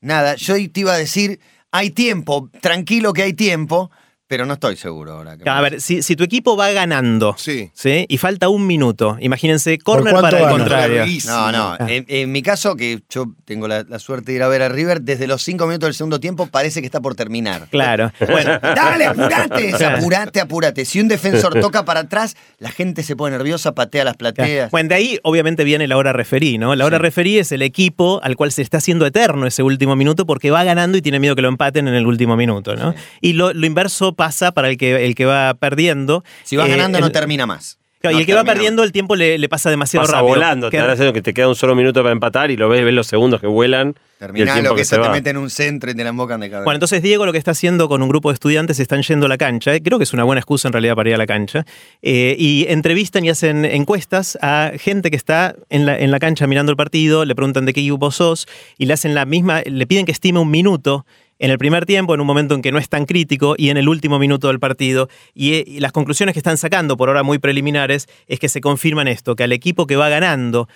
nada. 0.00 0.34
Yo 0.36 0.54
te 0.54 0.80
iba 0.80 0.92
a 0.94 0.98
decir, 0.98 1.40
hay 1.70 1.90
tiempo, 1.90 2.50
tranquilo 2.60 3.12
que 3.12 3.22
hay 3.22 3.32
tiempo, 3.32 3.90
pero 4.30 4.46
no 4.46 4.52
estoy 4.54 4.76
seguro 4.76 5.14
ahora. 5.14 5.36
que 5.36 5.50
A 5.50 5.60
ver, 5.60 5.80
si, 5.80 6.02
si 6.02 6.14
tu 6.14 6.22
equipo 6.22 6.56
va 6.56 6.70
ganando 6.70 7.34
Sí. 7.36 7.68
¿sí? 7.74 8.06
y 8.08 8.16
falta 8.16 8.48
un 8.48 8.64
minuto, 8.64 9.16
imagínense, 9.20 9.76
corner 9.78 10.14
para 10.14 10.38
el 10.38 10.48
contrario. 10.48 11.04
No, 11.26 11.50
no. 11.50 11.72
Ah. 11.72 11.86
En, 11.88 12.04
en 12.06 12.30
mi 12.30 12.40
caso, 12.40 12.76
que 12.76 13.00
yo 13.10 13.26
tengo 13.44 13.66
la, 13.66 13.82
la 13.82 13.98
suerte 13.98 14.30
de 14.30 14.36
ir 14.36 14.42
a 14.44 14.48
ver 14.48 14.62
a 14.62 14.68
River, 14.68 15.00
desde 15.02 15.26
los 15.26 15.42
cinco 15.42 15.66
minutos 15.66 15.88
del 15.88 15.94
segundo 15.94 16.20
tiempo 16.20 16.46
parece 16.46 16.80
que 16.80 16.86
está 16.86 17.00
por 17.00 17.16
terminar. 17.16 17.66
Claro. 17.70 18.12
Bueno, 18.30 18.60
Dale, 18.62 19.06
apurate, 19.06 19.72
Claro. 19.76 19.96
apurate, 19.98 20.40
apurate. 20.40 20.84
Si 20.84 21.00
un 21.00 21.08
defensor 21.08 21.58
toca 21.60 21.84
para 21.84 22.00
atrás, 22.00 22.36
la 22.58 22.70
gente 22.70 23.02
se 23.02 23.16
pone 23.16 23.36
nerviosa, 23.36 23.74
patea 23.74 24.04
las 24.04 24.16
plateas. 24.16 24.70
Bueno, 24.70 24.90
de 24.90 24.94
ahí 24.94 25.18
obviamente 25.24 25.64
viene 25.64 25.88
la 25.88 25.96
hora 25.96 26.12
referí, 26.12 26.56
¿no? 26.56 26.76
La 26.76 26.84
hora 26.86 26.98
Sí. 26.98 27.02
referí 27.02 27.38
es 27.38 27.50
el 27.50 27.62
equipo 27.62 28.20
al 28.22 28.36
cual 28.36 28.52
se 28.52 28.62
está 28.62 28.78
haciendo 28.78 29.06
eterno 29.06 29.44
ese 29.48 29.64
último 29.64 29.96
minuto 29.96 30.24
porque 30.24 30.52
va 30.52 30.62
ganando 30.62 30.96
y 30.96 31.02
tiene 31.02 31.18
miedo 31.18 31.34
que 31.34 31.42
lo 31.42 31.48
empaten 31.48 31.88
en 31.88 31.94
el 31.94 32.06
último 32.06 32.36
minuto, 32.36 32.76
¿no? 32.76 32.94
Y 33.20 33.32
lo, 33.32 33.52
lo 33.52 33.66
inverso 33.66 34.14
pasa 34.20 34.52
para 34.52 34.68
el 34.68 34.76
que, 34.76 35.06
el 35.06 35.14
que 35.14 35.24
va 35.24 35.54
perdiendo. 35.54 36.22
Si 36.44 36.56
vas 36.56 36.68
Eh, 36.68 36.72
ganando, 36.72 36.98
el- 36.98 37.04
no 37.04 37.10
termina 37.10 37.46
más. 37.46 37.78
Claro, 38.02 38.16
y 38.16 38.20
el 38.20 38.26
que 38.26 38.32
va 38.32 38.44
perdiendo, 38.44 38.82
el 38.82 38.92
tiempo 38.92 39.14
le, 39.14 39.36
le 39.36 39.48
pasa 39.50 39.68
demasiado 39.68 40.06
Pasa 40.06 40.16
rápido. 40.20 40.28
volando, 40.34 40.70
te 40.70 40.76
Queda- 40.78 41.12
que 41.12 41.20
te 41.20 41.34
queda 41.34 41.48
un 41.48 41.54
solo 41.54 41.74
minuto 41.74 42.00
para 42.02 42.12
empatar 42.12 42.50
y 42.50 42.56
lo 42.56 42.66
ves, 42.70 42.82
ves 42.82 42.94
los 42.94 43.06
segundos 43.06 43.42
que 43.42 43.46
vuelan 43.46 43.94
Terminás 44.18 44.62
lo 44.62 44.70
que, 44.74 44.80
que 44.80 44.84
se 44.86 44.96
te 44.96 45.02
va. 45.02 45.10
mete 45.12 45.28
en 45.28 45.36
un 45.36 45.50
centro 45.50 45.90
y 45.90 45.94
te 45.94 46.02
la 46.02 46.08
embocan 46.08 46.40
de 46.40 46.48
cabeza. 46.48 46.64
Bueno, 46.64 46.76
entonces 46.76 47.02
Diego 47.02 47.26
lo 47.26 47.32
que 47.32 47.36
está 47.38 47.50
haciendo 47.50 47.90
con 47.90 48.02
un 48.02 48.08
grupo 48.08 48.30
de 48.30 48.34
estudiantes 48.34 48.80
están 48.80 49.02
yendo 49.02 49.26
a 49.26 49.28
la 49.28 49.36
cancha. 49.36 49.78
Creo 49.80 49.98
que 49.98 50.04
es 50.04 50.14
una 50.14 50.24
buena 50.24 50.40
excusa 50.40 50.68
en 50.68 50.72
realidad 50.72 50.94
para 50.96 51.10
ir 51.10 51.14
a 51.14 51.18
la 51.18 51.26
cancha. 51.26 51.66
eh, 52.00 52.36
y 52.38 52.64
entrevistan 52.70 53.22
y 53.26 53.28
hacen 53.28 53.66
encuestas 53.66 54.38
a 54.40 54.72
gente 54.78 55.10
que 55.10 55.16
está 55.16 55.54
en 55.68 55.84
la, 55.84 55.98
en 55.98 56.10
la 56.10 56.18
cancha 56.20 56.46
mirando 56.46 56.70
el 56.72 56.76
partido, 56.76 57.26
le 57.26 57.34
preguntan 57.34 57.66
de 57.66 57.74
qué 57.74 57.80
equipo 57.80 58.10
sos 58.10 58.48
y 58.78 58.86
le 58.86 58.94
hacen 58.94 59.14
la 59.14 59.26
misma, 59.26 59.60
le 59.66 59.86
piden 59.86 60.06
que 60.06 60.12
estime 60.12 60.38
un 60.38 60.50
minuto 60.50 61.04
en 61.40 61.50
el 61.50 61.58
primer 61.58 61.86
tiempo, 61.86 62.14
en 62.14 62.20
un 62.20 62.26
momento 62.28 62.54
en 62.54 62.62
que 62.62 62.70
no 62.70 62.78
es 62.78 62.88
tan 62.88 63.06
crítico, 63.06 63.56
y 63.58 63.70
en 63.70 63.78
el 63.78 63.88
último 63.88 64.20
minuto 64.20 64.46
del 64.46 64.60
partido. 64.60 65.08
Y, 65.34 65.54
eh, 65.54 65.64
y 65.66 65.80
las 65.80 65.90
conclusiones 65.90 66.34
que 66.34 66.38
están 66.38 66.58
sacando, 66.58 66.96
por 66.96 67.08
ahora 67.08 67.24
muy 67.24 67.38
preliminares, 67.38 68.06
es 68.28 68.38
que 68.38 68.48
se 68.48 68.60
confirman 68.60 69.08
esto, 69.08 69.34
que 69.34 69.42
al 69.42 69.52
equipo 69.52 69.88
que 69.88 69.96
va 69.96 70.08
ganando, 70.08 70.68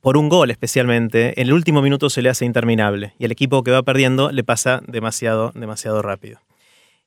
por 0.00 0.16
un 0.16 0.28
gol 0.28 0.50
especialmente, 0.50 1.40
en 1.40 1.48
el 1.48 1.52
último 1.52 1.82
minuto 1.82 2.08
se 2.08 2.22
le 2.22 2.30
hace 2.30 2.44
interminable. 2.44 3.14
Y 3.18 3.24
al 3.24 3.32
equipo 3.32 3.62
que 3.62 3.70
va 3.70 3.82
perdiendo 3.82 4.32
le 4.32 4.44
pasa 4.44 4.80
demasiado, 4.86 5.52
demasiado 5.54 6.00
rápido. 6.02 6.40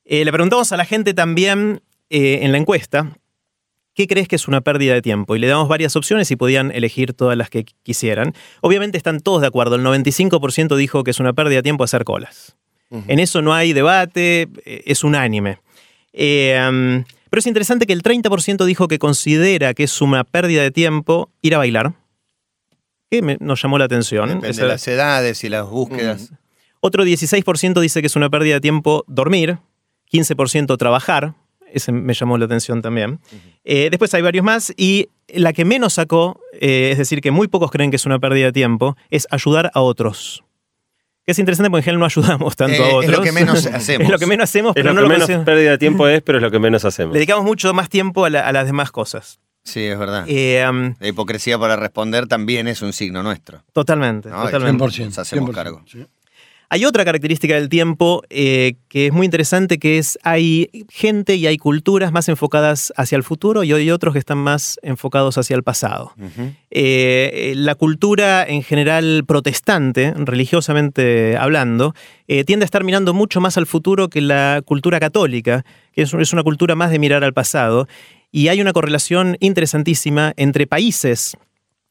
Eh, 0.04 0.24
le 0.24 0.32
preguntamos 0.32 0.72
a 0.72 0.78
la 0.78 0.86
gente 0.86 1.14
también 1.14 1.82
eh, 2.10 2.40
en 2.44 2.52
la 2.52 2.60
encuesta, 2.60 3.18
¿qué 3.96 4.08
crees 4.08 4.28
que 4.28 4.36
es 4.36 4.48
una 4.48 4.62
pérdida 4.62 4.94
de 4.94 5.02
tiempo? 5.02 5.36
Y 5.36 5.40
le 5.40 5.48
damos 5.48 5.68
varias 5.68 5.96
opciones 5.96 6.30
y 6.30 6.36
podían 6.36 6.72
elegir 6.72 7.14
todas 7.14 7.36
las 7.36 7.50
que 7.50 7.66
quisieran. 7.84 8.34
Obviamente 8.62 8.98
están 8.98 9.20
todos 9.22 9.42
de 9.42 9.48
acuerdo. 9.48 9.76
El 9.76 9.84
95% 9.84 10.76
dijo 10.76 11.04
que 11.04 11.12
es 11.12 11.20
una 11.20 11.34
pérdida 11.34 11.58
de 11.58 11.64
tiempo 11.64 11.84
hacer 11.84 12.04
colas. 12.04 12.56
En 13.08 13.20
eso 13.20 13.42
no 13.42 13.54
hay 13.54 13.74
debate, 13.74 14.48
eh, 14.66 14.84
es 14.86 15.04
unánime. 15.04 15.60
Eh, 16.14 16.58
um, 16.70 17.04
pero 17.30 17.40
es 17.40 17.48
interesante 17.48 17.86
que 17.86 17.94
el 17.94 18.02
30% 18.04 18.66
dijo 18.66 18.88
que 18.88 19.00
considera 19.00 19.74
que 19.74 19.84
es 19.84 20.02
una 20.02 20.24
pérdida 20.24 20.62
de 20.62 20.72
tiempo 20.72 21.30
ir 21.42 21.56
a 21.56 21.58
bailar. 21.58 21.94
Que 23.10 23.22
me- 23.22 23.38
nos 23.40 23.62
llamó 23.62 23.78
la 23.78 23.86
atención. 23.86 24.28
Depende 24.30 24.50
Esa- 24.50 24.62
de 24.64 24.68
las 24.70 24.88
edades 24.88 25.44
y 25.44 25.50
las 25.50 25.70
búsquedas. 25.70 26.32
otro 26.80 27.04
16% 27.04 27.82
dice 27.82 28.02
que 28.02 28.08
es 28.08 28.16
una 28.16 28.30
pérdida 28.30 28.56
de 28.56 28.62
tiempo 28.62 29.04
dormir, 29.08 29.58
15% 30.06 30.78
trabajar, 30.78 31.34
ese 31.74 31.92
me 31.92 32.14
llamó 32.14 32.38
la 32.38 32.46
atención 32.46 32.82
también. 32.82 33.20
Eh, 33.66 33.90
después 33.90 34.14
hay 34.14 34.22
varios 34.22 34.46
más 34.46 34.72
y 34.78 35.10
la 35.28 35.52
que 35.52 35.66
menos 35.66 35.94
sacó, 35.96 36.40
eh, 36.54 36.90
es 36.92 36.98
decir, 37.00 37.20
que 37.20 37.32
muy 37.32 37.48
pocos 37.50 37.70
creen 37.72 37.90
que 37.90 37.98
es 37.98 38.06
una 38.06 38.20
pérdida 38.20 38.46
de 38.46 38.52
tiempo, 38.54 38.96
es 39.10 39.28
ayudar 39.32 39.72
a 39.74 39.82
otros. 39.82 40.45
Que 41.26 41.32
es 41.32 41.40
interesante 41.40 41.70
porque 41.72 41.82
en 41.82 41.84
general 41.86 42.00
no 42.02 42.06
ayudamos 42.06 42.56
tanto 42.56 42.74
Eh, 42.76 42.86
a 42.86 42.88
es 42.88 42.94
otros. 42.94 43.12
lo 43.18 43.22
que 43.24 43.32
menos 43.32 43.66
hacemos. 43.74 44.06
es 44.06 44.10
lo 44.12 44.20
que 44.20 44.26
menos 44.28 44.44
hacemos, 44.44 44.70
Es 44.72 44.76
pero 44.76 44.90
lo 44.90 44.94
no 44.94 45.00
que 45.00 45.02
lo 45.04 45.08
menos 45.10 45.22
consideramos- 45.24 45.46
pérdida 45.46 45.72
de 45.72 45.78
tiempo 45.80 46.08
es, 46.10 46.22
pero 46.22 46.38
es 46.38 46.42
lo 46.44 46.52
que 46.52 46.60
menos 46.60 46.86
hacemos. 46.86 47.14
Le 47.14 47.20
dedicamos 47.20 47.44
mucho 47.46 47.74
más 47.74 47.90
tiempo 47.90 48.26
a, 48.26 48.30
la- 48.30 48.48
a 48.48 48.52
las 48.52 48.66
demás 48.68 48.92
cosas. 48.92 49.40
Sí, 49.64 49.84
es 49.84 49.98
verdad. 49.98 50.26
Eh, 50.28 50.64
um, 50.70 50.94
La 51.00 51.08
hipocresía 51.08 51.58
para 51.58 51.76
responder 51.76 52.28
también 52.28 52.68
es 52.68 52.84
un 52.84 52.94
signo 52.94 53.24
nuestro. 53.24 53.64
totalmente, 53.74 54.30
No, 54.30 54.44
totalmente. 54.44 54.84
100%. 54.84 55.06
Nos 55.06 55.18
hacemos 55.18 55.50
100%, 55.50 55.54
cargo. 55.56 55.82
sí. 55.92 56.06
Hay 56.70 56.86
otra 56.86 57.06
característica 57.06 57.56
del 57.56 57.70
tiempo 57.70 58.24
eh, 58.30 58.76
que 58.90 59.08
es 59.08 59.14
muy 59.14 59.26
interesante, 59.26 59.78
que 59.78 59.98
es 59.98 60.18
hay 60.24 60.70
gente 60.90 61.36
y 61.36 61.48
hay 61.48 61.58
culturas 61.58 62.12
más 62.12 62.28
enfocadas 62.28 62.92
hacia 62.98 63.16
el 63.16 63.24
futuro 63.24 63.64
y 63.64 63.72
hay 63.72 63.92
otros 63.92 64.14
que 64.14 64.20
están 64.20 64.40
más 64.40 64.80
enfocados 64.82 65.38
hacia 65.38 65.56
el 65.56 65.64
pasado. 65.64 66.14
Eh, 66.72 67.54
la 67.56 67.76
cultura 67.76 68.44
en 68.44 68.64
general 68.64 69.24
protestante, 69.28 70.14
religiosamente 70.18 71.38
hablando, 71.38 71.94
eh, 72.28 72.44
tiende 72.44 72.64
a 72.64 72.66
estar 72.68 72.84
mirando 72.84 73.14
mucho 73.14 73.42
más 73.42 73.58
al 73.58 73.68
futuro 73.68 74.10
que 74.10 74.22
la 74.22 74.62
cultura 74.66 75.00
católica, 75.00 75.66
que 75.94 76.02
es, 76.02 76.14
es 76.14 76.34
una 76.34 76.44
cultura 76.44 76.76
más 76.76 76.90
de 76.90 77.00
mirar 77.00 77.24
al 77.24 77.34
pasado. 77.34 77.88
Y 78.32 78.50
hay 78.50 78.60
una 78.60 78.74
correlación 78.74 79.38
interesantísima 79.40 80.34
entre 80.36 80.68
países 80.68 81.38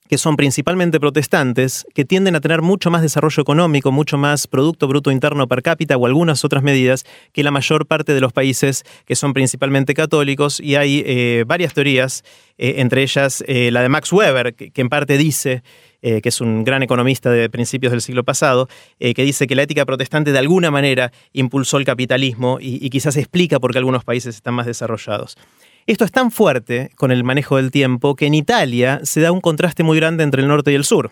que 0.09 0.19
son 0.19 0.37
principalmente 0.37 1.01
protestantes, 1.01 1.87
que 1.95 2.05
tienden 2.05 2.37
a 2.37 2.40
tener 2.40 2.61
mucho 2.61 2.90
más 2.90 3.01
desarrollo 3.01 3.40
económico, 3.40 3.90
mucho 3.90 4.19
más 4.19 4.47
Producto 4.47 4.87
Bruto 4.87 5.11
Interno 5.11 5.49
per 5.49 5.62
cápita 5.62 5.97
o 5.97 6.07
algunas 6.07 6.45
otras 6.45 6.62
medidas 6.62 7.05
que 7.33 7.43
la 7.43 7.51
mayor 7.51 7.87
parte 7.87 8.12
de 8.12 8.21
los 8.21 8.33
países 8.33 8.85
que 9.07 9.17
son 9.17 9.33
principalmente 9.33 9.95
católicos. 9.95 10.61
Y 10.61 10.77
hay 10.77 11.03
eh, 11.07 11.45
varias 11.47 11.73
teorías, 11.73 12.23
eh, 12.59 12.75
entre 12.79 13.03
ellas 13.03 13.43
eh, 13.47 13.71
la 13.71 13.81
de 13.83 13.88
Max 13.88 14.12
Weber, 14.12 14.55
que, 14.55 14.73
en 14.75 14.88
parte 14.88 15.17
dice, 15.17 15.62
que 16.03 16.29
es 16.29 16.43
un 16.43 16.64
gran 16.64 16.83
economista 16.83 17.31
de 17.31 17.49
principios 17.49 17.90
del 17.90 18.03
siglo 18.03 18.25
pasado, 18.25 18.69
eh, 19.01 19.14
que 19.14 19.23
dice 19.23 19.47
que 19.47 19.55
la 19.55 19.62
ética 19.62 19.87
protestante 19.87 20.33
de 20.33 20.38
alguna 20.38 20.71
manera 20.71 21.12
impulsó 21.33 21.79
el 21.79 21.87
capitalismo 21.87 22.59
y, 22.61 22.79
y 22.85 22.90
quizás 22.90 23.17
explica 23.17 23.59
por 23.59 23.73
qué 23.73 23.79
algunos 23.79 24.05
países 24.05 24.35
están 24.35 24.53
más 24.53 24.67
desarrollados. 24.67 25.38
Esto 25.87 26.07
es 26.07 26.12
tan 26.12 26.31
fuerte 26.31 26.90
con 26.97 27.11
el 27.11 27.25
manejo 27.25 27.59
del 27.59 27.70
tiempo 27.70 28.16
que 28.16 28.25
en 28.25 28.33
Italia 28.33 29.01
se 29.03 29.20
da 29.20 29.33
un 29.33 29.42
contraste 29.42 29.83
muy 29.83 29.99
grande 29.99 30.25
entre 30.25 30.40
el 30.40 30.49
norte 30.49 30.73
y 30.73 30.77
el 30.77 30.85
sur. 30.85 31.11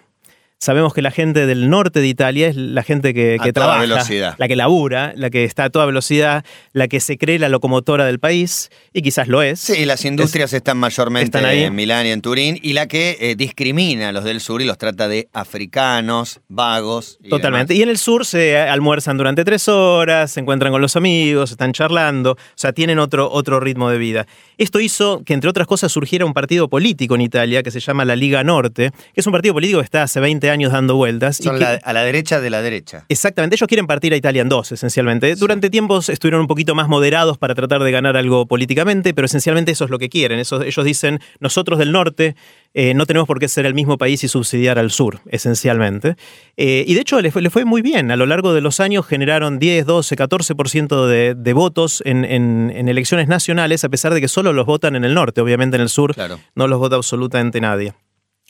Sabemos 0.62 0.94
que 0.94 1.02
la 1.02 1.10
gente 1.10 1.44
del 1.46 1.68
norte 1.70 1.98
de 1.98 2.06
Italia 2.06 2.46
es 2.46 2.54
la 2.54 2.84
gente 2.84 3.12
que, 3.12 3.36
A 3.40 3.42
que 3.42 3.52
toda 3.52 3.66
trabaja, 3.66 3.80
velocidad. 3.80 4.34
la 4.38 4.46
que 4.46 4.54
labura, 4.54 5.12
la 5.16 5.28
que 5.28 5.42
está 5.42 5.64
a 5.64 5.70
toda 5.70 5.86
velocidad, 5.86 6.44
la 6.72 6.86
que 6.86 7.00
se 7.00 7.18
cree 7.18 7.40
la 7.40 7.48
locomotora 7.48 8.04
del 8.06 8.20
país, 8.20 8.70
y 8.92 9.02
quizás 9.02 9.26
lo 9.26 9.42
es. 9.42 9.58
Sí, 9.58 9.84
las 9.86 10.04
industrias 10.04 10.52
están 10.52 10.78
mayormente 10.78 11.24
están 11.24 11.46
ahí. 11.46 11.64
en 11.64 11.74
Milán 11.74 12.06
y 12.06 12.10
en 12.10 12.20
Turín, 12.22 12.60
y 12.62 12.74
la 12.74 12.86
que 12.86 13.16
eh, 13.20 13.34
discrimina 13.34 14.10
a 14.10 14.12
los 14.12 14.22
del 14.22 14.40
sur 14.40 14.62
y 14.62 14.64
los 14.64 14.78
trata 14.78 15.08
de 15.08 15.28
africanos, 15.32 16.38
vagos. 16.46 17.18
y 17.20 17.30
Totalmente. 17.30 17.74
demás. 17.74 17.80
Y 17.80 17.82
en 17.82 17.88
el 17.88 17.98
sur 17.98 18.24
se 18.24 18.56
almuerzan 18.56 19.18
durante 19.18 19.44
tres 19.44 19.66
horas, 19.66 20.30
se 20.30 20.38
encuentran 20.38 20.70
con 20.70 20.80
los 20.80 20.94
amigos, 20.94 21.50
están 21.50 21.72
charlando, 21.72 22.34
o 22.34 22.36
sea, 22.54 22.72
tienen 22.72 23.00
otro, 23.00 23.28
otro 23.32 23.58
ritmo 23.58 23.90
de 23.90 23.98
vida. 23.98 24.28
Esto 24.58 24.78
hizo 24.78 25.24
que, 25.24 25.34
entre 25.34 25.50
otras 25.50 25.66
cosas, 25.66 25.90
surgiera 25.90 26.24
un 26.24 26.34
partido 26.34 26.68
político 26.68 27.16
en 27.16 27.22
Italia 27.22 27.64
que 27.64 27.72
se 27.72 27.80
llama 27.80 28.04
la 28.04 28.14
Liga 28.14 28.44
Norte, 28.44 28.92
que 29.12 29.20
es 29.20 29.26
un 29.26 29.32
partido 29.32 29.54
político 29.54 29.80
que 29.80 29.84
está 29.86 30.04
hace 30.04 30.20
20 30.20 30.50
años 30.50 30.51
dando 30.60 30.96
vueltas. 30.96 31.40
y 31.40 31.44
Son 31.44 31.58
que- 31.58 31.64
a 31.64 31.92
la 31.92 32.02
derecha 32.04 32.40
de 32.40 32.50
la 32.50 32.62
derecha. 32.62 33.04
Exactamente, 33.08 33.56
ellos 33.56 33.66
quieren 33.68 33.86
partir 33.86 34.12
a 34.12 34.16
Italia 34.16 34.42
en 34.42 34.48
dos, 34.48 34.70
esencialmente. 34.72 35.34
Durante 35.36 35.70
tiempos 35.70 36.08
estuvieron 36.08 36.40
un 36.42 36.46
poquito 36.46 36.74
más 36.74 36.88
moderados 36.88 37.38
para 37.38 37.54
tratar 37.54 37.82
de 37.82 37.90
ganar 37.90 38.16
algo 38.16 38.46
políticamente, 38.46 39.14
pero 39.14 39.26
esencialmente 39.26 39.72
eso 39.72 39.84
es 39.84 39.90
lo 39.90 39.98
que 39.98 40.08
quieren. 40.08 40.38
Eso- 40.38 40.62
ellos 40.62 40.84
dicen, 40.84 41.20
nosotros 41.40 41.78
del 41.78 41.92
norte 41.92 42.36
eh, 42.74 42.94
no 42.94 43.04
tenemos 43.04 43.26
por 43.26 43.38
qué 43.38 43.48
ser 43.48 43.66
el 43.66 43.74
mismo 43.74 43.98
país 43.98 44.24
y 44.24 44.28
subsidiar 44.28 44.78
al 44.78 44.90
sur, 44.90 45.20
esencialmente. 45.28 46.16
Eh, 46.56 46.84
y 46.86 46.94
de 46.94 47.00
hecho 47.02 47.20
les 47.20 47.32
fue, 47.32 47.42
les 47.42 47.52
fue 47.52 47.64
muy 47.66 47.82
bien. 47.82 48.10
A 48.10 48.16
lo 48.16 48.24
largo 48.24 48.54
de 48.54 48.60
los 48.62 48.80
años 48.80 49.06
generaron 49.06 49.58
10, 49.58 49.84
12, 49.84 50.16
14% 50.16 51.06
de, 51.06 51.34
de 51.34 51.52
votos 51.52 52.02
en, 52.06 52.24
en- 52.24 52.72
en 52.74 52.88
elecciones 52.88 53.28
nacionales, 53.28 53.84
a 53.84 53.88
pesar 53.90 54.14
de 54.14 54.20
que 54.22 54.28
solo 54.28 54.52
los 54.54 54.64
votan 54.66 54.96
en 54.96 55.04
el 55.04 55.12
norte. 55.14 55.40
Obviamente 55.42 55.76
en 55.76 55.82
el 55.82 55.88
sur 55.90 56.14
Claro. 56.14 56.38
no 56.54 56.66
los 56.66 56.78
vota 56.78 56.96
absolutamente 56.96 57.60
nadie. 57.60 57.92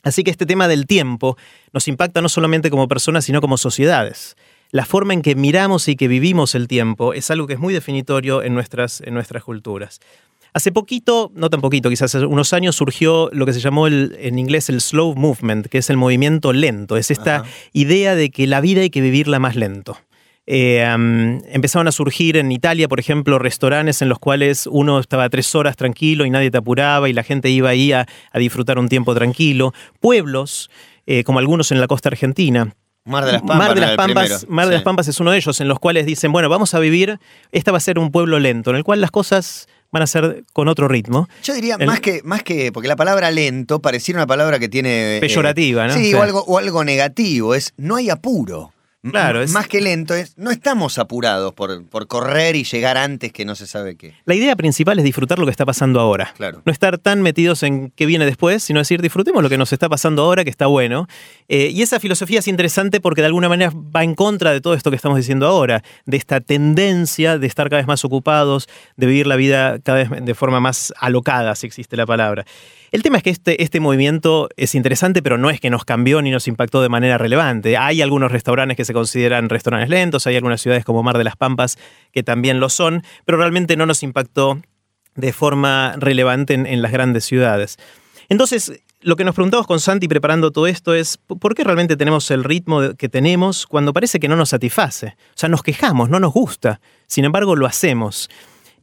Así 0.03 0.23
que 0.23 0.31
este 0.31 0.45
tema 0.45 0.67
del 0.67 0.85
tiempo 0.85 1.37
nos 1.71 1.87
impacta 1.87 2.21
no 2.21 2.29
solamente 2.29 2.69
como 2.69 2.87
personas, 2.87 3.25
sino 3.25 3.41
como 3.41 3.57
sociedades. 3.57 4.35
La 4.71 4.85
forma 4.85 5.13
en 5.13 5.21
que 5.21 5.35
miramos 5.35 5.87
y 5.87 5.95
que 5.95 6.07
vivimos 6.07 6.55
el 6.55 6.67
tiempo 6.67 7.13
es 7.13 7.31
algo 7.31 7.47
que 7.47 7.53
es 7.53 7.59
muy 7.59 7.73
definitorio 7.73 8.43
en 8.43 8.53
nuestras, 8.53 9.01
en 9.01 9.13
nuestras 9.13 9.43
culturas. 9.43 9.99
Hace 10.55 10.71
poquito, 10.71 11.31
no 11.33 11.49
tan 11.49 11.61
poquito, 11.61 11.89
quizás 11.89 12.13
hace 12.13 12.25
unos 12.25 12.53
años 12.53 12.75
surgió 12.75 13.29
lo 13.33 13.45
que 13.45 13.53
se 13.53 13.59
llamó 13.59 13.87
el- 13.87 14.15
en 14.19 14.37
inglés 14.37 14.69
el 14.69 14.81
slow 14.81 15.15
movement, 15.15 15.65
que 15.67 15.79
es 15.79 15.89
el 15.89 15.97
movimiento 15.97 16.53
lento. 16.53 16.95
Es 16.97 17.09
esta 17.09 17.37
Ajá. 17.37 17.45
idea 17.71 18.13
de 18.15 18.29
que 18.29 18.45
la 18.45 18.61
vida 18.61 18.81
hay 18.81 18.89
que 18.91 19.01
vivirla 19.01 19.39
más 19.39 19.55
lento. 19.55 19.97
Eh, 20.45 20.83
am, 20.83 21.41
empezaron 21.47 21.87
a 21.87 21.91
surgir 21.93 22.35
en 22.37 22.51
Italia, 22.51 22.87
por 22.89 22.99
ejemplo, 22.99 23.39
restaurantes 23.39 24.01
en 24.01 24.09
los 24.09 24.19
cuales 24.19 24.67
uno 24.67 24.99
estaba 24.99 25.29
tres 25.29 25.55
horas 25.55 25.77
tranquilo 25.77 26.25
y 26.25 26.29
nadie 26.29 26.51
te 26.51 26.57
apuraba 26.57 27.07
y 27.07 27.13
la 27.13 27.23
gente 27.23 27.49
iba 27.49 27.69
ahí 27.69 27.93
a, 27.93 28.05
a 28.31 28.39
disfrutar 28.39 28.77
un 28.77 28.89
tiempo 28.89 29.15
tranquilo. 29.15 29.73
Pueblos, 30.01 30.69
eh, 31.07 31.23
como 31.23 31.39
algunos 31.39 31.71
en 31.71 31.79
la 31.79 31.87
costa 31.87 32.09
argentina, 32.09 32.75
Mar 33.05 33.25
de 33.25 33.33
las 33.33 33.41
Pampas. 33.41 33.57
Mar 33.57 33.73
de 33.75 33.81
las 33.81 33.95
Pampas, 33.95 34.27
primero. 34.29 34.53
Mar 34.55 34.65
de 34.65 34.71
Sí. 34.71 34.73
las 34.75 34.83
Pampas 34.83 35.07
es 35.09 35.19
uno 35.19 35.31
de 35.31 35.37
ellos, 35.37 35.59
en 35.61 35.67
los 35.69 35.79
cuales 35.79 36.05
dicen, 36.05 36.31
bueno, 36.31 36.49
vamos 36.49 36.73
a 36.73 36.79
vivir, 36.79 37.19
esta 37.51 37.71
va 37.71 37.77
a 37.77 37.81
ser 37.81 37.97
un 37.99 38.11
pueblo 38.11 38.39
lento, 38.39 38.69
en 38.71 38.75
el 38.77 38.83
cual 38.83 38.99
las 39.01 39.11
cosas 39.11 39.67
van 39.91 40.03
a 40.03 40.07
ser 40.07 40.43
con 40.53 40.67
otro 40.67 40.87
ritmo. 40.89 41.29
Yo 41.43 41.53
diría, 41.53 41.75
El- 41.79 41.87
más, 41.87 41.99
que, 42.01 42.21
más 42.25 42.43
que, 42.43 42.71
porque 42.73 42.87
la 42.89 42.95
palabra 42.97 43.29
lento 43.31 43.81
pareciera 43.81 44.19
una 44.19 44.27
palabra 44.27 44.59
que 44.59 44.67
tiene... 44.67 45.17
eh, 45.17 45.19
Peyorativa, 45.21 45.87
¿no? 45.87 45.93
Sí, 45.93 46.05
Sí. 46.05 46.13
O, 46.15 46.21
algo, 46.21 46.43
o 46.45 46.57
algo 46.57 46.83
negativo, 46.83 47.55
es 47.55 47.73
no 47.77 47.95
hay 47.95 48.09
apuro. 48.09 48.72
Claro, 49.11 49.41
es- 49.41 49.51
Más 49.51 49.67
que 49.67 49.81
lento 49.81 50.13
es, 50.13 50.37
no 50.37 50.49
estamos 50.49 50.97
apurados 50.97 51.53
por, 51.53 51.85
por 51.87 52.07
correr 52.07 52.55
y 52.55 52.63
llegar 52.63 52.97
antes 52.97 53.33
que 53.33 53.43
no 53.43 53.53
se 53.55 53.67
sabe 53.67 53.97
qué. 53.97 54.13
La 54.25 54.33
idea 54.33 54.55
principal 54.55 54.97
es 54.97 55.03
disfrutar 55.03 55.39
lo 55.39 55.45
que 55.45 55.51
está 55.51 55.65
pasando 55.65 55.99
ahora. 55.99 56.33
Claro. 56.37 56.61
No 56.65 56.71
estar 56.71 56.97
tan 56.97 57.21
metidos 57.21 57.63
en 57.63 57.91
qué 57.91 58.05
viene 58.05 58.25
después, 58.25 58.63
sino 58.63 58.79
decir, 58.79 59.01
disfrutemos 59.01 59.43
lo 59.43 59.49
que 59.49 59.57
nos 59.57 59.73
está 59.73 59.89
pasando 59.89 60.23
ahora, 60.23 60.43
que 60.45 60.49
está 60.49 60.67
bueno. 60.67 61.07
Eh, 61.49 61.69
y 61.73 61.81
esa 61.81 61.99
filosofía 61.99 62.39
es 62.39 62.47
interesante 62.47 63.01
porque 63.01 63.21
de 63.21 63.27
alguna 63.27 63.49
manera 63.49 63.71
va 63.73 64.03
en 64.05 64.15
contra 64.15 64.51
de 64.53 64.61
todo 64.61 64.73
esto 64.73 64.89
que 64.89 64.95
estamos 64.95 65.17
diciendo 65.17 65.47
ahora, 65.47 65.83
de 66.05 66.15
esta 66.17 66.39
tendencia 66.39 67.37
de 67.37 67.47
estar 67.47 67.69
cada 67.69 67.81
vez 67.81 67.87
más 67.87 68.05
ocupados, 68.05 68.69
de 68.95 69.05
vivir 69.05 69.27
la 69.27 69.35
vida 69.35 69.79
cada 69.83 70.03
vez 70.05 70.25
de 70.25 70.33
forma 70.33 70.61
más 70.61 70.93
alocada, 70.97 71.55
si 71.55 71.67
existe 71.67 71.97
la 71.97 72.05
palabra. 72.05 72.45
El 72.93 73.01
tema 73.01 73.17
es 73.17 73.23
que 73.23 73.31
este, 73.31 73.63
este 73.63 73.79
movimiento 73.79 74.49
es 74.55 74.75
interesante, 74.75 75.23
pero 75.23 75.39
no 75.39 75.49
es 75.49 75.59
que 75.59 75.71
nos 75.71 75.83
cambió 75.83 76.21
ni 76.21 76.29
nos 76.29 76.47
impactó 76.47 76.79
de 76.79 76.89
manera 76.89 77.17
relevante. 77.17 77.75
Hay 77.75 78.03
algunos 78.03 78.31
restaurantes 78.31 78.77
que 78.77 78.85
se 78.85 78.93
consideran 78.93 79.49
restaurantes 79.49 79.89
lentos, 79.89 80.27
hay 80.27 80.35
algunas 80.35 80.61
ciudades 80.61 80.85
como 80.85 81.01
Mar 81.01 81.17
de 81.17 81.23
las 81.23 81.35
Pampas 81.35 81.79
que 82.11 82.21
también 82.21 82.59
lo 82.59 82.69
son, 82.69 83.01
pero 83.25 83.39
realmente 83.39 83.75
no 83.77 83.87
nos 83.87 84.03
impactó 84.03 84.61
de 85.15 85.33
forma 85.33 85.95
relevante 85.97 86.53
en, 86.53 86.67
en 86.67 86.83
las 86.83 86.91
grandes 86.91 87.25
ciudades. 87.25 87.77
Entonces, 88.29 88.83
lo 89.01 89.15
que 89.15 89.23
nos 89.23 89.33
preguntamos 89.33 89.65
con 89.65 89.79
Santi 89.79 90.07
preparando 90.07 90.51
todo 90.51 90.67
esto 90.67 90.93
es, 90.93 91.17
¿por 91.17 91.55
qué 91.55 91.63
realmente 91.63 91.97
tenemos 91.97 92.29
el 92.29 92.43
ritmo 92.43 92.93
que 92.95 93.09
tenemos 93.09 93.65
cuando 93.65 93.91
parece 93.91 94.19
que 94.19 94.27
no 94.27 94.35
nos 94.35 94.49
satisface? 94.49 95.07
O 95.07 95.33
sea, 95.33 95.49
nos 95.49 95.63
quejamos, 95.63 96.11
no 96.11 96.19
nos 96.19 96.31
gusta, 96.31 96.79
sin 97.07 97.25
embargo 97.25 97.55
lo 97.55 97.65
hacemos. 97.65 98.29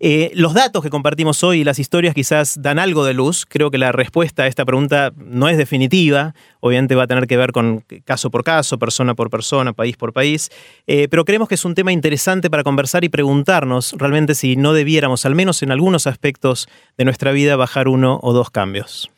Eh, 0.03 0.31
los 0.35 0.55
datos 0.55 0.83
que 0.83 0.89
compartimos 0.89 1.45
hoy 1.45 1.61
y 1.61 1.65
las 1.65 1.79
historias 1.79 2.15
quizás 2.15 2.63
dan 2.63 2.79
algo 2.79 3.05
de 3.05 3.13
luz. 3.13 3.45
Creo 3.47 3.71
que 3.71 3.77
la 3.77 3.93
respuesta 3.93 4.45
a 4.45 4.47
esta 4.47 4.65
pregunta 4.65 5.13
no 5.17 5.47
es 5.51 5.59
definitiva. 5.59 6.35
Obviamente 6.61 6.95
va 6.95 7.03
a 7.03 7.07
tener 7.07 7.27
que 7.27 7.37
ver 7.37 7.53
con 7.53 7.85
caso 8.07 8.31
por 8.31 8.43
caso, 8.43 8.79
persona 8.79 9.15
por 9.15 9.29
persona, 9.29 9.75
país 9.75 9.99
por 9.99 10.15
país. 10.15 10.51
Eh, 10.87 11.09
pero 11.11 11.27
creemos 11.27 11.49
que 11.49 11.55
es 11.55 11.65
un 11.67 11.75
tema 11.75 11.93
interesante 11.93 12.49
para 12.49 12.65
conversar 12.65 13.05
y 13.05 13.11
preguntarnos 13.11 13.93
realmente 13.99 14.35
si 14.35 14.57
no 14.57 14.73
debiéramos, 14.73 15.27
al 15.27 15.35
menos 15.35 15.63
en 15.63 15.71
algunos 15.71 16.07
aspectos 16.07 16.67
de 16.97 17.05
nuestra 17.05 17.33
vida, 17.33 17.57
bajar 17.57 17.87
uno 17.87 18.19
o 18.23 18.33
dos 18.33 18.51
cambios. 18.51 19.11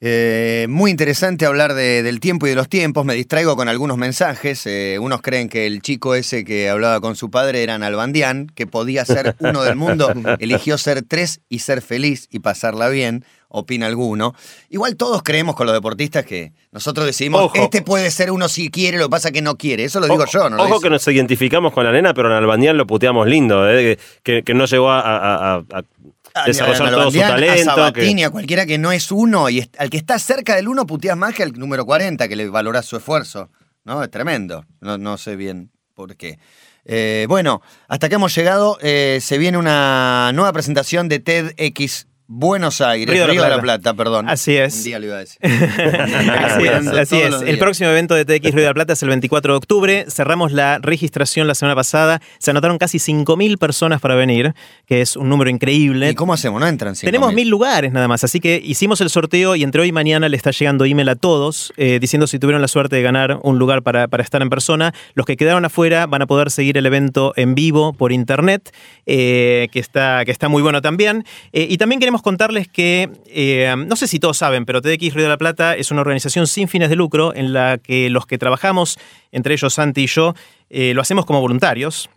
Eh, 0.00 0.66
muy 0.68 0.92
interesante 0.92 1.44
hablar 1.44 1.74
de- 1.74 2.04
del 2.04 2.20
tiempo 2.20 2.46
y 2.46 2.50
de 2.50 2.56
los 2.56 2.68
tiempos. 2.68 3.04
Me 3.04 3.14
distraigo 3.14 3.56
con 3.56 3.68
algunos 3.68 3.96
mensajes. 3.96 4.64
Eh, 4.66 4.96
unos 5.00 5.22
creen 5.22 5.48
que 5.48 5.66
el 5.66 5.82
chico 5.82 6.14
ese 6.14 6.44
que 6.44 6.68
hablaba 6.68 7.00
con 7.00 7.16
su 7.16 7.30
padre 7.30 7.64
era 7.64 7.78
Nalbandián, 7.78 8.46
que 8.54 8.66
podía 8.68 9.04
ser 9.04 9.34
uno 9.40 9.62
del 9.62 9.74
mundo. 9.74 10.12
Eligió 10.38 10.78
ser 10.78 11.02
tres 11.02 11.40
y 11.48 11.58
ser 11.60 11.82
feliz 11.82 12.28
y 12.30 12.38
pasarla 12.38 12.88
bien, 12.90 13.24
opina 13.48 13.86
alguno. 13.86 14.34
Igual 14.70 14.94
todos 14.96 15.24
creemos 15.24 15.56
con 15.56 15.66
los 15.66 15.74
deportistas 15.74 16.24
que 16.24 16.52
nosotros 16.70 17.04
decidimos, 17.04 17.42
Ojo. 17.42 17.56
este 17.56 17.82
puede 17.82 18.12
ser 18.12 18.30
uno 18.30 18.48
si 18.48 18.70
quiere, 18.70 18.98
lo 18.98 19.06
que 19.06 19.10
pasa 19.10 19.32
que 19.32 19.42
no 19.42 19.56
quiere. 19.56 19.82
Eso 19.82 19.98
lo 19.98 20.06
digo 20.06 20.22
Ojo- 20.22 20.30
yo, 20.32 20.48
¿no? 20.48 20.58
lo 20.58 20.62
Ojo 20.62 20.74
dice- 20.74 20.84
que 20.84 20.90
nos 20.90 21.08
identificamos 21.08 21.72
con 21.72 21.84
la 21.84 21.90
nena, 21.90 22.14
pero 22.14 22.28
en 22.28 22.36
Albanián 22.36 22.76
lo 22.76 22.86
puteamos 22.86 23.26
lindo, 23.26 23.68
¿eh? 23.68 23.96
que, 24.22 24.32
que- 24.36 24.42
que 24.44 24.54
no 24.54 24.66
llegó 24.66 24.90
a, 24.92 25.00
a- 25.00 25.54
a- 25.56 25.64
a 25.72 25.82
A- 26.42 26.46
desarrollar 26.46 26.86
a 26.86 26.90
todo 26.90 27.10
su 27.10 27.18
Nalbandián, 27.18 27.28
talento. 27.30 27.70
A 27.70 27.74
que- 27.74 27.80
Sabatini, 28.00 28.24
a 28.24 28.30
cualquiera 28.30 28.66
que 28.66 28.78
no 28.78 28.90
es 28.92 29.12
uno, 29.12 29.48
y 29.50 29.68
al 29.78 29.90
que 29.90 29.96
está 29.96 30.18
cerca 30.18 30.56
del 30.56 30.68
uno 30.68 30.86
puteas 30.86 31.16
más 31.16 31.34
que 31.34 31.42
al 31.44 31.52
número 31.52 31.84
40, 31.86 32.26
que 32.28 32.36
le 32.36 32.48
valorás 32.48 32.86
su 32.86 32.96
esfuerzo. 32.96 33.50
¿No? 33.84 34.02
Es 34.02 34.10
tremendo. 34.10 34.64
No, 34.80 34.98
no 34.98 35.16
sé 35.16 35.36
bien 35.36 35.70
por 35.94 36.16
qué. 36.16 36.38
Eh, 36.84 37.26
bueno, 37.28 37.62
hasta 37.86 38.08
que 38.08 38.16
hemos 38.16 38.34
llegado, 38.34 38.76
eh, 38.82 39.18
se 39.22 39.38
viene 39.38 39.56
una 39.58 40.30
nueva 40.34 40.52
presentación 40.52 41.08
de 41.08 41.20
TEDx 41.20 42.07
Buenos 42.30 42.82
Aires, 42.82 43.08
Río 43.08 43.26
de 43.26 43.34
la 43.34 43.44
de 43.44 43.56
la 43.56 43.62
Plata. 43.62 43.94
Perdón. 43.94 44.28
Así 44.28 44.54
es. 44.54 44.76
Un 44.76 44.84
día 44.84 44.98
lo 44.98 45.06
iba 45.06 45.16
a 45.16 45.20
decir. 45.20 45.38
Así 45.42 46.66
es, 46.66 46.86
así 46.88 47.16
es. 47.16 47.40
El 47.40 47.58
próximo 47.58 47.88
evento 47.88 48.14
de 48.14 48.26
TX 48.26 48.52
Río 48.52 48.64
de 48.64 48.66
la 48.66 48.74
Plata 48.74 48.92
es 48.92 49.02
el 49.02 49.08
24 49.08 49.54
de 49.54 49.56
octubre. 49.56 50.04
Cerramos 50.10 50.52
la 50.52 50.78
registración 50.78 51.46
la 51.46 51.54
semana 51.54 51.74
pasada. 51.74 52.20
Se 52.38 52.50
anotaron 52.50 52.76
casi 52.76 52.98
5.000 52.98 53.56
personas 53.56 54.02
para 54.02 54.14
venir, 54.14 54.54
que 54.84 55.00
es 55.00 55.16
un 55.16 55.30
número 55.30 55.48
increíble. 55.48 56.10
¿Y 56.10 56.14
cómo 56.14 56.34
hacemos? 56.34 56.60
¿No 56.60 56.66
entran? 56.66 56.94
Tenemos 56.94 57.32
mil 57.32 57.48
lugares 57.48 57.92
nada 57.92 58.08
más, 58.08 58.24
así 58.24 58.40
que 58.40 58.60
hicimos 58.62 59.00
el 59.00 59.08
sorteo 59.08 59.56
y 59.56 59.62
entre 59.62 59.80
hoy 59.80 59.88
y 59.88 59.92
mañana 59.92 60.28
le 60.28 60.36
está 60.36 60.50
llegando 60.50 60.84
email 60.84 61.08
a 61.08 61.16
todos 61.16 61.72
eh, 61.78 61.98
diciendo 61.98 62.26
si 62.26 62.38
tuvieron 62.38 62.60
la 62.60 62.68
suerte 62.68 62.96
de 62.96 63.02
ganar 63.02 63.38
un 63.42 63.58
lugar 63.58 63.82
para, 63.82 64.06
para 64.06 64.22
estar 64.22 64.42
en 64.42 64.50
persona. 64.50 64.92
Los 65.14 65.24
que 65.24 65.38
quedaron 65.38 65.64
afuera 65.64 66.06
van 66.06 66.20
a 66.20 66.26
poder 66.26 66.50
seguir 66.50 66.76
el 66.76 66.84
evento 66.84 67.32
en 67.36 67.54
vivo 67.54 67.94
por 67.94 68.12
internet, 68.12 68.70
eh, 69.06 69.68
que, 69.72 69.80
está, 69.80 70.26
que 70.26 70.30
está 70.30 70.50
muy 70.50 70.60
bueno 70.60 70.82
también. 70.82 71.24
Eh, 71.54 71.66
y 71.70 71.78
también 71.78 72.00
queremos 72.00 72.17
contarles 72.22 72.68
que, 72.68 73.10
eh, 73.26 73.74
no 73.76 73.96
sé 73.96 74.06
si 74.06 74.18
todos 74.18 74.38
saben, 74.38 74.64
pero 74.64 74.80
TDX 74.80 75.14
Río 75.14 75.24
de 75.24 75.28
la 75.28 75.38
Plata 75.38 75.74
es 75.74 75.90
una 75.90 76.00
organización 76.00 76.46
sin 76.46 76.68
fines 76.68 76.88
de 76.88 76.96
lucro 76.96 77.34
en 77.34 77.52
la 77.52 77.78
que 77.78 78.10
los 78.10 78.26
que 78.26 78.38
trabajamos, 78.38 78.98
entre 79.32 79.54
ellos 79.54 79.74
Santi 79.74 80.02
y 80.02 80.06
yo, 80.06 80.34
eh, 80.70 80.94
lo 80.94 81.00
hacemos 81.00 81.26
como 81.26 81.40
voluntarios. 81.40 82.10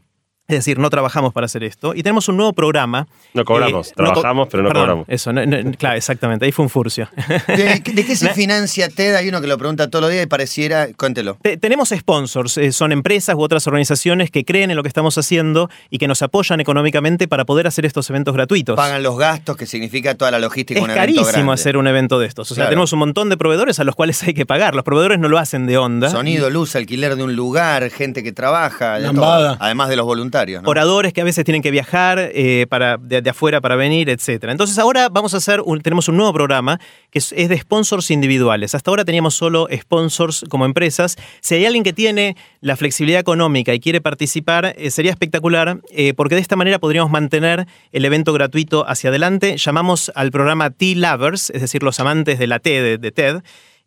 Es 0.52 0.60
decir, 0.66 0.78
no 0.80 0.90
trabajamos 0.90 1.34
para 1.34 1.46
hacer 1.46 1.64
esto. 1.64 1.94
Y 1.96 2.04
tenemos 2.04 2.28
un 2.30 2.38
nuevo 2.38 2.54
programa. 2.54 3.08
No 3.34 3.46
cobramos, 3.46 3.90
Eh, 3.90 3.94
no 3.98 4.06
co- 4.06 4.12
trabajamos, 4.14 4.48
pero 4.52 4.64
no 4.64 4.70
perdón, 4.70 4.84
cobramos. 4.84 5.06
Eso, 5.10 5.32
no- 5.34 5.46
no- 5.46 5.72
claro, 5.78 5.96
exactamente. 5.98 6.46
Ahí 6.46 6.52
fue 6.52 6.64
un 6.64 6.70
furcio. 6.70 7.10
¿De, 7.48 7.80
de 7.80 8.06
qué 8.06 8.16
se 8.16 8.30
financia 8.34 8.90
TED? 8.90 9.16
Hay 9.16 9.30
uno 9.30 9.40
que 9.42 9.48
lo 9.48 9.58
pregunta 9.58 9.90
todos 9.90 10.04
los 10.04 10.12
días 10.12 10.24
y 10.24 10.28
pareciera. 10.28 10.88
Cuéntelo. 10.98 11.38
Te- 11.42 11.58
Tenemos 11.58 11.90
sponsors, 11.90 12.58
eh, 12.58 12.72
son 12.72 12.92
empresas 12.92 13.36
u 13.36 13.42
otras 13.42 13.66
organizaciones 13.68 14.32
que 14.32 14.44
creen 14.46 14.72
en 14.72 14.78
lo 14.78 14.84
que 14.84 14.90
estamos 14.90 15.18
haciendo 15.18 15.70
y 15.90 15.98
que 15.98 16.08
nos 16.08 16.22
apoyan 16.22 16.60
económicamente 16.60 17.28
para 17.28 17.46
poder 17.46 17.68
hacer 17.68 17.86
estos 17.86 18.10
eventos 18.10 18.34
gratuitos. 18.34 18.76
Pagan 18.76 19.04
los 19.04 19.18
gastos, 19.18 19.56
que 19.58 19.66
significa 19.66 20.16
toda 20.16 20.32
la 20.32 20.40
logística 20.40 20.80
de 20.80 20.82
es 20.82 20.84
un 20.86 20.92
evento 20.92 21.02
carísimo 21.22 21.32
grande. 21.46 21.54
hacer 21.54 21.78
un 21.78 21.88
evento 21.88 22.20
de 22.20 22.28
estos. 22.28 22.52
O 22.52 22.56
sea, 22.56 22.64
Claro. 22.64 22.70
tenemos 22.72 22.94
un 22.94 23.00
montón 23.00 23.30
de 23.30 23.38
proveedores 23.38 23.80
a 23.80 23.84
los 23.84 23.96
cuales 23.96 24.22
hay 24.24 24.34
que 24.34 24.46
pagar. 24.46 24.76
Los 24.76 24.84
proveedores 24.84 25.20
no 25.20 25.30
lo 25.30 25.38
hacen 25.38 25.66
de 25.68 25.78
onda. 25.78 26.10
Sonido, 26.10 26.50
luz, 26.50 26.76
alquiler 26.76 27.16
de 27.16 27.24
un 27.24 27.36
lugar, 27.36 27.90
gente 27.90 28.24
que 28.24 28.32
trabaja, 28.32 29.00
de 29.00 29.10
todo. 29.14 29.58
Además 29.60 29.90
de 29.90 29.96
los 29.96 30.06
voluntarios. 30.06 30.32
Oradores 30.66 31.14
que 31.14 31.22
a 31.22 31.24
veces 31.24 31.46
tienen 31.46 31.62
que 31.62 31.72
viajar 31.72 32.20
eh, 32.20 32.66
para, 32.70 32.98
de, 32.98 33.30
afuera 33.30 33.62
para 33.62 33.76
venir, 33.76 34.10
etc. 34.10 34.46
Entonces 34.50 34.78
ahora 34.80 35.10
vamos 35.10 35.34
a 35.34 35.38
hacer, 35.38 35.62
tenemos 35.84 36.08
un 36.08 36.18
nuevo 36.18 36.34
programa 36.34 36.80
que 37.10 37.20
es, 37.20 37.30
de 37.30 37.58
sponsors 37.58 38.12
individuales. 38.12 38.76
Hasta 38.76 38.92
ahora 38.92 39.06
teníamos 39.06 39.36
solo 39.36 39.68
sponsors 39.72 40.46
como 40.50 40.66
empresas. 40.66 41.18
Si 41.42 41.56
hay 41.56 41.66
alguien 41.66 41.84
que 41.84 41.94
tiene 41.94 42.36
la 42.60 42.76
flexibilidad 42.76 43.20
económica 43.20 43.74
y 43.74 43.80
quiere 43.80 44.02
participar, 44.02 44.74
eh, 44.78 44.92
sería 44.92 45.12
espectacular 45.12 45.82
eh, 45.92 46.14
porque 46.14 46.36
de 46.36 46.42
esta 46.42 46.56
manera 46.56 46.80
podríamos 46.80 47.12
mantener 47.12 47.68
el 47.92 48.06
evento 48.06 48.34
gratuito 48.34 48.88
hacia 48.88 49.10
adelante. 49.10 49.58
Llamamos 49.58 50.12
al 50.16 50.32
programa 50.32 50.70
T-Lovers, 50.70 51.50
es 51.52 51.62
decir, 51.62 51.84
los 51.84 52.00
amantes 52.00 52.40
de 52.40 52.48
la 52.48 52.60
T 52.60 52.98
de 52.98 53.12
TED. 53.12 53.42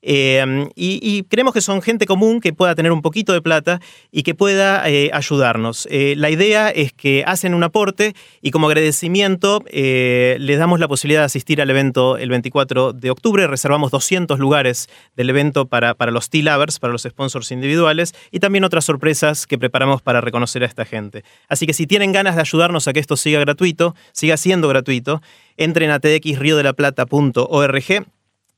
Eh, 0.06 0.68
y, 0.74 1.22
creemos 1.24 1.54
que 1.54 1.62
son 1.62 1.80
gente 1.80 2.04
común 2.04 2.40
que 2.40 2.52
pueda 2.52 2.74
tener 2.74 2.92
un 2.92 3.00
poquito 3.00 3.32
de 3.32 3.40
plata 3.40 3.80
y 4.12 4.22
que 4.22 4.34
pueda 4.34 4.86
eh, 4.88 5.10
ayudarnos. 5.14 5.88
Eh, 5.90 6.14
la 6.18 6.28
idea 6.28 6.68
es 6.68 6.92
que 6.92 7.24
hacen 7.26 7.54
un 7.54 7.64
aporte 7.64 8.14
y 8.42 8.50
como 8.50 8.66
agradecimiento 8.66 9.62
eh, 9.66 10.36
les 10.40 10.58
damos 10.58 10.78
la 10.78 10.88
posibilidad 10.88 11.22
de 11.22 11.26
asistir 11.26 11.62
al 11.62 11.70
evento 11.70 12.18
el 12.18 12.28
24 12.28 12.92
de 12.92 13.10
octubre. 13.10 13.46
Reservamos 13.46 13.90
200 13.90 14.38
lugares 14.38 14.90
del 15.16 15.30
evento 15.30 15.64
para, 15.66 15.94
para 15.94 16.12
los 16.12 16.28
T-Lovers, 16.28 16.80
para 16.80 16.92
los 16.92 17.04
sponsors 17.04 17.50
individuales 17.50 18.14
y 18.30 18.40
también 18.40 18.64
otras 18.64 18.84
sorpresas 18.84 19.46
que 19.46 19.56
preparamos 19.56 20.02
para 20.02 20.20
reconocer 20.20 20.64
a 20.64 20.66
esta 20.66 20.84
gente. 20.84 21.24
Así 21.48 21.66
que 21.66 21.72
si 21.72 21.86
tienen 21.86 22.12
ganas 22.12 22.34
de 22.34 22.42
ayudarnos 22.42 22.88
a 22.88 22.92
que 22.92 23.00
esto 23.00 23.16
siga 23.16 23.40
gratuito, 23.40 23.94
siga 24.12 24.36
siendo 24.36 24.68
gratuito, 24.68 25.22
entren 25.56 25.90
a 25.90 25.98
txriodelaplata.org 25.98 28.04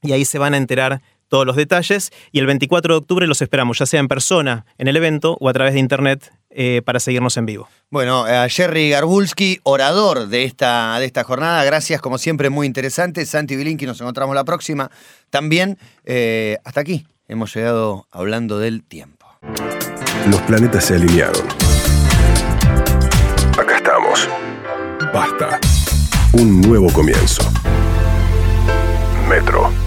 y 0.02 0.12
ahí 0.12 0.24
se 0.24 0.38
van 0.38 0.54
a 0.54 0.56
enterar 0.56 1.02
todos 1.28 1.46
los 1.46 1.56
detalles 1.56 2.12
y 2.32 2.38
el 2.38 2.46
24 2.46 2.94
de 2.94 2.98
octubre 2.98 3.26
los 3.26 3.42
esperamos, 3.42 3.78
ya 3.78 3.86
sea 3.86 4.00
en 4.00 4.08
persona 4.08 4.66
en 4.78 4.88
el 4.88 4.96
evento 4.96 5.36
o 5.40 5.48
a 5.48 5.52
través 5.52 5.74
de 5.74 5.80
internet 5.80 6.32
eh, 6.50 6.82
para 6.84 7.00
seguirnos 7.00 7.36
en 7.36 7.46
vivo. 7.46 7.68
Bueno, 7.90 8.24
a 8.24 8.48
Jerry 8.48 8.90
Garbulski, 8.90 9.60
orador 9.62 10.28
de 10.28 10.44
esta, 10.44 10.98
de 10.98 11.04
esta 11.04 11.22
jornada, 11.22 11.62
gracias, 11.64 12.00
como 12.00 12.18
siempre, 12.18 12.50
muy 12.50 12.66
interesante. 12.66 13.26
Santi 13.26 13.56
Bilinki, 13.56 13.86
nos 13.86 14.00
encontramos 14.00 14.34
la 14.34 14.44
próxima. 14.44 14.90
También, 15.30 15.78
eh, 16.04 16.58
hasta 16.64 16.80
aquí, 16.80 17.06
hemos 17.28 17.54
llegado 17.54 18.06
hablando 18.10 18.58
del 18.58 18.82
tiempo. 18.82 19.26
Los 20.30 20.40
planetas 20.42 20.86
se 20.86 20.94
alinearon. 20.94 21.46
Acá 23.58 23.76
estamos. 23.76 24.28
Basta. 25.12 25.60
Un 26.32 26.60
nuevo 26.62 26.92
comienzo. 26.92 27.42
Metro. 29.28 29.85